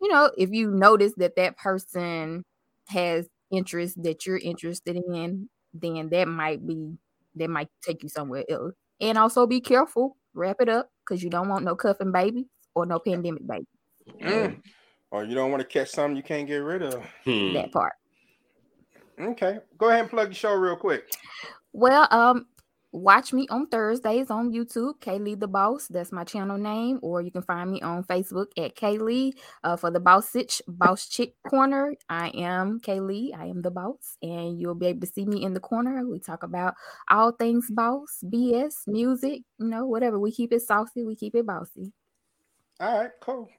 you 0.00 0.08
know, 0.08 0.30
if 0.36 0.50
you 0.50 0.70
notice 0.70 1.12
that 1.16 1.36
that 1.36 1.56
person 1.56 2.44
has 2.88 3.28
interest 3.50 4.02
that 4.02 4.26
you're 4.26 4.38
interested 4.38 4.96
in, 4.96 5.48
then 5.74 6.08
that 6.10 6.28
might 6.28 6.66
be 6.66 6.96
that 7.34 7.48
might 7.48 7.68
take 7.82 8.02
you 8.02 8.08
somewhere 8.08 8.44
else. 8.48 8.74
And 9.00 9.16
also 9.18 9.46
be 9.46 9.60
careful, 9.60 10.16
wrap 10.34 10.56
it 10.60 10.68
up 10.68 10.90
because 11.00 11.22
you 11.22 11.30
don't 11.30 11.48
want 11.48 11.64
no 11.64 11.74
cuffing 11.74 12.12
babies 12.12 12.46
or 12.74 12.86
no 12.86 12.98
pandemic 12.98 13.46
baby. 13.46 13.66
Mm. 14.20 14.60
Or 15.12 15.24
you 15.24 15.34
don't 15.34 15.50
want 15.50 15.60
to 15.60 15.68
catch 15.68 15.90
something 15.90 16.16
you 16.16 16.22
can't 16.22 16.48
get 16.48 16.56
rid 16.56 16.82
of. 16.82 17.04
Hmm. 17.24 17.52
That 17.52 17.70
part. 17.70 17.92
Okay, 19.20 19.58
go 19.76 19.90
ahead 19.90 20.00
and 20.00 20.10
plug 20.10 20.30
the 20.30 20.34
show 20.34 20.54
real 20.54 20.74
quick. 20.74 21.04
Well, 21.74 22.08
um, 22.10 22.46
watch 22.92 23.34
me 23.34 23.46
on 23.50 23.66
Thursdays 23.66 24.30
on 24.30 24.52
YouTube, 24.52 24.98
Kaylee 25.00 25.38
the 25.38 25.46
Boss. 25.46 25.86
That's 25.88 26.12
my 26.12 26.24
channel 26.24 26.56
name, 26.56 26.98
or 27.02 27.20
you 27.20 27.30
can 27.30 27.42
find 27.42 27.70
me 27.70 27.82
on 27.82 28.04
Facebook 28.04 28.46
at 28.56 28.74
Kaylee 28.74 29.34
uh, 29.62 29.76
for 29.76 29.90
the 29.90 30.00
Boss 30.00 30.30
Sitch 30.30 30.62
Boss 30.66 31.06
Chick 31.08 31.34
Corner. 31.46 31.94
I 32.08 32.28
am 32.28 32.80
Kaylee. 32.80 33.36
I 33.36 33.46
am 33.46 33.60
the 33.60 33.70
boss, 33.70 34.16
and 34.22 34.58
you'll 34.58 34.74
be 34.74 34.86
able 34.86 35.02
to 35.02 35.12
see 35.12 35.26
me 35.26 35.44
in 35.44 35.52
the 35.52 35.60
corner. 35.60 36.06
We 36.08 36.20
talk 36.20 36.42
about 36.42 36.72
all 37.10 37.32
things 37.32 37.70
boss, 37.70 38.24
BS, 38.24 38.86
music, 38.86 39.42
you 39.58 39.66
know, 39.66 39.84
whatever. 39.84 40.18
We 40.18 40.32
keep 40.32 40.54
it 40.54 40.62
saucy. 40.62 41.04
We 41.04 41.16
keep 41.16 41.34
it 41.34 41.46
bossy. 41.46 41.92
All 42.80 42.98
right, 43.02 43.10
cool. 43.20 43.50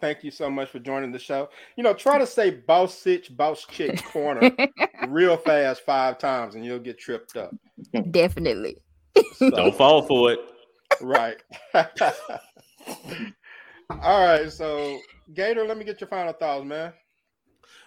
Thank 0.00 0.24
you 0.24 0.30
so 0.30 0.48
much 0.50 0.70
for 0.70 0.78
joining 0.78 1.12
the 1.12 1.18
show. 1.18 1.48
You 1.76 1.84
know, 1.84 1.92
try 1.94 2.18
to 2.18 2.26
say 2.26 2.50
boss 2.50 2.96
sitch, 2.98 3.36
boss 3.36 3.66
chick 3.66 4.02
corner 4.04 4.50
real 5.08 5.36
fast 5.36 5.82
five 5.84 6.18
times 6.18 6.54
and 6.54 6.64
you'll 6.64 6.78
get 6.78 6.98
tripped 6.98 7.36
up. 7.36 7.50
Definitely. 8.10 8.78
So- 9.36 9.50
Don't 9.56 9.76
fall 9.76 10.02
for 10.02 10.32
it. 10.32 10.38
right. 11.00 11.36
All 14.02 14.24
right, 14.24 14.50
so 14.52 14.98
Gator, 15.34 15.64
let 15.66 15.76
me 15.76 15.84
get 15.84 16.00
your 16.00 16.08
final 16.08 16.32
thoughts, 16.32 16.64
man. 16.64 16.92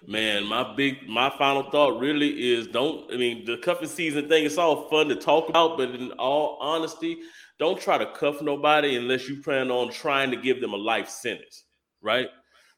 Man, 0.05 0.43
my 0.45 0.75
big 0.75 1.07
my 1.07 1.29
final 1.37 1.69
thought 1.71 1.97
really 1.99 2.51
is 2.53 2.67
don't 2.67 3.09
I 3.11 3.15
mean 3.15 3.45
the 3.45 3.57
cuffing 3.57 3.87
season 3.87 4.27
thing 4.27 4.43
it's 4.45 4.57
all 4.57 4.89
fun 4.89 5.07
to 5.07 5.15
talk 5.15 5.47
about, 5.47 5.77
but 5.77 5.91
in 5.91 6.11
all 6.13 6.57
honesty, 6.59 7.19
don't 7.57 7.79
try 7.79 7.97
to 7.97 8.11
cuff 8.11 8.41
nobody 8.41 8.97
unless 8.97 9.29
you 9.29 9.41
plan 9.41 9.71
on 9.71 9.91
trying 9.91 10.29
to 10.31 10.37
give 10.37 10.59
them 10.59 10.73
a 10.73 10.77
life 10.77 11.07
sentence, 11.07 11.63
right? 12.03 12.29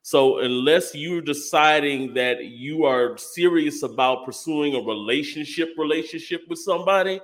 So 0.01 0.37
unless 0.39 0.93
you're 0.93 1.21
deciding 1.21 2.13
that 2.13 2.45
you 2.45 2.85
are 2.85 3.17
serious 3.17 3.81
about 3.81 4.23
pursuing 4.23 4.75
a 4.75 4.79
relationship 4.79 5.69
relationship 5.77 6.43
with 6.47 6.59
somebody, 6.59 7.19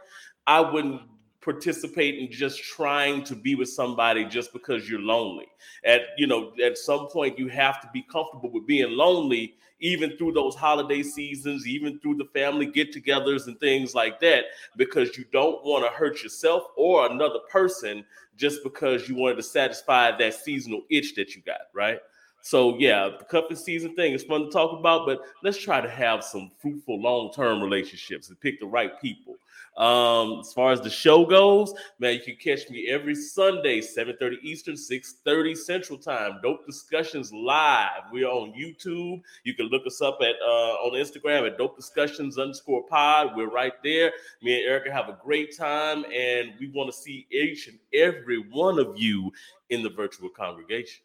I 0.47 0.61
wouldn't 0.61 1.01
participate 1.41 2.19
in 2.19 2.31
just 2.31 2.63
trying 2.63 3.23
to 3.25 3.35
be 3.35 3.55
with 3.55 3.69
somebody 3.69 4.25
just 4.25 4.51
because 4.51 4.89
you're 4.89 4.99
lonely. 4.99 5.47
At 5.85 6.01
you 6.17 6.27
know, 6.27 6.53
at 6.63 6.77
some 6.77 7.07
point 7.07 7.37
you 7.37 7.47
have 7.49 7.81
to 7.81 7.89
be 7.93 8.03
comfortable 8.03 8.51
with 8.51 8.65
being 8.65 8.91
lonely 8.91 9.55
even 9.81 10.15
through 10.15 10.31
those 10.31 10.55
holiday 10.55 11.01
seasons, 11.01 11.67
even 11.67 11.99
through 11.99 12.15
the 12.15 12.29
family 12.33 12.67
get-togethers 12.67 13.47
and 13.47 13.59
things 13.59 13.95
like 13.95 14.19
that 14.19 14.45
because 14.77 15.17
you 15.17 15.25
don't 15.33 15.63
want 15.65 15.83
to 15.83 15.91
hurt 15.91 16.21
yourself 16.23 16.63
or 16.77 17.11
another 17.11 17.39
person 17.51 18.05
just 18.41 18.63
because 18.63 19.07
you 19.07 19.15
wanted 19.15 19.35
to 19.35 19.43
satisfy 19.43 20.17
that 20.17 20.33
seasonal 20.33 20.81
itch 20.89 21.13
that 21.15 21.35
you 21.35 21.43
got, 21.43 21.61
right? 21.73 21.99
So 22.41 22.75
yeah, 22.79 23.09
the 23.19 23.23
cuffing 23.23 23.55
season 23.55 23.95
thing 23.95 24.13
is 24.13 24.23
fun 24.23 24.45
to 24.45 24.49
talk 24.49 24.77
about, 24.77 25.05
but 25.05 25.21
let's 25.43 25.59
try 25.59 25.79
to 25.79 25.89
have 25.89 26.23
some 26.23 26.51
fruitful 26.59 26.99
long-term 26.99 27.61
relationships 27.61 28.29
and 28.29 28.41
pick 28.41 28.59
the 28.59 28.65
right 28.65 28.99
people. 28.99 29.35
Um, 29.77 30.41
as 30.41 30.51
far 30.51 30.73
as 30.73 30.81
the 30.81 30.89
show 30.89 31.25
goes, 31.25 31.73
man, 31.97 32.15
you 32.15 32.19
can 32.19 32.35
catch 32.35 32.69
me 32.69 32.89
every 32.89 33.15
Sunday, 33.15 33.79
7:30 33.79 34.37
Eastern, 34.43 34.75
6:30 34.75 35.55
Central 35.55 35.97
Time. 35.97 36.39
Dope 36.43 36.65
discussions 36.65 37.31
live. 37.33 38.03
We're 38.11 38.27
on 38.27 38.53
YouTube. 38.53 39.21
You 39.43 39.53
can 39.53 39.67
look 39.67 39.87
us 39.87 40.01
up 40.01 40.19
at 40.21 40.35
uh 40.41 40.73
on 40.83 40.93
Instagram 40.93 41.47
at 41.47 41.57
dope 41.57 41.77
discussions 41.77 42.37
underscore 42.37 42.83
pod. 42.87 43.35
We're 43.35 43.49
right 43.49 43.73
there. 43.81 44.11
Me 44.41 44.57
and 44.59 44.67
Erica 44.67 44.91
have 44.91 45.07
a 45.07 45.17
great 45.23 45.57
time, 45.57 46.03
and 46.13 46.53
we 46.59 46.67
want 46.67 46.91
to 46.91 46.97
see 46.97 47.25
each 47.31 47.67
and 47.67 47.79
every 47.93 48.39
one 48.51 48.77
of 48.77 48.97
you 48.97 49.31
in 49.69 49.81
the 49.81 49.89
virtual 49.89 50.29
congregation. 50.29 51.03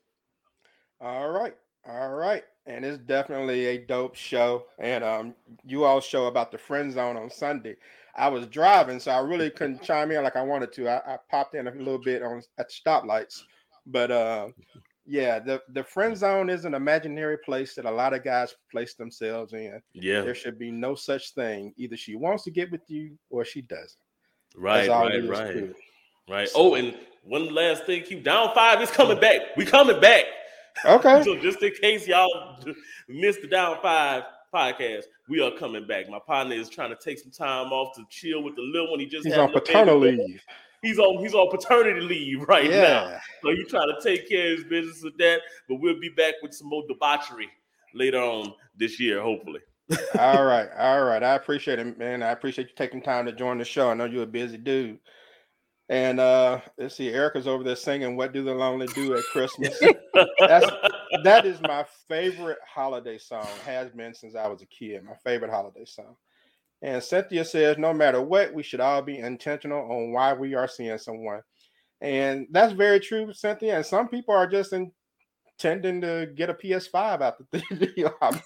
All 1.01 1.31
right. 1.31 1.55
All 1.89 2.14
right. 2.14 2.45
And 2.67 2.85
it's 2.85 2.99
definitely 2.99 3.67
a 3.67 3.79
dope 3.79 4.17
show. 4.17 4.67
And 4.79 5.05
um, 5.05 5.35
you 5.64 5.85
all 5.85 6.01
show 6.01 6.27
about 6.27 6.51
the 6.51 6.59
friend 6.59 6.93
zone 6.93 7.17
on 7.17 7.31
Sunday. 7.31 7.77
I 8.17 8.29
was 8.29 8.47
driving, 8.47 8.99
so 8.99 9.11
I 9.11 9.21
really 9.21 9.51
couldn't 9.51 9.83
chime 9.83 10.11
in 10.11 10.23
like 10.23 10.37
I 10.37 10.43
wanted 10.43 10.73
to. 10.75 10.89
I, 10.89 11.14
I 11.14 11.19
popped 11.31 11.55
in 11.55 11.69
a 11.69 11.71
little 11.71 11.99
bit 12.03 12.23
on 12.23 12.43
at 12.59 12.69
the 12.69 12.75
stoplights. 12.75 13.43
But 13.87 14.11
uh 14.11 14.49
yeah, 15.09 15.39
the, 15.39 15.62
the 15.73 15.85
friend 15.85 16.17
zone 16.17 16.51
is 16.51 16.64
an 16.64 16.75
imaginary 16.75 17.39
place 17.39 17.75
that 17.77 17.85
a 17.85 17.91
lot 17.91 18.12
of 18.12 18.25
guys 18.25 18.57
place 18.73 18.95
themselves 18.95 19.53
in. 19.53 19.81
Yeah, 19.93 20.23
There 20.23 20.35
should 20.35 20.59
be 20.59 20.73
no 20.73 20.97
such 20.97 21.33
thing. 21.35 21.73
Either 21.77 21.97
she 21.97 22.17
wants 22.17 22.43
to 22.45 22.51
get 22.51 22.73
with 22.73 22.81
you 22.89 23.17
or 23.31 23.45
she 23.45 23.62
doesn't. 23.62 23.93
right, 24.57 24.89
right, 24.89 25.29
right. 25.29 25.73
Right. 26.29 26.49
Oh, 26.57 26.75
and 26.75 26.97
one 27.23 27.55
last 27.55 27.85
thing, 27.85 28.03
keep 28.03 28.25
down 28.25 28.53
five 28.53 28.83
is 28.83 28.91
coming 28.91 29.21
back. 29.21 29.41
We 29.57 29.64
coming 29.64 30.01
back. 30.01 30.25
Okay. 30.85 31.23
So 31.25 31.37
just 31.37 31.62
in 31.62 31.73
case 31.81 32.09
y'all 32.09 32.59
missed 33.09 33.43
the 33.43 33.49
down 33.49 33.79
five 33.81 34.25
podcast, 34.57 35.04
we 35.28 35.40
are 35.42 35.50
coming 35.52 35.86
back. 35.86 36.09
My 36.09 36.18
partner 36.18 36.54
is 36.54 36.68
trying 36.68 36.90
to 36.90 36.96
take 36.96 37.18
some 37.18 37.30
time 37.30 37.72
off 37.72 37.94
to 37.96 38.04
chill 38.09 38.42
with 38.42 38.57
the 38.57 38.62
little 38.62 38.90
one. 38.90 39.00
He 39.00 39.07
just 39.07 39.26
He's 39.26 39.36
on 39.36 39.52
paternal 39.52 39.98
leave. 39.98 40.42
He's 40.82 40.98
on 40.98 41.18
he's 41.22 41.34
on 41.34 41.50
paternity 41.50 42.00
leave 42.00 42.42
right 42.42 42.70
now. 42.70 43.09
Yeah. 43.09 43.20
So 43.42 43.50
you 43.50 43.64
trying 43.66 43.88
to 43.88 44.00
take 44.02 44.28
care 44.28 44.52
of 44.52 44.59
his 44.59 44.64
business 44.64 45.02
with 45.02 45.16
that. 45.18 45.40
But 45.68 45.80
we'll 45.80 46.00
be 46.00 46.11
back 46.11 46.34
with 46.42 46.54
some 46.54 46.68
more 46.68 46.84
debauchery 46.88 47.48
later 47.94 48.18
on 48.18 48.54
this 48.76 48.98
year, 49.00 49.20
hopefully. 49.20 49.61
all 50.18 50.44
right, 50.44 50.68
all 50.78 51.04
right. 51.04 51.22
I 51.22 51.34
appreciate 51.34 51.78
it, 51.78 51.98
man. 51.98 52.22
I 52.22 52.30
appreciate 52.30 52.68
you 52.68 52.74
taking 52.76 53.02
time 53.02 53.26
to 53.26 53.32
join 53.32 53.59
the 53.59 53.64
show. 53.64 53.90
I 53.90 53.94
know 53.94 54.04
you're 54.04 54.24
a 54.24 54.26
busy 54.26 54.59
dude. 54.59 54.98
And 55.89 56.18
uh 56.18 56.61
let's 56.78 56.97
see, 56.97 57.11
Erica's 57.11 57.47
over 57.47 57.62
there 57.62 57.76
singing 57.76 58.16
What 58.16 58.32
Do 58.32 58.43
the 58.43 58.55
Lonely 58.55 58.89
Do 58.89 59.14
at 59.16 59.24
Christmas? 59.32 59.80
That's 60.41 60.66
that 61.22 61.47
is 61.47 61.61
my 61.61 61.84
favorite 62.09 62.59
holiday 62.66 63.18
song, 63.18 63.47
has 63.64 63.91
been 63.91 64.14
since 64.14 64.34
I 64.34 64.49
was 64.49 64.62
a 64.62 64.66
kid. 64.66 65.05
My 65.05 65.14
favorite 65.24 65.51
holiday 65.51 65.84
song. 65.84 66.16
And 66.82 67.03
Cynthia 67.03 67.45
says, 67.45 67.78
no 67.78 67.93
matter 67.93 68.20
what, 68.20 68.53
we 68.53 68.62
should 68.62 68.80
all 68.80 69.03
be 69.03 69.18
intentional 69.18 69.91
on 69.91 70.12
why 70.12 70.34
we 70.34 70.55
are 70.55 70.68
seeing 70.68 70.99
someone. 70.99 71.41
And 72.01 72.47
that's 72.51 72.74
very 72.74 73.01
true, 73.01 73.32
Cynthia. 73.32 73.76
And 73.76 73.87
some 73.87 74.09
people 74.09 74.34
are 74.34 74.47
just 74.47 74.72
in 74.72 74.93
tending 75.59 76.03
to 76.03 76.28
get 76.34 76.51
a 76.51 76.55
PS5 76.55 77.22
out 77.22 77.39
the 77.51 77.93
deal. 77.97 78.14
I 78.22 78.30
mean, 78.30 78.43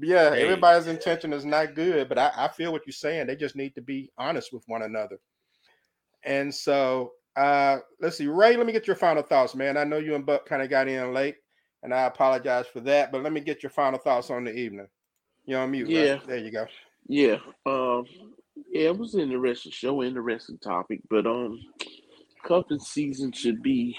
yeah, 0.00 0.30
hey. 0.34 0.42
everybody's 0.42 0.88
intention 0.88 1.32
is 1.32 1.44
not 1.44 1.74
good, 1.74 2.08
but 2.08 2.18
I, 2.18 2.32
I 2.36 2.48
feel 2.48 2.72
what 2.72 2.82
you're 2.86 2.92
saying. 2.92 3.26
They 3.26 3.36
just 3.36 3.56
need 3.56 3.74
to 3.76 3.82
be 3.82 4.10
honest 4.18 4.52
with 4.52 4.64
one 4.66 4.82
another. 4.82 5.18
And 6.24 6.54
so 6.54 7.12
uh 7.36 7.78
let's 8.00 8.18
see, 8.18 8.26
Ray. 8.26 8.56
Let 8.56 8.66
me 8.66 8.72
get 8.72 8.86
your 8.86 8.96
final 8.96 9.22
thoughts, 9.22 9.54
man. 9.54 9.76
I 9.76 9.84
know 9.84 9.98
you 9.98 10.14
and 10.14 10.26
Buck 10.26 10.46
kind 10.46 10.62
of 10.62 10.70
got 10.70 10.88
in 10.88 11.14
late, 11.14 11.36
and 11.82 11.94
I 11.94 12.02
apologize 12.02 12.66
for 12.66 12.80
that, 12.80 13.12
but 13.12 13.22
let 13.22 13.32
me 13.32 13.40
get 13.40 13.62
your 13.62 13.70
final 13.70 13.98
thoughts 13.98 14.30
on 14.30 14.44
the 14.44 14.52
evening. 14.52 14.88
You're 15.46 15.60
on 15.60 15.70
mute. 15.70 15.88
Yeah, 15.88 16.12
right? 16.12 16.26
there 16.26 16.38
you 16.38 16.50
go. 16.50 16.66
Yeah, 17.06 17.36
um, 17.66 18.04
yeah, 18.70 18.88
it 18.88 18.98
was 18.98 19.14
an 19.14 19.20
interesting 19.20 19.72
show, 19.72 20.02
interesting 20.02 20.58
topic, 20.58 21.00
but 21.08 21.26
um, 21.26 21.60
cuffing 22.44 22.78
season 22.78 23.32
should 23.32 23.62
be 23.62 23.96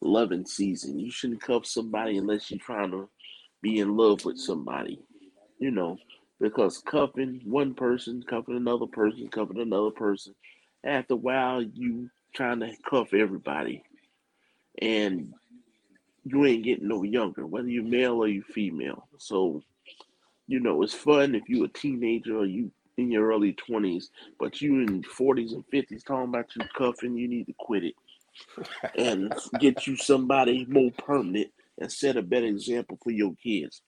loving 0.00 0.46
season. 0.46 0.98
You 0.98 1.10
shouldn't 1.10 1.42
cuff 1.42 1.66
somebody 1.66 2.18
unless 2.18 2.50
you're 2.50 2.60
trying 2.60 2.90
to 2.92 3.08
be 3.62 3.80
in 3.80 3.96
love 3.96 4.24
with 4.24 4.38
somebody, 4.38 5.00
you 5.58 5.70
know, 5.70 5.98
because 6.40 6.78
cuffing 6.78 7.40
one 7.44 7.74
person, 7.74 8.22
cuffing 8.28 8.56
another 8.56 8.86
person, 8.86 9.28
cuffing 9.28 9.60
another 9.60 9.90
person, 9.90 10.34
after 10.84 11.14
a 11.14 11.16
while, 11.16 11.62
you 11.62 12.10
trying 12.34 12.60
to 12.60 12.72
cuff 12.88 13.12
everybody, 13.12 13.82
and 14.80 15.32
you 16.24 16.44
ain't 16.46 16.64
getting 16.64 16.88
no 16.88 17.02
younger, 17.02 17.46
whether 17.46 17.68
you're 17.68 17.84
male 17.84 18.22
or 18.22 18.28
you 18.28 18.42
female. 18.42 19.08
So, 19.18 19.62
you 20.46 20.60
know, 20.60 20.82
it's 20.82 20.94
fun 20.94 21.34
if 21.34 21.48
you're 21.48 21.66
a 21.66 21.68
teenager 21.68 22.38
or 22.38 22.46
you 22.46 22.70
in 22.96 23.10
your 23.10 23.28
early 23.28 23.54
20s, 23.54 24.10
but 24.38 24.60
you 24.60 24.80
in 24.80 25.02
40s 25.02 25.52
and 25.52 25.64
50s 25.72 26.04
talking 26.04 26.28
about 26.28 26.54
you 26.54 26.62
cuffing, 26.76 27.16
you 27.16 27.28
need 27.28 27.46
to 27.46 27.54
quit 27.58 27.84
it 27.84 27.94
and 28.98 29.34
get 29.58 29.86
you 29.86 29.96
somebody 29.96 30.66
more 30.68 30.90
permanent 30.92 31.50
and 31.78 31.90
set 31.90 32.16
a 32.16 32.22
better 32.22 32.46
example 32.46 32.98
for 33.02 33.10
your 33.10 33.34
kids. 33.42 33.82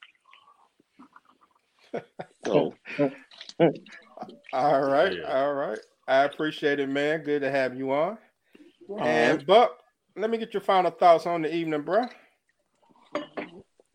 So, 2.46 2.74
all 4.52 4.80
right, 4.82 5.22
all 5.24 5.52
right. 5.52 5.78
I 6.06 6.24
appreciate 6.24 6.80
it, 6.80 6.88
man. 6.88 7.22
Good 7.22 7.42
to 7.42 7.50
have 7.50 7.76
you 7.76 7.92
on. 7.92 8.18
All 8.88 9.00
and 9.00 9.38
right. 9.38 9.46
Buck, 9.46 9.78
let 10.16 10.30
me 10.30 10.38
get 10.38 10.52
your 10.52 10.60
final 10.60 10.90
thoughts 10.90 11.26
on 11.26 11.42
the 11.42 11.54
evening, 11.54 11.82
bro. 11.82 12.04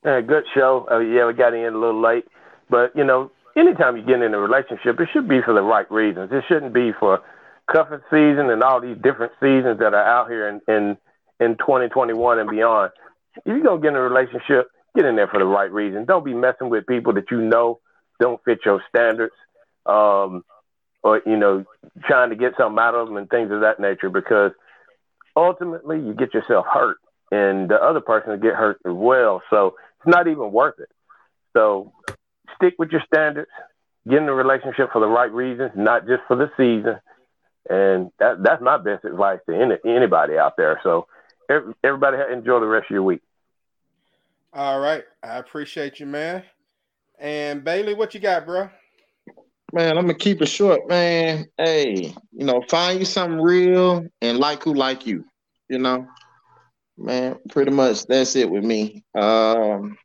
Uh, 0.05 0.21
good 0.21 0.45
show. 0.55 0.87
Uh, 0.89 0.99
yeah, 0.99 1.27
we 1.27 1.33
got 1.33 1.53
in 1.53 1.73
a 1.73 1.77
little 1.77 2.01
late, 2.01 2.25
but 2.69 2.95
you 2.95 3.03
know, 3.03 3.31
anytime 3.57 3.97
you 3.97 4.03
get 4.03 4.21
in 4.21 4.33
a 4.33 4.39
relationship, 4.39 4.99
it 4.99 5.09
should 5.11 5.27
be 5.27 5.41
for 5.41 5.53
the 5.53 5.61
right 5.61 5.89
reasons. 5.91 6.29
It 6.31 6.43
shouldn't 6.47 6.73
be 6.73 6.91
for 6.97 7.19
cuffing 7.71 7.99
season 8.09 8.49
and 8.49 8.63
all 8.63 8.79
these 8.79 8.97
different 9.03 9.33
seasons 9.41 9.79
that 9.79 9.93
are 9.93 10.05
out 10.05 10.29
here 10.29 10.47
in 10.47 10.61
in, 10.67 10.97
in 11.39 11.57
2021 11.57 12.39
and 12.39 12.49
beyond. 12.49 12.91
If 13.37 13.45
you're 13.45 13.61
gonna 13.61 13.81
get 13.81 13.89
in 13.89 13.95
a 13.95 14.01
relationship, 14.01 14.71
get 14.95 15.05
in 15.05 15.15
there 15.15 15.27
for 15.27 15.39
the 15.39 15.45
right 15.45 15.71
reason. 15.71 16.05
Don't 16.05 16.23
be 16.23 16.33
messing 16.33 16.69
with 16.69 16.87
people 16.87 17.13
that 17.13 17.29
you 17.29 17.41
know 17.41 17.79
don't 18.19 18.43
fit 18.45 18.59
your 18.65 18.81
standards, 18.89 19.33
um, 19.85 20.43
or 21.07 21.21
you 21.25 21.37
know, 21.37 21.65
trying 22.05 22.29
to 22.29 22.35
get 22.35 22.53
something 22.57 22.79
out 22.79 22.95
of 22.95 23.07
them 23.07 23.17
and 23.17 23.29
things 23.29 23.51
of 23.51 23.61
that 23.61 23.79
nature. 23.79 24.09
Because 24.09 24.51
ultimately, 25.35 25.97
you 25.97 26.13
get 26.13 26.33
yourself 26.33 26.65
hurt, 26.71 26.97
and 27.31 27.69
the 27.69 27.75
other 27.75 28.01
person 28.01 28.31
will 28.31 28.37
get 28.37 28.55
hurt 28.55 28.79
as 28.85 28.93
well. 28.93 29.41
So 29.49 29.75
it's 29.99 30.07
not 30.07 30.27
even 30.27 30.51
worth 30.51 30.79
it. 30.79 30.89
So 31.53 31.93
stick 32.55 32.75
with 32.77 32.91
your 32.91 33.03
standards. 33.11 33.49
Get 34.07 34.21
in 34.21 34.29
a 34.29 34.33
relationship 34.33 34.91
for 34.93 34.99
the 34.99 35.07
right 35.07 35.31
reasons, 35.31 35.71
not 35.75 36.07
just 36.07 36.21
for 36.27 36.37
the 36.37 36.49
season 36.55 36.99
and 37.69 38.11
that 38.19 38.43
that's 38.43 38.61
my 38.61 38.77
best 38.77 39.05
advice 39.05 39.39
to 39.47 39.55
any, 39.55 39.75
anybody 39.85 40.37
out 40.37 40.55
there. 40.57 40.79
So 40.83 41.07
everybody 41.83 42.17
enjoy 42.31 42.59
the 42.59 42.67
rest 42.67 42.85
of 42.85 42.91
your 42.91 43.03
week. 43.03 43.21
All 44.53 44.79
right. 44.79 45.03
I 45.23 45.37
appreciate 45.37 45.99
you, 45.99 46.05
man. 46.05 46.43
And 47.19 47.63
Bailey, 47.63 47.93
what 47.93 48.13
you 48.13 48.19
got, 48.19 48.45
bro? 48.45 48.69
Man, 49.73 49.97
I'm 49.97 50.05
gonna 50.05 50.13
keep 50.13 50.41
it 50.41 50.47
short, 50.47 50.87
man. 50.87 51.45
Hey, 51.57 52.13
you 52.31 52.45
know, 52.45 52.61
find 52.69 52.99
you 52.99 53.05
something 53.05 53.41
real 53.41 54.05
and 54.21 54.37
like 54.37 54.63
who 54.63 54.73
like 54.73 55.05
you. 55.05 55.25
You 55.67 55.79
know, 55.79 56.07
man, 56.97 57.37
pretty 57.49 57.71
much 57.71 58.05
that's 58.05 58.35
it 58.37 58.49
with 58.49 58.63
me. 58.63 59.03
Um, 59.13 59.97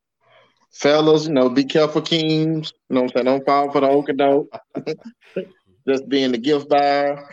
fellas, 0.72 1.26
you 1.26 1.32
know, 1.32 1.48
be 1.48 1.64
careful, 1.64 2.02
kings. 2.02 2.72
You 2.88 2.96
know 2.96 3.02
I'm 3.02 3.08
saying? 3.10 3.26
Don't 3.26 3.46
fall 3.46 3.70
for 3.70 3.80
the 3.80 3.88
okey 3.88 4.14
doke. 4.14 4.48
Just 5.88 6.08
being 6.08 6.32
the 6.32 6.38
gift 6.38 6.68
buyer 6.68 7.24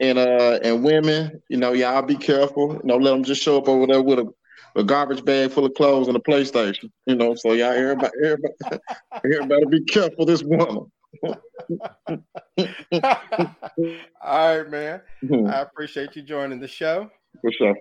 and 0.00 0.18
uh 0.18 0.58
and 0.62 0.84
women, 0.84 1.42
you 1.48 1.56
know, 1.56 1.72
y'all 1.72 2.02
be 2.02 2.16
careful. 2.16 2.74
You 2.74 2.80
know, 2.84 2.96
let 2.96 3.12
them 3.12 3.22
just 3.24 3.42
show 3.42 3.58
up 3.58 3.68
over 3.68 3.86
there 3.86 4.02
with 4.02 4.18
a, 4.18 4.28
a 4.74 4.82
garbage 4.82 5.24
bag 5.24 5.52
full 5.52 5.64
of 5.64 5.74
clothes 5.74 6.08
and 6.08 6.16
a 6.16 6.20
PlayStation. 6.20 6.90
You 7.06 7.14
know, 7.14 7.34
so 7.36 7.52
y'all 7.52 7.70
everybody 7.72 8.12
everybody, 8.22 8.54
everybody 9.24 9.64
be 9.66 9.84
careful 9.84 10.26
this 10.26 10.42
woman. 10.42 10.90
All 14.22 14.58
right, 14.58 14.70
man. 14.70 15.00
Mm-hmm. 15.22 15.46
I 15.46 15.60
appreciate 15.60 16.16
you 16.16 16.22
joining 16.22 16.60
the 16.60 16.68
show. 16.68 17.10
For 17.40 17.52
sure. 17.52 17.76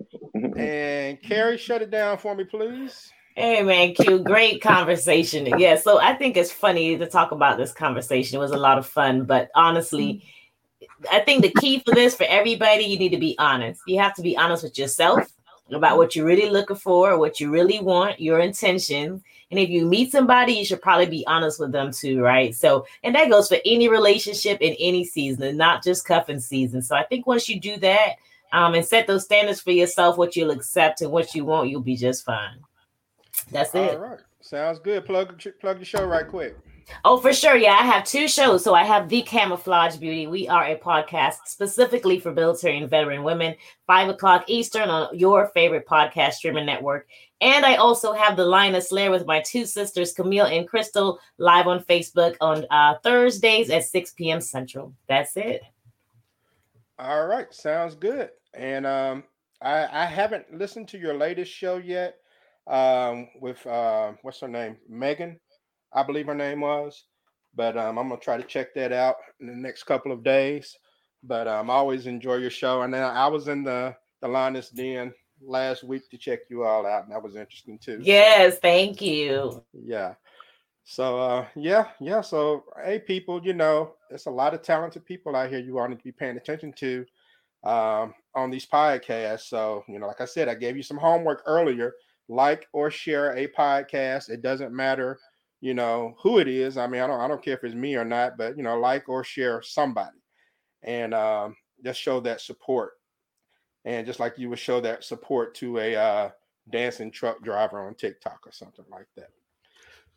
and 0.57 1.21
Carrie, 1.21 1.57
shut 1.57 1.81
it 1.81 1.91
down 1.91 2.17
for 2.17 2.35
me, 2.35 2.43
please. 2.43 3.11
Hey 3.35 3.63
man, 3.63 3.95
Q, 3.95 4.19
great 4.19 4.61
conversation. 4.61 5.47
Yeah, 5.57 5.75
so 5.75 5.99
I 5.99 6.13
think 6.13 6.37
it's 6.37 6.51
funny 6.51 6.97
to 6.97 7.07
talk 7.07 7.31
about 7.31 7.57
this 7.57 7.71
conversation. 7.71 8.37
It 8.37 8.39
was 8.39 8.51
a 8.51 8.57
lot 8.57 8.77
of 8.77 8.85
fun, 8.85 9.25
but 9.25 9.49
honestly, 9.55 10.23
I 11.11 11.19
think 11.19 11.41
the 11.41 11.53
key 11.59 11.79
for 11.79 11.95
this 11.95 12.15
for 12.15 12.25
everybody, 12.25 12.83
you 12.83 12.99
need 12.99 13.09
to 13.09 13.17
be 13.17 13.35
honest. 13.39 13.81
You 13.87 13.99
have 13.99 14.13
to 14.15 14.21
be 14.21 14.37
honest 14.37 14.63
with 14.63 14.77
yourself 14.77 15.27
about 15.71 15.97
what 15.97 16.15
you're 16.15 16.27
really 16.27 16.49
looking 16.49 16.75
for, 16.75 17.17
what 17.17 17.39
you 17.39 17.49
really 17.49 17.79
want, 17.79 18.19
your 18.19 18.39
intentions. 18.39 19.23
And 19.53 19.59
if 19.59 19.69
you 19.69 19.85
meet 19.85 20.11
somebody, 20.11 20.53
you 20.53 20.65
should 20.65 20.81
probably 20.81 21.05
be 21.05 21.23
honest 21.27 21.59
with 21.59 21.71
them 21.71 21.91
too, 21.91 22.21
right? 22.21 22.55
So, 22.55 22.87
and 23.03 23.13
that 23.13 23.29
goes 23.29 23.47
for 23.47 23.59
any 23.67 23.87
relationship 23.87 24.59
in 24.61 24.75
any 24.79 25.05
season, 25.05 25.57
not 25.57 25.83
just 25.83 26.07
cuffing 26.07 26.39
season. 26.39 26.81
So, 26.81 26.95
I 26.95 27.03
think 27.03 27.27
once 27.27 27.47
you 27.47 27.59
do 27.59 27.77
that 27.77 28.13
um, 28.51 28.73
and 28.73 28.83
set 28.83 29.05
those 29.05 29.25
standards 29.25 29.61
for 29.61 29.69
yourself, 29.69 30.17
what 30.17 30.35
you'll 30.35 30.49
accept 30.49 31.01
and 31.01 31.11
what 31.11 31.35
you 31.35 31.45
want, 31.45 31.69
you'll 31.69 31.81
be 31.81 31.95
just 31.95 32.25
fine. 32.25 32.57
That's 33.51 33.75
it. 33.75 33.91
All 33.91 33.99
right, 33.99 34.19
sounds 34.41 34.79
good. 34.79 35.05
Plug 35.05 35.39
plug 35.61 35.77
your 35.77 35.85
show 35.85 36.03
right 36.03 36.27
quick. 36.27 36.57
Oh, 37.05 37.17
for 37.17 37.31
sure. 37.31 37.55
Yeah, 37.55 37.73
I 37.73 37.83
have 37.83 38.05
two 38.05 38.27
shows. 38.27 38.63
So 38.63 38.73
I 38.73 38.83
have 38.83 39.07
The 39.07 39.21
Camouflage 39.21 39.97
Beauty. 39.97 40.27
We 40.27 40.47
are 40.47 40.65
a 40.65 40.77
podcast 40.77 41.45
specifically 41.45 42.19
for 42.19 42.33
military 42.33 42.77
and 42.77 42.89
veteran 42.89 43.23
women, 43.23 43.55
five 43.87 44.09
o'clock 44.09 44.45
Eastern 44.47 44.89
on 44.89 45.17
your 45.17 45.47
favorite 45.53 45.87
podcast 45.87 46.33
streaming 46.33 46.65
network. 46.65 47.07
And 47.43 47.65
I 47.65 47.75
also 47.75 48.13
have 48.13 48.37
The 48.37 48.45
Lioness 48.45 48.89
Lair 48.89 49.11
with 49.11 49.25
my 49.25 49.41
two 49.41 49.65
sisters, 49.65 50.13
Camille 50.13 50.45
and 50.45 50.65
Crystal, 50.65 51.19
live 51.37 51.67
on 51.67 51.83
Facebook 51.83 52.37
on 52.39 52.65
uh, 52.71 52.95
Thursdays 53.03 53.69
at 53.69 53.83
6 53.83 54.13
p.m. 54.13 54.39
Central. 54.39 54.93
That's 55.09 55.35
it. 55.35 55.61
All 56.97 57.27
right. 57.27 57.53
Sounds 57.53 57.95
good. 57.95 58.29
And 58.53 58.85
um, 58.85 59.25
I, 59.61 59.89
I 59.91 60.05
haven't 60.05 60.57
listened 60.57 60.87
to 60.89 60.97
your 60.97 61.15
latest 61.15 61.51
show 61.51 61.75
yet 61.75 62.15
um, 62.65 63.27
with, 63.41 63.67
uh, 63.67 64.13
what's 64.21 64.39
her 64.39 64.47
name? 64.47 64.77
Megan. 64.87 65.37
I 65.91 66.03
believe 66.03 66.27
her 66.27 66.35
name 66.35 66.61
was. 66.61 67.03
But 67.55 67.75
um, 67.75 67.99
I'm 67.99 68.07
gonna 68.07 68.21
try 68.21 68.37
to 68.37 68.43
check 68.43 68.73
that 68.75 68.93
out 68.93 69.17
in 69.41 69.47
the 69.47 69.53
next 69.53 69.83
couple 69.83 70.13
of 70.13 70.23
days. 70.23 70.77
But 71.23 71.49
um, 71.49 71.69
I 71.69 71.73
always 71.73 72.07
enjoy 72.07 72.35
your 72.35 72.49
show. 72.49 72.83
And 72.83 72.93
then 72.93 73.03
I 73.03 73.27
was 73.27 73.49
in 73.49 73.65
the 73.65 73.97
the 74.21 74.29
Lioness 74.29 74.69
Den 74.69 75.13
last 75.45 75.83
week 75.83 76.09
to 76.09 76.17
check 76.17 76.39
you 76.49 76.63
all 76.63 76.85
out, 76.85 77.03
and 77.03 77.13
that 77.13 77.23
was 77.23 77.35
interesting 77.35 77.77
too. 77.77 77.99
Yes, 78.01 78.59
thank 78.59 79.01
you. 79.01 79.63
Yeah. 79.73 80.15
So 80.83 81.19
uh, 81.19 81.45
yeah, 81.55 81.87
yeah. 81.99 82.21
So 82.21 82.65
hey, 82.83 82.99
people, 82.99 83.41
you 83.43 83.53
know, 83.53 83.93
there's 84.09 84.25
a 84.25 84.31
lot 84.31 84.53
of 84.53 84.61
talented 84.61 85.05
people 85.05 85.35
out 85.35 85.49
here 85.49 85.59
you 85.59 85.79
all 85.79 85.87
need 85.87 85.99
to 85.99 86.03
be 86.03 86.11
paying 86.11 86.37
attention 86.37 86.73
to 86.73 87.05
um, 87.63 88.13
on 88.35 88.51
these 88.51 88.65
podcasts. 88.65 89.47
So 89.47 89.83
you 89.87 89.99
know, 89.99 90.07
like 90.07 90.21
I 90.21 90.25
said, 90.25 90.49
I 90.49 90.55
gave 90.55 90.77
you 90.77 90.83
some 90.83 90.97
homework 90.97 91.43
earlier. 91.45 91.93
Like 92.29 92.67
or 92.71 92.89
share 92.89 93.35
a 93.35 93.47
podcast. 93.49 94.29
It 94.29 94.41
doesn't 94.41 94.73
matter 94.73 95.19
you 95.63 95.73
know 95.73 96.13
who 96.21 96.39
it 96.39 96.49
is. 96.49 96.77
I 96.77 96.87
mean, 96.87 96.99
I 96.99 97.07
don't 97.07 97.21
I 97.21 97.27
don't 97.29 97.41
care 97.41 97.53
if 97.53 97.63
it's 97.63 97.73
me 97.73 97.95
or 97.95 98.03
not, 98.03 98.37
but 98.37 98.57
you 98.57 98.63
know, 98.63 98.77
like 98.77 99.07
or 99.07 99.23
share 99.23 99.61
somebody, 99.61 100.19
and 100.83 101.13
um, 101.13 101.55
just 101.85 102.01
show 102.01 102.19
that 102.19 102.41
support. 102.41 102.91
And 103.85 104.05
just 104.05 104.19
like 104.19 104.37
you 104.37 104.49
would 104.49 104.59
show 104.59 104.79
that 104.81 105.03
support 105.03 105.55
to 105.55 105.79
a 105.79 105.95
uh, 105.95 106.29
dancing 106.71 107.11
truck 107.11 107.43
driver 107.43 107.85
on 107.85 107.95
TikTok 107.95 108.39
or 108.45 108.51
something 108.51 108.85
like 108.89 109.07
that. 109.17 109.29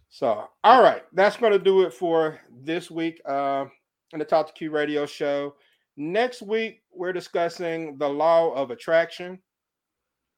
So, 0.09 0.49
all 0.63 0.83
right, 0.83 1.03
that's 1.13 1.37
going 1.37 1.53
to 1.53 1.59
do 1.59 1.83
it 1.83 1.93
for 1.93 2.41
this 2.63 2.91
week 2.91 3.21
uh, 3.27 3.67
in 4.13 4.21
the 4.21 4.25
Talk 4.25 4.49
2 4.49 4.53
Q 4.55 4.71
radio 4.71 5.05
show. 5.05 5.57
Next 5.97 6.43
week, 6.43 6.83
we're 6.93 7.13
discussing 7.13 7.99
the 7.99 8.09
law 8.09 8.53
of 8.55 8.71
attraction. 8.71 9.41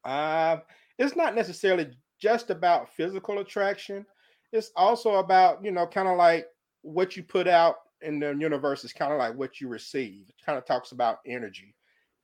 Uh, 0.04 0.58
it's 0.98 1.16
not 1.16 1.34
necessarily 1.34 1.90
just 2.18 2.50
about 2.50 2.88
physical 2.94 3.40
attraction 3.40 4.06
it's 4.52 4.70
also 4.76 5.16
about 5.16 5.62
you 5.64 5.70
know 5.70 5.86
kind 5.86 6.08
of 6.08 6.16
like 6.16 6.46
what 6.82 7.16
you 7.16 7.22
put 7.22 7.46
out 7.46 7.76
in 8.02 8.18
the 8.18 8.34
universe 8.34 8.84
is 8.84 8.92
kind 8.92 9.12
of 9.12 9.18
like 9.18 9.34
what 9.34 9.60
you 9.60 9.68
receive. 9.68 10.28
It 10.28 10.34
kind 10.44 10.56
of 10.56 10.64
talks 10.64 10.92
about 10.92 11.18
energy 11.26 11.74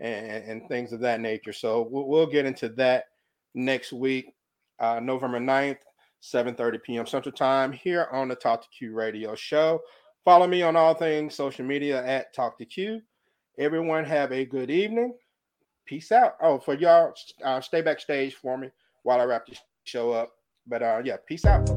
and, 0.01 0.45
and 0.45 0.69
things 0.69 0.93
of 0.93 1.01
that 1.01 1.21
nature. 1.21 1.53
So 1.53 1.89
we'll, 1.91 2.07
we'll 2.09 2.27
get 2.27 2.47
into 2.47 2.69
that 2.71 3.07
next 3.55 3.93
week. 3.93 4.35
uh, 4.81 5.01
November 5.01 5.39
9th, 5.39 5.79
7:30 6.23 6.83
p.m. 6.83 7.07
Central 7.07 7.33
Time 7.33 7.73
here 7.73 8.09
on 8.13 8.29
the 8.29 8.35
Talk 8.35 8.63
2 8.63 8.69
Q 8.77 8.95
Radio 8.95 9.35
Show. 9.35 9.81
Follow 10.25 10.47
me 10.47 10.63
on 10.63 10.75
all 10.75 10.95
things 10.95 11.35
social 11.35 11.65
media 11.65 12.05
at 12.05 12.35
Talk 12.35 12.59
to 12.59 12.65
Q. 12.65 13.01
Everyone 13.59 14.05
have 14.05 14.33
a 14.33 14.45
good 14.45 14.71
evening. 14.71 15.15
Peace 15.87 16.11
out. 16.13 16.37
Oh, 16.41 16.59
for 16.59 16.75
y'all, 16.75 17.13
uh, 17.45 17.61
stay 17.61 17.83
backstage 17.83 18.35
for 18.35 18.57
me 18.57 18.71
while 19.03 19.21
I 19.21 19.25
wrap 19.25 19.47
this 19.47 19.61
show 19.85 20.13
up. 20.13 20.33
But 20.67 20.83
uh, 20.83 21.03
yeah, 21.05 21.17
peace 21.27 21.45
out. 21.45 21.69